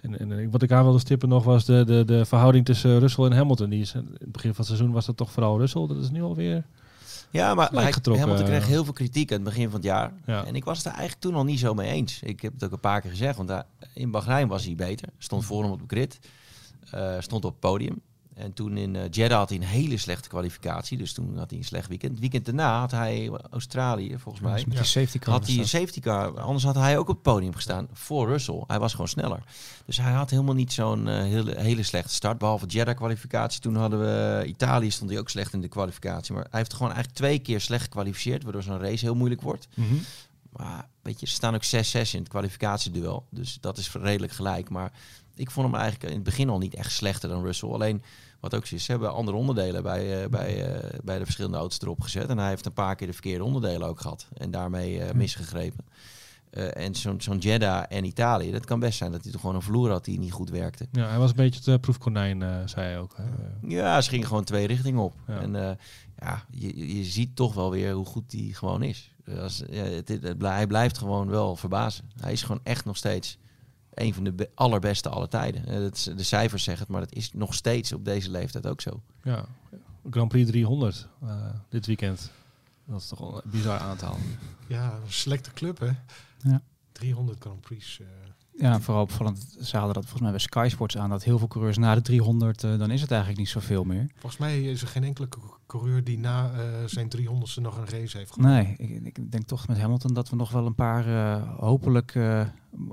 en, 0.01 0.19
en 0.19 0.51
wat 0.51 0.61
ik 0.61 0.71
aan 0.71 0.83
wilde 0.83 0.99
stippen 0.99 1.29
nog 1.29 1.43
was 1.43 1.65
de, 1.65 1.83
de, 1.85 2.05
de 2.05 2.25
verhouding 2.25 2.65
tussen 2.65 2.99
Russell 2.99 3.25
en 3.25 3.31
Hamilton. 3.31 3.69
Die 3.69 3.81
is, 3.81 3.93
in 3.93 4.15
het 4.19 4.31
begin 4.31 4.49
van 4.49 4.65
het 4.65 4.67
seizoen 4.67 4.91
was 4.91 5.05
dat 5.05 5.17
toch 5.17 5.31
vooral 5.31 5.59
Russell. 5.59 5.87
Dat 5.87 5.97
is 5.97 6.09
nu 6.09 6.21
alweer... 6.21 6.65
Ja, 7.31 7.53
maar 7.53 7.69
hij. 7.71 7.93
Hamilton 8.03 8.45
kreeg 8.45 8.67
heel 8.67 8.83
veel 8.83 8.93
kritiek 8.93 9.29
aan 9.31 9.35
het 9.35 9.45
begin 9.45 9.63
van 9.69 9.73
het 9.73 9.83
jaar. 9.83 10.13
Ja. 10.25 10.45
En 10.45 10.55
ik 10.55 10.63
was 10.63 10.77
het 10.77 10.85
er 10.85 10.91
eigenlijk 10.91 11.21
toen 11.21 11.35
al 11.35 11.43
niet 11.43 11.59
zo 11.59 11.73
mee 11.73 11.91
eens. 11.91 12.21
Ik 12.23 12.41
heb 12.41 12.53
het 12.53 12.63
ook 12.63 12.71
een 12.71 12.79
paar 12.79 13.01
keer 13.01 13.09
gezegd, 13.09 13.35
want 13.37 13.49
daar, 13.49 13.65
in 13.93 14.11
Bahrein 14.11 14.47
was 14.47 14.65
hij 14.65 14.75
beter. 14.75 15.07
Stond 15.17 15.45
voor 15.45 15.63
hem 15.63 15.71
op 15.71 15.79
de 15.79 15.85
grid. 15.87 16.19
eh, 16.91 17.15
stond 17.19 17.45
op 17.45 17.51
het 17.51 17.59
podium. 17.59 18.01
En 18.37 18.53
toen 18.53 18.77
in 18.77 18.93
uh, 18.93 19.01
Jeddah 19.09 19.37
had 19.37 19.49
hij 19.49 19.57
een 19.57 19.63
hele 19.63 19.97
slechte 19.97 20.29
kwalificatie. 20.29 20.97
Dus 20.97 21.13
toen 21.13 21.37
had 21.37 21.49
hij 21.49 21.59
een 21.59 21.65
slecht 21.65 21.87
weekend. 21.87 22.11
Het 22.11 22.19
weekend 22.19 22.45
daarna 22.45 22.79
had 22.79 22.91
hij 22.91 23.31
Australië, 23.51 24.17
volgens 24.17 24.43
mij. 24.43 24.63
met 24.67 24.77
die 24.77 24.85
safety 24.85 25.19
car. 25.19 25.33
Had 25.33 25.47
hij 25.47 25.57
een 25.57 25.67
safety 25.67 25.99
car. 25.99 26.39
Anders 26.39 26.63
had 26.63 26.75
hij 26.75 26.97
ook 26.97 27.07
op 27.09 27.13
het 27.13 27.23
podium 27.23 27.53
gestaan 27.53 27.87
voor 27.93 28.27
Russell. 28.27 28.63
Hij 28.67 28.79
was 28.79 28.91
gewoon 28.91 29.07
sneller. 29.07 29.43
Dus 29.85 29.97
hij 29.97 30.11
had 30.11 30.29
helemaal 30.29 30.53
niet 30.53 30.73
zo'n 30.73 31.07
hele, 31.07 31.61
hele 31.61 31.83
slechte 31.83 32.13
start. 32.13 32.37
Behalve 32.37 32.65
Jeddah 32.65 32.95
kwalificatie. 32.95 33.61
Toen 33.61 33.75
hadden 33.75 33.99
we 33.99 34.43
Italië 34.47 34.91
stond 34.91 35.09
hij 35.09 35.19
ook 35.19 35.29
slecht 35.29 35.53
in 35.53 35.61
de 35.61 35.67
kwalificatie. 35.67 36.33
Maar 36.33 36.47
hij 36.49 36.59
heeft 36.59 36.73
gewoon 36.73 36.91
eigenlijk 36.91 37.19
twee 37.19 37.39
keer 37.39 37.61
slecht 37.61 37.83
gekwalificeerd. 37.83 38.43
Waardoor 38.43 38.63
zo'n 38.63 38.79
race 38.79 39.05
heel 39.05 39.15
moeilijk 39.15 39.41
wordt. 39.41 39.67
Mhm. 39.73 39.95
Maar 40.51 40.87
weet 41.01 41.19
je, 41.19 41.25
er 41.25 41.31
staan 41.31 41.55
ook 41.55 41.65
6-6 41.65 42.13
in 42.13 42.19
het 42.19 42.27
kwalificatieduel. 42.27 43.25
Dus 43.29 43.57
dat 43.61 43.77
is 43.77 43.91
redelijk 43.91 44.33
gelijk. 44.33 44.69
Maar 44.69 44.91
ik 45.39 45.51
vond 45.51 45.67
hem 45.67 45.75
eigenlijk 45.75 46.09
in 46.09 46.15
het 46.15 46.23
begin 46.23 46.49
al 46.49 46.57
niet 46.57 46.73
echt 46.73 46.91
slechter 46.91 47.29
dan 47.29 47.43
Russell. 47.43 47.69
Alleen 47.69 48.03
wat 48.39 48.55
ook 48.55 48.67
is, 48.67 48.83
ze 48.83 48.91
hebben 48.91 49.13
andere 49.13 49.37
onderdelen 49.37 49.83
bij, 49.83 50.23
uh, 50.23 50.29
bij, 50.29 50.75
uh, 50.75 50.99
bij 51.03 51.17
de 51.17 51.23
verschillende 51.23 51.57
auto's 51.57 51.81
erop 51.81 52.01
gezet. 52.01 52.29
En 52.29 52.37
hij 52.37 52.49
heeft 52.49 52.65
een 52.65 52.73
paar 52.73 52.95
keer 52.95 53.07
de 53.07 53.13
verkeerde 53.13 53.43
onderdelen 53.43 53.87
ook 53.87 54.01
gehad. 54.01 54.27
En 54.33 54.51
daarmee 54.51 54.97
uh, 54.97 55.11
misgegrepen. 55.11 55.85
en 56.73 56.95
zo'n 56.95 57.21
zo'n 57.21 57.37
Jeddah 57.37 57.83
en 57.89 58.03
Italië, 58.03 58.51
dat 58.51 58.65
kan 58.65 58.79
best 58.79 58.97
zijn 58.97 59.11
dat 59.11 59.23
hij 59.23 59.31
toch 59.31 59.41
gewoon 59.41 59.55
een 59.55 59.61
vloer 59.61 59.89
had 59.89 60.05
die 60.05 60.19
niet 60.19 60.31
goed 60.31 60.49
werkte. 60.49 60.87
Ja, 60.91 61.07
hij 61.07 61.17
was 61.17 61.29
een 61.29 61.35
beetje 61.35 61.71
het 61.71 61.81
proefkonijn, 61.81 62.69
zei 62.69 62.85
hij 62.85 62.99
ook. 62.99 63.13
Hè? 63.15 63.23
Ja, 63.67 64.01
ze 64.01 64.09
gingen 64.09 64.27
gewoon 64.27 64.43
twee 64.43 64.67
richtingen 64.67 65.01
op. 65.01 65.13
Ja. 65.27 65.39
En 65.39 65.77
ja, 66.19 66.45
je, 66.49 66.97
je 66.97 67.03
ziet 67.03 67.35
toch 67.35 67.53
wel 67.53 67.71
weer 67.71 67.93
hoe 67.93 68.05
goed 68.05 68.31
hij 68.31 68.49
gewoon 68.53 68.83
is. 68.83 69.11
Als, 69.39 69.63
ja, 69.69 69.83
het, 69.83 70.07
het, 70.07 70.35
hij 70.41 70.67
blijft 70.67 70.97
gewoon 70.97 71.29
wel 71.29 71.55
verbazen. 71.55 72.09
Hij 72.19 72.31
is 72.31 72.41
gewoon 72.41 72.61
echt 72.63 72.85
nog 72.85 72.97
steeds 72.97 73.37
een 73.99 74.13
van 74.13 74.23
de 74.23 74.49
allerbeste 74.53 75.09
alle 75.09 75.27
tijden. 75.27 75.91
de 76.15 76.23
cijfers 76.23 76.63
zeggen 76.63 76.83
het, 76.83 76.91
maar 76.91 77.01
dat 77.01 77.13
is 77.13 77.33
nog 77.33 77.53
steeds 77.53 77.93
op 77.93 78.05
deze 78.05 78.31
leeftijd 78.31 78.67
ook 78.67 78.81
zo. 78.81 79.01
Ja, 79.23 79.45
Grand 80.09 80.29
Prix 80.29 80.49
300 80.49 81.07
uh, 81.23 81.49
dit 81.69 81.85
weekend. 81.85 82.31
Dat 82.85 83.01
is 83.01 83.07
toch 83.07 83.19
een 83.19 83.41
bizar 83.51 83.79
aantal. 83.79 84.17
Ja, 84.67 84.93
een 84.93 85.11
selecte 85.11 85.53
club 85.53 85.79
hè. 85.79 85.91
Ja. 86.49 86.61
300 86.91 87.39
Grand 87.39 87.61
Prix. 87.61 87.99
Uh. 87.99 88.07
Ja, 88.57 88.79
vooral 88.79 89.03
opvallend. 89.03 89.57
Ze 89.61 89.77
hadden 89.77 89.93
dat 89.93 90.03
volgens 90.03 90.21
mij 90.21 90.31
bij 90.31 90.39
Sky 90.39 90.67
Sports 90.69 90.97
aan 90.97 91.09
dat 91.09 91.23
heel 91.23 91.37
veel 91.37 91.47
coureurs 91.47 91.77
na 91.77 91.95
de 91.95 92.01
300, 92.01 92.63
uh, 92.63 92.77
dan 92.77 92.91
is 92.91 93.01
het 93.01 93.11
eigenlijk 93.11 93.39
niet 93.39 93.49
zoveel 93.49 93.83
meer. 93.83 94.07
Volgens 94.11 94.37
mij 94.37 94.61
is 94.61 94.81
er 94.81 94.87
geen 94.87 95.03
enkele 95.03 95.27
coureur 95.67 96.03
die 96.03 96.19
na 96.19 96.51
uh, 96.51 96.59
zijn 96.85 97.09
300ste 97.17 97.61
nog 97.61 97.77
een 97.77 97.87
race 97.89 98.17
heeft 98.17 98.31
gedaan. 98.31 98.51
Nee, 98.51 98.75
ik, 98.77 99.17
ik, 99.17 99.31
denk 99.31 99.47
toch 99.47 99.67
met 99.67 99.79
Hamilton 99.79 100.13
dat 100.13 100.29
we 100.29 100.35
nog 100.35 100.51
wel 100.51 100.65
een 100.65 100.75
paar 100.75 101.07
uh, 101.07 101.59
hopelijk 101.59 102.19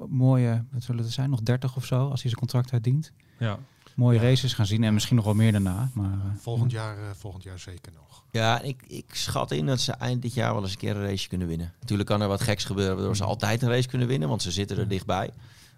mooie, 0.09 0.65
wat 0.71 0.83
zullen 0.83 1.05
er 1.05 1.11
zijn, 1.11 1.31
nog 1.31 1.43
30 1.43 1.77
of 1.77 1.85
zo, 1.85 1.97
als 1.97 2.23
hij 2.23 2.31
zijn 2.31 2.35
contract 2.35 2.73
uitdient. 2.73 3.13
Ja. 3.39 3.59
Mooie 3.95 4.21
ja. 4.21 4.25
races 4.25 4.55
gaan 4.55 4.67
zien 4.67 4.85
en 4.85 4.95
misschien 4.95 5.17
nog 5.17 5.25
wel 5.25 5.35
meer 5.35 5.53
daarna. 5.53 5.91
Maar, 5.95 6.37
volgend, 6.41 6.71
jaar, 6.71 7.17
volgend 7.17 7.43
jaar 7.43 7.59
zeker 7.59 7.93
nog. 7.93 8.25
Ja, 8.31 8.61
ik, 8.61 8.83
ik 8.87 9.15
schat 9.15 9.51
in 9.51 9.67
dat 9.67 9.81
ze 9.81 9.93
eind 9.93 10.23
dit 10.23 10.35
jaar 10.35 10.53
wel 10.53 10.63
eens 10.63 10.73
een 10.73 10.79
keer 10.79 10.97
een 10.97 11.07
race 11.07 11.29
kunnen 11.29 11.47
winnen. 11.47 11.73
Natuurlijk 11.81 12.09
kan 12.09 12.21
er 12.21 12.29
wat 12.29 12.41
geks 12.41 12.65
gebeuren 12.65 12.95
waardoor 12.97 13.17
ze 13.17 13.25
altijd 13.25 13.63
een 13.63 13.69
race 13.69 13.89
kunnen 13.89 14.09
winnen, 14.09 14.29
want 14.29 14.43
ze 14.43 14.51
zitten 14.51 14.79
er 14.79 14.89
dichtbij. 14.89 15.31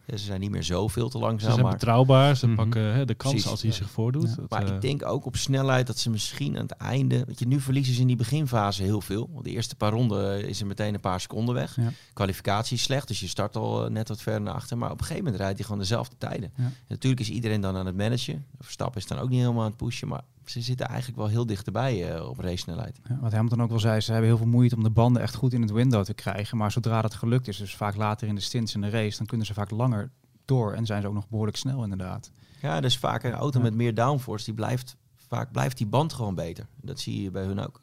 Ze 0.06 0.16
zijn 0.16 0.40
niet 0.40 0.50
meer 0.50 0.62
zoveel 0.64 1.08
te 1.08 1.18
langzaam. 1.18 1.48
Ze 1.48 1.54
zijn 1.54 1.62
maar... 1.62 1.72
betrouwbaar. 1.72 2.36
Ze 2.36 2.46
mm 2.46 2.54
-hmm. 2.54 2.64
pakken 2.64 2.94
hè, 2.94 3.04
de 3.04 3.14
kans 3.14 3.32
Precies, 3.32 3.50
als 3.50 3.60
hij 3.62 3.70
ja. 3.70 3.76
zich 3.76 3.90
voordoet. 3.90 4.28
Ja. 4.28 4.34
Dat, 4.34 4.50
maar 4.50 4.68
uh... 4.68 4.74
ik 4.74 4.80
denk 4.80 5.06
ook 5.06 5.24
op 5.24 5.36
snelheid 5.36 5.86
dat 5.86 5.98
ze 5.98 6.10
misschien 6.10 6.56
aan 6.56 6.62
het 6.62 6.72
einde... 6.72 7.24
Want 7.24 7.38
je, 7.38 7.46
nu 7.46 7.60
verliezen 7.60 7.94
ze 7.94 8.00
in 8.00 8.06
die 8.06 8.16
beginfase 8.16 8.82
heel 8.82 9.00
veel. 9.00 9.28
Want 9.32 9.44
de 9.44 9.50
eerste 9.50 9.76
paar 9.76 9.92
ronden 9.92 10.48
is 10.48 10.60
er 10.60 10.66
meteen 10.66 10.94
een 10.94 11.00
paar 11.00 11.20
seconden 11.20 11.54
weg. 11.54 11.76
Ja. 11.76 11.92
Kwalificatie 12.12 12.76
is 12.76 12.82
slecht, 12.82 13.08
dus 13.08 13.20
je 13.20 13.28
start 13.28 13.56
al 13.56 13.88
net 13.90 14.08
wat 14.08 14.22
verder 14.22 14.42
naar 14.42 14.54
achter. 14.54 14.78
Maar 14.78 14.90
op 14.90 14.98
een 14.98 15.04
gegeven 15.04 15.24
moment 15.24 15.42
rijdt 15.42 15.56
hij 15.56 15.64
gewoon 15.64 15.80
dezelfde 15.80 16.16
tijden. 16.18 16.52
natuurlijk 16.88 17.20
is 17.20 17.30
iedereen 17.30 17.60
dan 17.60 17.76
aan 17.76 17.86
het 17.86 17.96
managen. 17.96 18.44
Verstappen 18.60 19.00
is 19.00 19.06
dan 19.06 19.18
ook 19.18 19.28
niet 19.28 19.40
helemaal 19.40 19.62
aan 19.62 19.68
het 19.68 19.76
pushen. 19.76 20.08
Maar 20.08 20.22
ze 20.50 20.60
zitten 20.60 20.86
eigenlijk 20.86 21.18
wel 21.18 21.28
heel 21.28 21.46
dichterbij 21.46 22.16
uh, 22.16 22.28
op 22.28 22.38
race 22.38 22.56
snelheid. 22.56 23.00
Ja, 23.08 23.18
wat 23.20 23.32
Hamilton 23.32 23.62
ook 23.62 23.68
wel 23.68 23.78
zei, 23.78 24.00
ze 24.00 24.10
hebben 24.10 24.28
heel 24.28 24.38
veel 24.38 24.46
moeite 24.46 24.76
om 24.76 24.82
de 24.82 24.90
banden 24.90 25.22
echt 25.22 25.34
goed 25.34 25.52
in 25.52 25.60
het 25.60 25.70
window 25.70 26.04
te 26.04 26.14
krijgen. 26.14 26.56
Maar 26.56 26.72
zodra 26.72 27.02
dat 27.02 27.14
gelukt 27.14 27.48
is, 27.48 27.56
dus 27.56 27.76
vaak 27.76 27.96
later 27.96 28.28
in 28.28 28.34
de 28.34 28.40
stints 28.40 28.74
in 28.74 28.80
de 28.80 28.90
race, 28.90 29.16
dan 29.16 29.26
kunnen 29.26 29.46
ze 29.46 29.54
vaak 29.54 29.70
langer 29.70 30.10
door 30.44 30.72
en 30.72 30.86
zijn 30.86 31.02
ze 31.02 31.08
ook 31.08 31.14
nog 31.14 31.28
behoorlijk 31.28 31.56
snel 31.56 31.82
inderdaad. 31.82 32.30
Ja, 32.62 32.80
dus 32.80 32.98
vaak 32.98 33.22
een 33.22 33.32
auto 33.32 33.58
ja. 33.58 33.64
met 33.64 33.74
meer 33.74 33.94
downforce, 33.94 34.44
die 34.44 34.54
blijft 34.54 34.96
vaak 35.28 35.52
blijft 35.52 35.76
die 35.76 35.86
band 35.86 36.12
gewoon 36.12 36.34
beter. 36.34 36.66
Dat 36.80 37.00
zie 37.00 37.22
je 37.22 37.30
bij 37.30 37.44
hun 37.44 37.60
ook. 37.60 37.80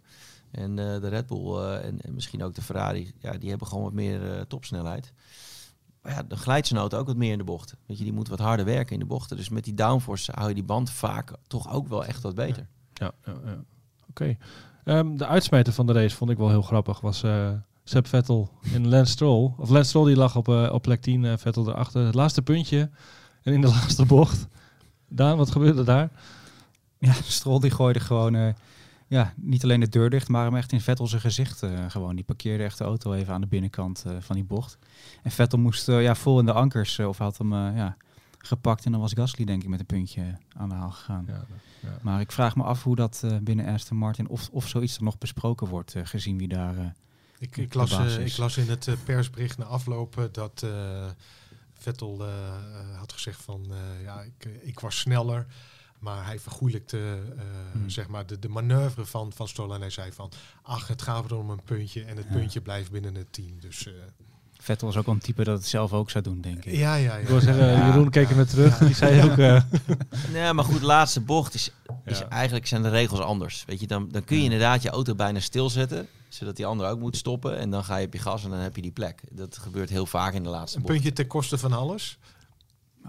En 0.51 0.69
uh, 0.69 0.75
de 0.75 1.07
Red 1.07 1.27
Bull 1.27 1.59
uh, 1.59 1.85
en, 1.85 2.01
en, 2.01 2.13
misschien 2.13 2.43
ook 2.43 2.55
de 2.55 2.61
Ferrari, 2.61 3.13
ja, 3.19 3.31
die 3.31 3.49
hebben 3.49 3.67
gewoon 3.67 3.83
wat 3.83 3.93
meer 3.93 4.47
topsnelheid. 4.47 5.13
Maar 6.03 6.25
ja, 6.47 6.63
zijn 6.63 6.79
auto 6.79 6.97
ook 6.97 7.07
wat 7.07 7.15
meer 7.15 7.31
in 7.31 7.37
de 7.37 7.43
bochten. 7.43 7.77
Weet 7.85 7.97
je, 7.97 8.03
die 8.03 8.13
moet 8.13 8.27
wat 8.27 8.39
harder 8.39 8.65
werken 8.65 8.93
in 8.93 8.99
de 8.99 9.05
bochten. 9.05 9.37
Dus 9.37 9.49
met 9.49 9.63
die 9.63 9.73
downforce 9.73 10.31
hou 10.35 10.47
je 10.47 10.53
die 10.53 10.63
band 10.63 10.89
vaak 10.89 11.31
toch 11.47 11.73
ook 11.73 11.87
wel 11.87 12.05
echt 12.05 12.21
wat 12.21 12.35
beter. 12.35 12.67
Ja, 12.93 13.11
ja, 13.25 13.33
ja. 13.45 13.51
oké. 13.51 13.63
Okay. 14.09 14.37
Um, 14.97 15.17
de 15.17 15.25
uitsmijter 15.25 15.73
van 15.73 15.87
de 15.87 15.93
race 15.93 16.15
vond 16.15 16.29
ik 16.29 16.37
wel 16.37 16.49
heel 16.49 16.61
grappig. 16.61 16.99
Was 16.99 17.23
Seb 17.83 18.07
Vettel 18.07 18.49
in 18.73 18.89
Lance 18.89 19.11
Stroll. 19.11 19.53
Of 19.57 19.69
Lance 19.69 19.89
Stroll 19.89 20.05
die 20.05 20.15
lag 20.15 20.35
op, 20.35 20.47
uh, 20.47 20.69
op 20.73 20.81
plek 20.81 21.01
10, 21.01 21.23
uh, 21.23 21.33
Vettel 21.37 21.69
erachter. 21.69 22.05
Het 22.05 22.15
laatste 22.15 22.41
puntje 22.41 22.89
en 23.41 23.53
in 23.53 23.61
de 23.61 23.67
laatste 23.77 24.05
bocht. 24.05 24.47
Daan, 25.07 25.37
wat 25.37 25.51
gebeurde 25.51 25.83
daar? 25.83 26.09
Ja, 26.97 27.13
Stroll 27.13 27.59
die 27.59 27.71
gooide 27.71 27.99
gewoon 27.99 28.33
uh, 28.33 28.53
ja, 29.13 29.33
niet 29.35 29.63
alleen 29.63 29.79
de 29.79 29.89
deur 29.89 30.09
dicht, 30.09 30.27
maar 30.27 30.45
hem 30.45 30.55
echt 30.55 30.71
in 30.71 30.81
Vettel 30.81 31.07
zijn 31.07 31.21
gezicht 31.21 31.63
gewoon. 31.87 32.15
Die 32.15 32.23
parkeerde 32.23 32.63
echt 32.63 32.77
de 32.77 32.83
auto 32.83 33.13
even 33.13 33.33
aan 33.33 33.41
de 33.41 33.47
binnenkant 33.47 34.03
van 34.19 34.35
die 34.35 34.45
bocht. 34.45 34.77
En 35.23 35.31
Vettel 35.31 35.59
moest 35.59 35.87
ja, 35.87 36.15
vol 36.15 36.39
in 36.39 36.45
de 36.45 36.53
ankers 36.53 36.99
of 36.99 37.17
had 37.17 37.37
hem 37.37 37.53
ja, 37.53 37.97
gepakt. 38.37 38.85
En 38.85 38.91
dan 38.91 39.01
was 39.01 39.13
Gasly 39.13 39.45
denk 39.45 39.63
ik 39.63 39.69
met 39.69 39.79
een 39.79 39.85
puntje 39.85 40.37
aan 40.57 40.69
de 40.69 40.75
haal 40.75 40.91
gegaan. 40.91 41.25
Ja, 41.27 41.45
ja. 41.79 41.97
Maar 42.01 42.19
ik 42.21 42.31
vraag 42.31 42.55
me 42.55 42.63
af 42.63 42.83
hoe 42.83 42.95
dat 42.95 43.23
binnen 43.41 43.65
Aston 43.65 43.97
Martin, 43.97 44.27
of, 44.27 44.49
of 44.51 44.67
zoiets 44.67 44.97
er 44.97 45.03
nog 45.03 45.17
besproken 45.17 45.67
wordt, 45.67 45.95
gezien 46.03 46.37
wie 46.37 46.47
daar... 46.47 46.95
Ik, 47.39 47.57
ik, 47.57 47.73
las, 47.73 48.17
ik 48.17 48.37
las 48.37 48.57
in 48.57 48.69
het 48.69 48.97
persbericht 49.03 49.57
na 49.57 49.65
afloop 49.65 50.29
dat 50.31 50.65
Vettel 51.73 52.25
had 52.97 53.13
gezegd 53.13 53.41
van 53.41 53.65
ja, 54.03 54.21
ik, 54.21 54.45
ik 54.61 54.79
was 54.79 54.99
sneller. 54.99 55.45
Maar 56.03 56.25
hij 56.25 56.39
vergoeilijkte 56.39 57.19
hmm. 57.71 57.89
zeg 57.89 58.07
maar 58.07 58.25
de, 58.25 58.39
de 58.39 58.49
manoeuvre 58.49 59.05
van, 59.05 59.31
van. 59.33 59.73
En 59.73 59.79
hij 59.79 59.89
zei 59.89 60.11
van, 60.11 60.31
ach, 60.61 60.87
het 60.87 61.01
gaat 61.01 61.31
er 61.31 61.37
om 61.37 61.49
een 61.49 61.63
puntje. 61.63 62.03
En 62.03 62.17
het 62.17 62.25
ja. 62.29 62.35
puntje 62.35 62.61
blijft 62.61 62.91
binnen 62.91 63.15
het 63.15 63.33
team. 63.33 63.59
Dus, 63.59 63.87
Vettel 64.59 64.87
was 64.87 64.97
ook 64.97 65.05
wel 65.05 65.15
een 65.15 65.21
type 65.21 65.43
dat 65.43 65.57
het 65.57 65.67
zelf 65.67 65.93
ook 65.93 66.09
zou 66.09 66.23
doen, 66.23 66.41
denk 66.41 66.65
ik. 66.65 66.73
Ja, 66.73 66.95
ja, 66.95 67.15
ja. 67.15 67.15
Ik 67.15 67.27
wil 67.27 67.39
zeggen, 67.39 67.65
ja, 67.65 67.87
Jeroen 67.87 68.09
keek 68.09 68.29
er 68.29 68.35
weer 68.35 68.47
terug. 68.47 68.77
Die 68.77 68.95
zei 68.95 69.31
ook... 69.31 69.37
Uh... 69.37 69.61
nee, 70.33 70.53
maar 70.53 70.65
goed, 70.65 70.81
laatste 70.81 71.21
bocht 71.21 71.53
is, 71.53 71.71
is 72.05 72.19
ja. 72.19 72.29
eigenlijk 72.29 72.67
zijn 72.67 72.81
de 72.81 72.89
regels 72.89 73.19
anders. 73.19 73.63
Weet 73.65 73.79
je, 73.79 73.87
dan, 73.87 74.09
dan 74.11 74.23
kun 74.23 74.37
je 74.37 74.43
inderdaad 74.43 74.81
je 74.81 74.89
auto 74.89 75.15
bijna 75.15 75.39
stilzetten 75.39 76.07
zodat 76.33 76.55
die 76.55 76.65
andere 76.65 76.89
ook 76.89 76.99
moet 76.99 77.17
stoppen. 77.17 77.57
En 77.57 77.69
dan 77.69 77.83
ga 77.83 77.97
je 77.97 78.05
op 78.05 78.13
je 78.13 78.19
gas 78.19 78.43
en 78.43 78.49
dan 78.49 78.59
heb 78.59 78.75
je 78.75 78.81
die 78.81 78.91
plek. 78.91 79.21
Dat 79.29 79.57
gebeurt 79.57 79.89
heel 79.89 80.05
vaak 80.05 80.33
in 80.33 80.43
de 80.43 80.49
laatste 80.49 80.77
Een 80.77 80.83
bocht. 80.83 80.93
puntje 80.93 81.13
ten 81.13 81.27
koste 81.27 81.57
van 81.57 81.73
alles? 81.73 82.17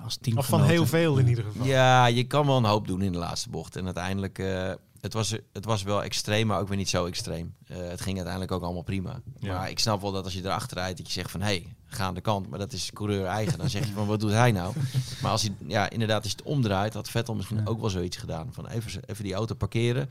Als 0.04 0.16
team 0.20 0.38
of 0.38 0.46
van 0.46 0.62
heel 0.62 0.86
veel 0.86 1.18
in 1.18 1.28
ieder 1.28 1.44
geval. 1.44 1.66
Ja, 1.66 2.06
je 2.06 2.24
kan 2.24 2.46
wel 2.46 2.56
een 2.56 2.64
hoop 2.64 2.86
doen 2.86 3.02
in 3.02 3.12
de 3.12 3.18
laatste 3.18 3.50
bocht. 3.50 3.76
En 3.76 3.84
uiteindelijk, 3.84 4.38
uh, 4.38 4.72
het, 5.00 5.12
was, 5.12 5.36
het 5.52 5.64
was 5.64 5.82
wel 5.82 6.02
extreem, 6.02 6.46
maar 6.46 6.60
ook 6.60 6.68
weer 6.68 6.76
niet 6.76 6.88
zo 6.88 7.06
extreem. 7.06 7.54
Uh, 7.70 7.76
het 7.76 8.00
ging 8.00 8.14
uiteindelijk 8.14 8.52
ook 8.52 8.62
allemaal 8.62 8.82
prima. 8.82 9.20
Ja. 9.38 9.56
Maar 9.56 9.70
ik 9.70 9.78
snap 9.78 10.00
wel 10.00 10.12
dat 10.12 10.24
als 10.24 10.34
je 10.34 10.44
erachter 10.44 10.76
rijdt, 10.76 10.96
dat 10.98 11.06
je 11.06 11.12
zegt 11.12 11.30
van... 11.30 11.40
hé, 11.40 11.46
hey, 11.46 11.66
ga 11.86 12.04
aan 12.04 12.14
de 12.14 12.20
kant. 12.20 12.48
Maar 12.48 12.58
dat 12.58 12.72
is 12.72 12.90
coureur 12.92 13.26
eigen. 13.26 13.58
Dan 13.58 13.70
zeg 13.70 13.86
je 13.86 13.92
van, 13.92 14.06
wat 14.06 14.20
doet 14.20 14.30
hij 14.30 14.52
nou? 14.52 14.74
Maar 15.22 15.30
als 15.30 15.42
hij, 15.42 15.54
ja, 15.66 15.90
inderdaad, 15.90 16.22
als 16.22 16.30
je 16.30 16.36
het 16.36 16.46
omdraait, 16.46 16.94
had 16.94 17.10
Vettel 17.10 17.34
misschien 17.34 17.58
ja. 17.58 17.64
ook 17.64 17.80
wel 17.80 17.90
zoiets 17.90 18.16
gedaan. 18.16 18.48
Van 18.52 18.66
even, 18.66 19.02
even 19.06 19.24
die 19.24 19.34
auto 19.34 19.54
parkeren 19.54 20.10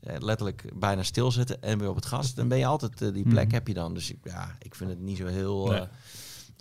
letterlijk 0.00 0.64
bijna 0.74 1.02
stilzetten 1.02 1.62
en 1.62 1.78
weer 1.78 1.88
op 1.88 1.94
het 1.94 2.06
gas. 2.06 2.34
Dan 2.34 2.48
ben 2.48 2.58
je 2.58 2.66
altijd 2.66 3.00
uh, 3.00 3.12
die 3.12 3.28
plek 3.28 3.46
mm. 3.46 3.52
heb 3.52 3.68
je 3.68 3.74
dan. 3.74 3.94
Dus 3.94 4.10
ik, 4.10 4.18
ja, 4.24 4.56
ik 4.58 4.74
vind 4.74 4.90
het 4.90 5.00
niet 5.00 5.16
zo 5.16 5.26
heel, 5.26 5.66
nee. 5.66 5.80
uh, 5.80 5.86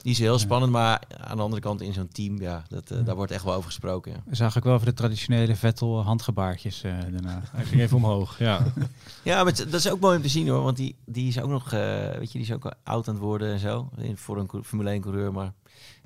niet 0.03 0.15
zo 0.15 0.23
heel 0.23 0.39
spannend. 0.39 0.71
Maar 0.71 1.01
aan 1.17 1.37
de 1.37 1.43
andere 1.43 1.61
kant 1.61 1.81
in 1.81 1.93
zo'n 1.93 2.07
team, 2.07 2.41
ja, 2.41 2.63
dat, 2.69 2.91
uh, 2.91 2.97
ja. 2.97 3.03
daar 3.03 3.15
wordt 3.15 3.31
echt 3.31 3.43
wel 3.43 3.53
over 3.53 3.65
gesproken. 3.65 4.11
Ja. 4.11 4.21
We 4.25 4.35
zagen 4.35 4.57
ook 4.57 4.63
wel 4.63 4.73
over 4.73 4.85
de 4.85 4.93
traditionele 4.93 5.55
Vettel 5.55 6.03
handgebaartjes 6.03 6.81
daarna. 6.81 7.41
Hij 7.51 7.65
ging 7.65 7.81
even 7.81 7.97
omhoog, 7.97 8.39
ja. 8.39 8.73
ja, 9.23 9.43
maar 9.43 9.55
dat 9.55 9.73
is 9.73 9.89
ook 9.89 9.99
mooi 9.99 10.15
om 10.15 10.21
te 10.21 10.29
zien 10.29 10.47
hoor. 10.47 10.63
Want 10.63 10.77
die, 10.77 10.95
die 11.05 11.27
is 11.27 11.39
ook 11.39 11.49
nog, 11.49 11.69
weet 11.69 12.31
je, 12.31 12.37
die 12.37 12.47
is 12.47 12.53
ook 12.53 12.73
oud 12.83 13.07
aan 13.07 13.13
het 13.13 13.23
worden 13.23 13.53
en 13.53 13.59
zo. 13.59 13.89
Voor 14.15 14.37
een 14.37 14.63
Formule 14.63 14.89
1 14.89 15.01
coureur, 15.01 15.31
maar 15.31 15.53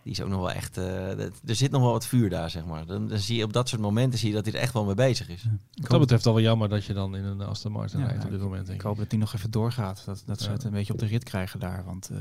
die 0.03 0.11
is 0.11 0.21
ook 0.21 0.29
nog 0.29 0.39
wel 0.39 0.51
echt. 0.51 0.77
Uh, 0.77 1.19
er 1.19 1.31
zit 1.55 1.71
nog 1.71 1.81
wel 1.81 1.91
wat 1.91 2.05
vuur 2.05 2.29
daar, 2.29 2.49
zeg 2.49 2.65
maar. 2.65 2.85
Dan, 2.85 3.07
dan, 3.07 3.19
zie 3.19 3.37
je 3.37 3.43
op 3.43 3.53
dat 3.53 3.69
soort 3.69 3.81
momenten 3.81 4.19
zie 4.19 4.29
je 4.29 4.35
dat 4.35 4.45
hij 4.45 4.53
er 4.53 4.59
echt 4.59 4.73
wel 4.73 4.85
mee 4.85 4.95
bezig 4.95 5.29
is. 5.29 5.41
Ja. 5.41 5.49
Wat 5.75 5.89
dat 5.89 5.99
betreft 5.99 6.25
al 6.25 6.33
wel 6.33 6.43
jammer 6.43 6.69
dat 6.69 6.85
je 6.85 6.93
dan 6.93 7.15
in 7.15 7.23
een 7.23 7.41
Aston 7.41 7.71
Martin 7.71 7.99
ja, 7.99 8.05
rijdt 8.05 8.23
op 8.23 8.29
dit 8.29 8.39
moment. 8.39 8.67
Ik, 8.67 8.73
ik 8.73 8.81
hoop 8.81 8.97
dat 8.97 9.09
die 9.09 9.19
nog 9.19 9.33
even 9.33 9.51
doorgaat. 9.51 10.03
Dat, 10.05 10.23
dat 10.25 10.41
ze 10.41 10.49
het 10.49 10.63
een 10.63 10.71
beetje 10.71 10.93
op 10.93 10.99
de 10.99 11.05
rit 11.05 11.23
krijgen 11.23 11.59
daar. 11.59 11.83
Want 11.85 12.09
uh, 12.11 12.17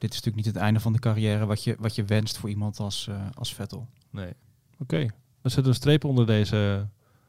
dit 0.00 0.10
is 0.10 0.16
natuurlijk 0.16 0.36
niet 0.36 0.54
het 0.54 0.62
einde 0.62 0.80
van 0.80 0.92
de 0.92 0.98
carrière 0.98 1.46
wat 1.46 1.64
je, 1.64 1.76
wat 1.78 1.94
je 1.94 2.04
wenst 2.04 2.38
voor 2.38 2.48
iemand 2.48 2.78
als, 2.78 3.06
uh, 3.10 3.16
als 3.34 3.54
Vettel. 3.54 3.88
Nee. 4.10 4.32
Oké. 4.72 4.82
Okay. 4.82 5.10
Dan 5.42 5.50
zit 5.50 5.66
een 5.66 5.74
streep 5.74 6.04
onder 6.04 6.26
deze 6.26 6.86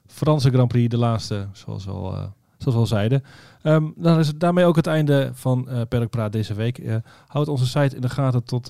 Franse 0.08 0.50
Grand 0.50 0.68
Prix, 0.68 0.90
de 0.90 0.98
laatste, 0.98 1.48
zoals 1.52 1.86
we 1.86 1.92
al, 1.92 2.12
zoals 2.58 2.76
we 2.76 2.82
al 2.82 2.86
zeiden. 2.86 3.24
Um, 3.64 3.94
dan 3.96 4.20
is 4.20 4.28
het 4.28 4.40
daarmee 4.40 4.66
ook 4.66 4.76
het 4.76 4.88
einde 4.88 5.32
van 5.34 5.68
uh, 5.70 5.82
Perkpraat 5.90 6.32
deze 6.32 6.54
week. 6.54 7.02
houd 7.28 7.48
onze 7.48 7.68
site 7.68 7.96
in 7.96 8.02
de 8.02 8.10
gaten 8.10 8.44
tot 8.44 8.70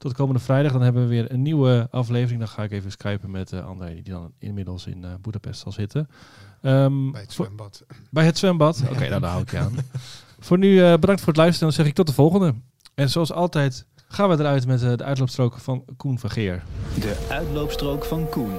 tot 0.00 0.12
komende 0.12 0.40
vrijdag. 0.40 0.72
Dan 0.72 0.82
hebben 0.82 1.02
we 1.02 1.08
weer 1.08 1.32
een 1.32 1.42
nieuwe 1.42 1.88
aflevering. 1.90 2.38
Dan 2.38 2.48
ga 2.48 2.62
ik 2.62 2.72
even 2.72 2.90
skypen 2.90 3.30
met 3.30 3.52
uh, 3.52 3.66
André, 3.66 3.94
die 3.94 4.12
dan 4.12 4.32
inmiddels 4.38 4.86
in 4.86 5.02
uh, 5.02 5.10
Boedapest 5.20 5.60
zal 5.60 5.72
zitten. 5.72 6.08
Um, 6.62 7.12
bij 7.12 7.20
het 7.20 7.32
zwembad. 7.32 7.84
Bij 8.10 8.24
het 8.24 8.38
zwembad? 8.38 8.82
Oké, 8.90 9.08
nou 9.08 9.20
daar 9.20 9.30
hou 9.30 9.42
ik 9.42 9.50
je 9.50 9.58
aan. 9.58 9.72
voor 10.46 10.58
nu 10.58 10.68
uh, 10.68 10.92
bedankt 10.92 11.20
voor 11.20 11.32
het 11.32 11.36
luisteren. 11.36 11.68
Dan 11.68 11.76
zeg 11.76 11.86
ik 11.86 11.94
tot 11.94 12.06
de 12.06 12.12
volgende. 12.12 12.54
En 13.00 13.10
zoals 13.10 13.32
altijd 13.32 13.84
gaan 14.08 14.28
we 14.28 14.38
eruit 14.38 14.66
met 14.66 14.80
de 14.80 15.04
uitloopstrook 15.04 15.58
van 15.58 15.84
Koen 15.96 16.18
van 16.18 16.30
Geer. 16.30 16.62
De 17.00 17.26
uitloopstrook 17.28 18.04
van 18.04 18.28
Koen. 18.28 18.58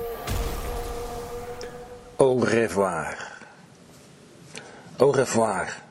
Au 2.16 2.44
revoir. 2.44 3.32
Au 4.98 5.12
revoir. 5.12 5.82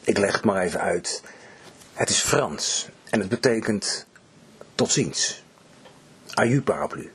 Ik 0.00 0.18
leg 0.18 0.32
het 0.32 0.44
maar 0.44 0.62
even 0.62 0.80
uit. 0.80 1.22
Het 1.92 2.08
is 2.08 2.20
Frans 2.20 2.88
en 3.10 3.20
het 3.20 3.28
betekent 3.28 4.06
tot 4.74 4.90
ziens. 4.90 5.42
Aju 6.34 6.62
paraplu. 6.62 7.12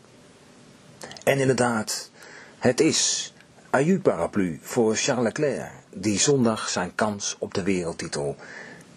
En 1.24 1.40
inderdaad, 1.40 2.12
het 2.60 2.80
is 2.80 3.34
aju 3.70 4.00
paraplu 4.00 4.60
voor 4.62 4.96
Charles 4.96 5.24
Leclerc, 5.24 5.72
die 5.96 6.20
zondag 6.20 6.70
zijn 6.70 6.96
kans 6.96 7.36
op 7.40 7.54
de 7.54 7.64
wereldtitel 7.64 8.36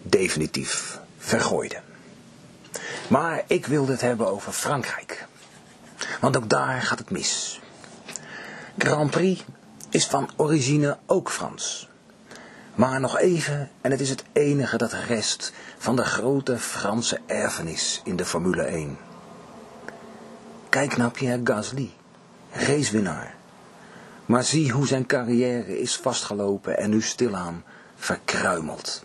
definitief 0.01 0.99
vergooide. 1.21 1.81
Maar 3.07 3.43
ik 3.47 3.65
wilde 3.65 3.91
het 3.91 4.01
hebben 4.01 4.27
over 4.27 4.51
Frankrijk. 4.51 5.25
Want 6.19 6.37
ook 6.37 6.49
daar 6.49 6.81
gaat 6.81 6.99
het 6.99 7.09
mis. 7.09 7.61
Grand 8.77 9.11
Prix 9.11 9.43
is 9.89 10.05
van 10.05 10.29
origine 10.35 10.97
ook 11.05 11.29
Frans. 11.29 11.89
Maar 12.75 12.99
nog 12.99 13.17
even, 13.17 13.69
en 13.81 13.91
het 13.91 13.99
is 13.99 14.09
het 14.09 14.23
enige 14.33 14.77
dat 14.77 14.93
rest 14.93 15.53
van 15.77 15.95
de 15.95 16.03
grote 16.05 16.57
Franse 16.57 17.19
erfenis 17.25 18.01
in 18.03 18.15
de 18.15 18.25
Formule 18.25 18.63
1. 18.63 18.97
Kijk 20.69 20.97
naar 20.97 21.11
Pierre 21.11 21.41
Gasly, 21.43 21.91
racewinnaar. 22.51 23.35
Maar 24.25 24.43
zie 24.43 24.71
hoe 24.71 24.87
zijn 24.87 25.05
carrière 25.05 25.79
is 25.79 25.95
vastgelopen 25.95 26.77
en 26.77 26.89
nu 26.89 27.01
stilaan 27.01 27.63
verkruimeld. 27.95 29.03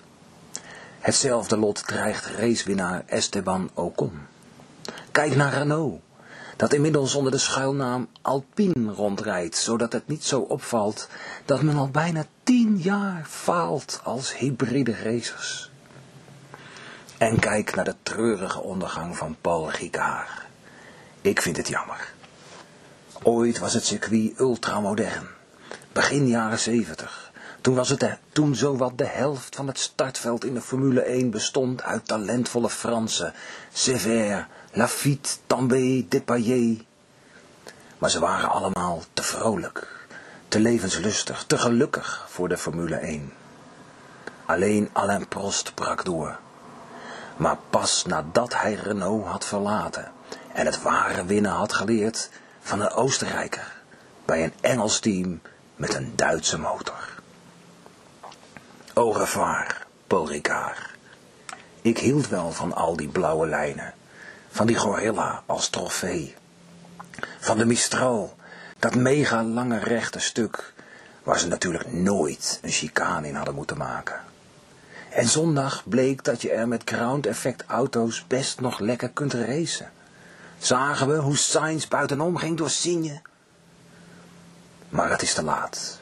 Hetzelfde 1.06 1.56
lot 1.56 1.86
dreigt 1.86 2.26
racewinnaar 2.26 3.02
Esteban 3.06 3.70
Ocon. 3.74 4.20
Kijk 5.10 5.36
naar 5.36 5.52
Renault, 5.52 6.00
dat 6.56 6.72
inmiddels 6.72 7.14
onder 7.14 7.32
de 7.32 7.38
schuilnaam 7.38 8.08
Alpine 8.22 8.92
rondrijdt, 8.92 9.56
zodat 9.56 9.92
het 9.92 10.08
niet 10.08 10.24
zo 10.24 10.40
opvalt 10.40 11.08
dat 11.44 11.62
men 11.62 11.76
al 11.76 11.88
bijna 11.88 12.24
tien 12.42 12.78
jaar 12.78 13.24
faalt 13.28 14.00
als 14.02 14.36
hybride 14.36 15.02
racers. 15.02 15.70
En 17.18 17.38
kijk 17.38 17.74
naar 17.74 17.84
de 17.84 17.94
treurige 18.02 18.60
ondergang 18.60 19.16
van 19.16 19.36
Paul 19.40 19.70
Ricard. 19.70 20.30
Ik 21.20 21.42
vind 21.42 21.56
het 21.56 21.68
jammer. 21.68 22.12
Ooit 23.22 23.58
was 23.58 23.74
het 23.74 23.84
circuit 23.84 24.38
ultramodern. 24.38 25.26
Begin 25.92 26.28
jaren 26.28 26.58
zeventig. 26.58 27.25
Toen 27.66 27.74
was 27.74 27.88
het 27.88 28.00
de, 28.00 28.16
toen 28.32 28.54
zowat 28.54 28.98
de 28.98 29.06
helft 29.06 29.56
van 29.56 29.66
het 29.66 29.78
startveld 29.78 30.44
in 30.44 30.54
de 30.54 30.60
Formule 30.60 31.00
1 31.00 31.30
bestond 31.30 31.82
uit 31.82 32.06
talentvolle 32.06 32.70
Fransen. 32.70 33.32
Sévère, 33.72 34.46
Lafitte, 34.72 35.30
Tambay, 35.46 36.06
Depailler. 36.08 36.76
Maar 37.98 38.10
ze 38.10 38.20
waren 38.20 38.50
allemaal 38.50 39.02
te 39.12 39.22
vrolijk, 39.22 40.06
te 40.48 40.60
levenslustig, 40.60 41.44
te 41.46 41.58
gelukkig 41.58 42.26
voor 42.28 42.48
de 42.48 42.58
Formule 42.58 42.96
1. 42.96 43.32
Alleen 44.44 44.90
Alain 44.92 45.28
Prost 45.28 45.74
brak 45.74 46.04
door. 46.04 46.38
Maar 47.36 47.58
pas 47.70 48.04
nadat 48.04 48.54
hij 48.54 48.74
Renault 48.74 49.26
had 49.26 49.44
verlaten 49.44 50.12
en 50.52 50.66
het 50.66 50.82
ware 50.82 51.24
winnen 51.24 51.52
had 51.52 51.72
geleerd 51.72 52.30
van 52.60 52.80
een 52.80 52.90
Oostenrijker 52.90 53.82
bij 54.24 54.44
een 54.44 54.54
Engels 54.60 54.98
team 54.98 55.40
met 55.76 55.94
een 55.94 56.12
Duitse 56.16 56.58
motor. 56.58 57.15
Revoir, 58.98 59.86
Paul 60.06 60.28
Ricard. 60.28 60.78
Ik 61.82 61.98
hield 61.98 62.28
wel 62.28 62.52
van 62.52 62.74
al 62.74 62.96
die 62.96 63.08
blauwe 63.08 63.46
lijnen, 63.46 63.94
van 64.50 64.66
die 64.66 64.76
gorilla 64.76 65.42
als 65.46 65.68
trofee, 65.68 66.34
van 67.38 67.58
de 67.58 67.64
Mistral, 67.64 68.36
dat 68.78 68.94
mega 68.94 69.44
lange 69.44 69.78
rechte 69.78 70.18
stuk, 70.18 70.72
waar 71.22 71.38
ze 71.38 71.46
natuurlijk 71.46 71.92
nooit 71.92 72.58
een 72.62 72.70
chicane 72.70 73.28
in 73.28 73.34
hadden 73.34 73.54
moeten 73.54 73.76
maken. 73.76 74.20
En 75.10 75.28
zondag 75.28 75.88
bleek 75.88 76.24
dat 76.24 76.42
je 76.42 76.50
er 76.50 76.68
met 76.68 76.90
ground 76.90 77.26
effect 77.26 77.64
auto's 77.66 78.26
best 78.26 78.60
nog 78.60 78.78
lekker 78.78 79.10
kunt 79.10 79.32
racen. 79.32 79.90
Zagen 80.58 81.08
we 81.08 81.16
hoe 81.16 81.36
Sainz 81.36 81.88
buitenom 81.88 82.36
ging 82.36 82.56
door 82.56 82.70
Signe. 82.70 83.20
Maar 84.88 85.10
het 85.10 85.22
is 85.22 85.34
te 85.34 85.42
laat. 85.42 86.00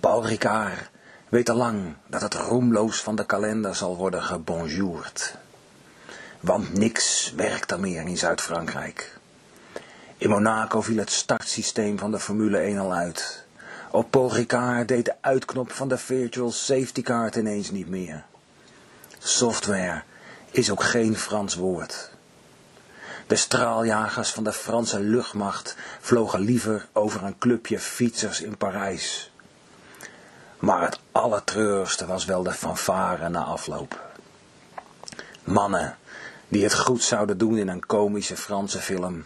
Paul 0.00 0.26
Ricard 0.26 0.90
weet 1.30 1.50
al 1.50 1.56
lang 1.56 1.94
dat 2.06 2.20
het 2.20 2.34
roemloos 2.34 3.00
van 3.00 3.16
de 3.16 3.26
kalender 3.26 3.74
zal 3.74 3.96
worden 3.96 4.22
gebonjourd. 4.22 5.34
Want 6.40 6.72
niks 6.72 7.32
werkt 7.36 7.70
er 7.70 7.80
meer 7.80 8.06
in 8.06 8.18
Zuid-Frankrijk. 8.18 9.18
In 10.16 10.28
Monaco 10.28 10.80
viel 10.80 10.96
het 10.96 11.10
startsysteem 11.10 11.98
van 11.98 12.10
de 12.10 12.18
Formule 12.18 12.58
1 12.58 12.78
al 12.78 12.92
uit. 12.92 13.44
Op 13.90 14.10
Paul 14.10 14.32
Ricard 14.32 14.88
deed 14.88 15.04
de 15.04 15.14
uitknop 15.20 15.72
van 15.72 15.88
de 15.88 15.98
Virtual 15.98 16.50
Safety 16.50 17.02
Card 17.02 17.36
ineens 17.36 17.70
niet 17.70 17.88
meer. 17.88 18.24
Software 19.18 20.02
is 20.50 20.70
ook 20.70 20.82
geen 20.82 21.16
Frans 21.16 21.54
woord. 21.54 22.10
De 23.26 23.36
straaljagers 23.36 24.30
van 24.30 24.44
de 24.44 24.52
Franse 24.52 25.00
luchtmacht 25.00 25.76
vlogen 26.00 26.40
liever 26.40 26.88
over 26.92 27.22
een 27.22 27.38
clubje 27.38 27.78
fietsers 27.78 28.40
in 28.40 28.56
Parijs. 28.56 29.29
Maar 30.60 30.82
het 30.82 31.00
allertreurigste 31.12 32.06
was 32.06 32.24
wel 32.24 32.42
de 32.42 32.52
fanfare 32.52 33.28
na 33.28 33.44
afloop. 33.44 34.00
Mannen 35.44 35.96
die 36.48 36.62
het 36.62 36.74
goed 36.74 37.02
zouden 37.02 37.38
doen 37.38 37.56
in 37.56 37.68
een 37.68 37.86
komische 37.86 38.36
Franse 38.36 38.78
film. 38.78 39.24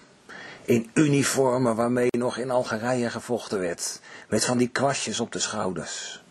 In 0.64 0.90
uniformen 0.94 1.76
waarmee 1.76 2.08
nog 2.10 2.36
in 2.36 2.50
Algerije 2.50 3.10
gevochten 3.10 3.58
werd, 3.58 4.00
met 4.28 4.44
van 4.44 4.58
die 4.58 4.68
kwastjes 4.68 5.20
op 5.20 5.32
de 5.32 5.38
schouders. 5.38 6.22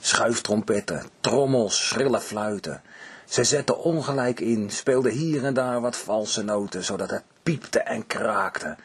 Schuiftrompetten, 0.00 1.08
trommels, 1.20 1.86
schrille 1.86 2.20
fluiten. 2.20 2.82
Ze 3.24 3.44
zetten 3.44 3.78
ongelijk 3.78 4.40
in, 4.40 4.70
speelden 4.70 5.12
hier 5.12 5.44
en 5.44 5.54
daar 5.54 5.80
wat 5.80 5.96
valse 5.96 6.42
noten, 6.42 6.84
zodat 6.84 7.10
het 7.10 7.22
piepte 7.42 7.78
en 7.80 8.06
kraakte. 8.06 8.76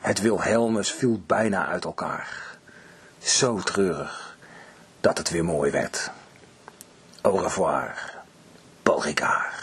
Het 0.00 0.20
Wilhelmus 0.20 0.92
viel 0.92 1.22
bijna 1.26 1.66
uit 1.66 1.84
elkaar. 1.84 2.56
Zo 3.18 3.60
treurig, 3.60 4.27
dat 5.00 5.18
het 5.18 5.30
weer 5.30 5.44
mooi 5.44 5.70
werd. 5.70 6.10
Au 7.22 7.42
revoir, 7.42 8.14
Paul 8.82 9.02
Ricard. 9.02 9.57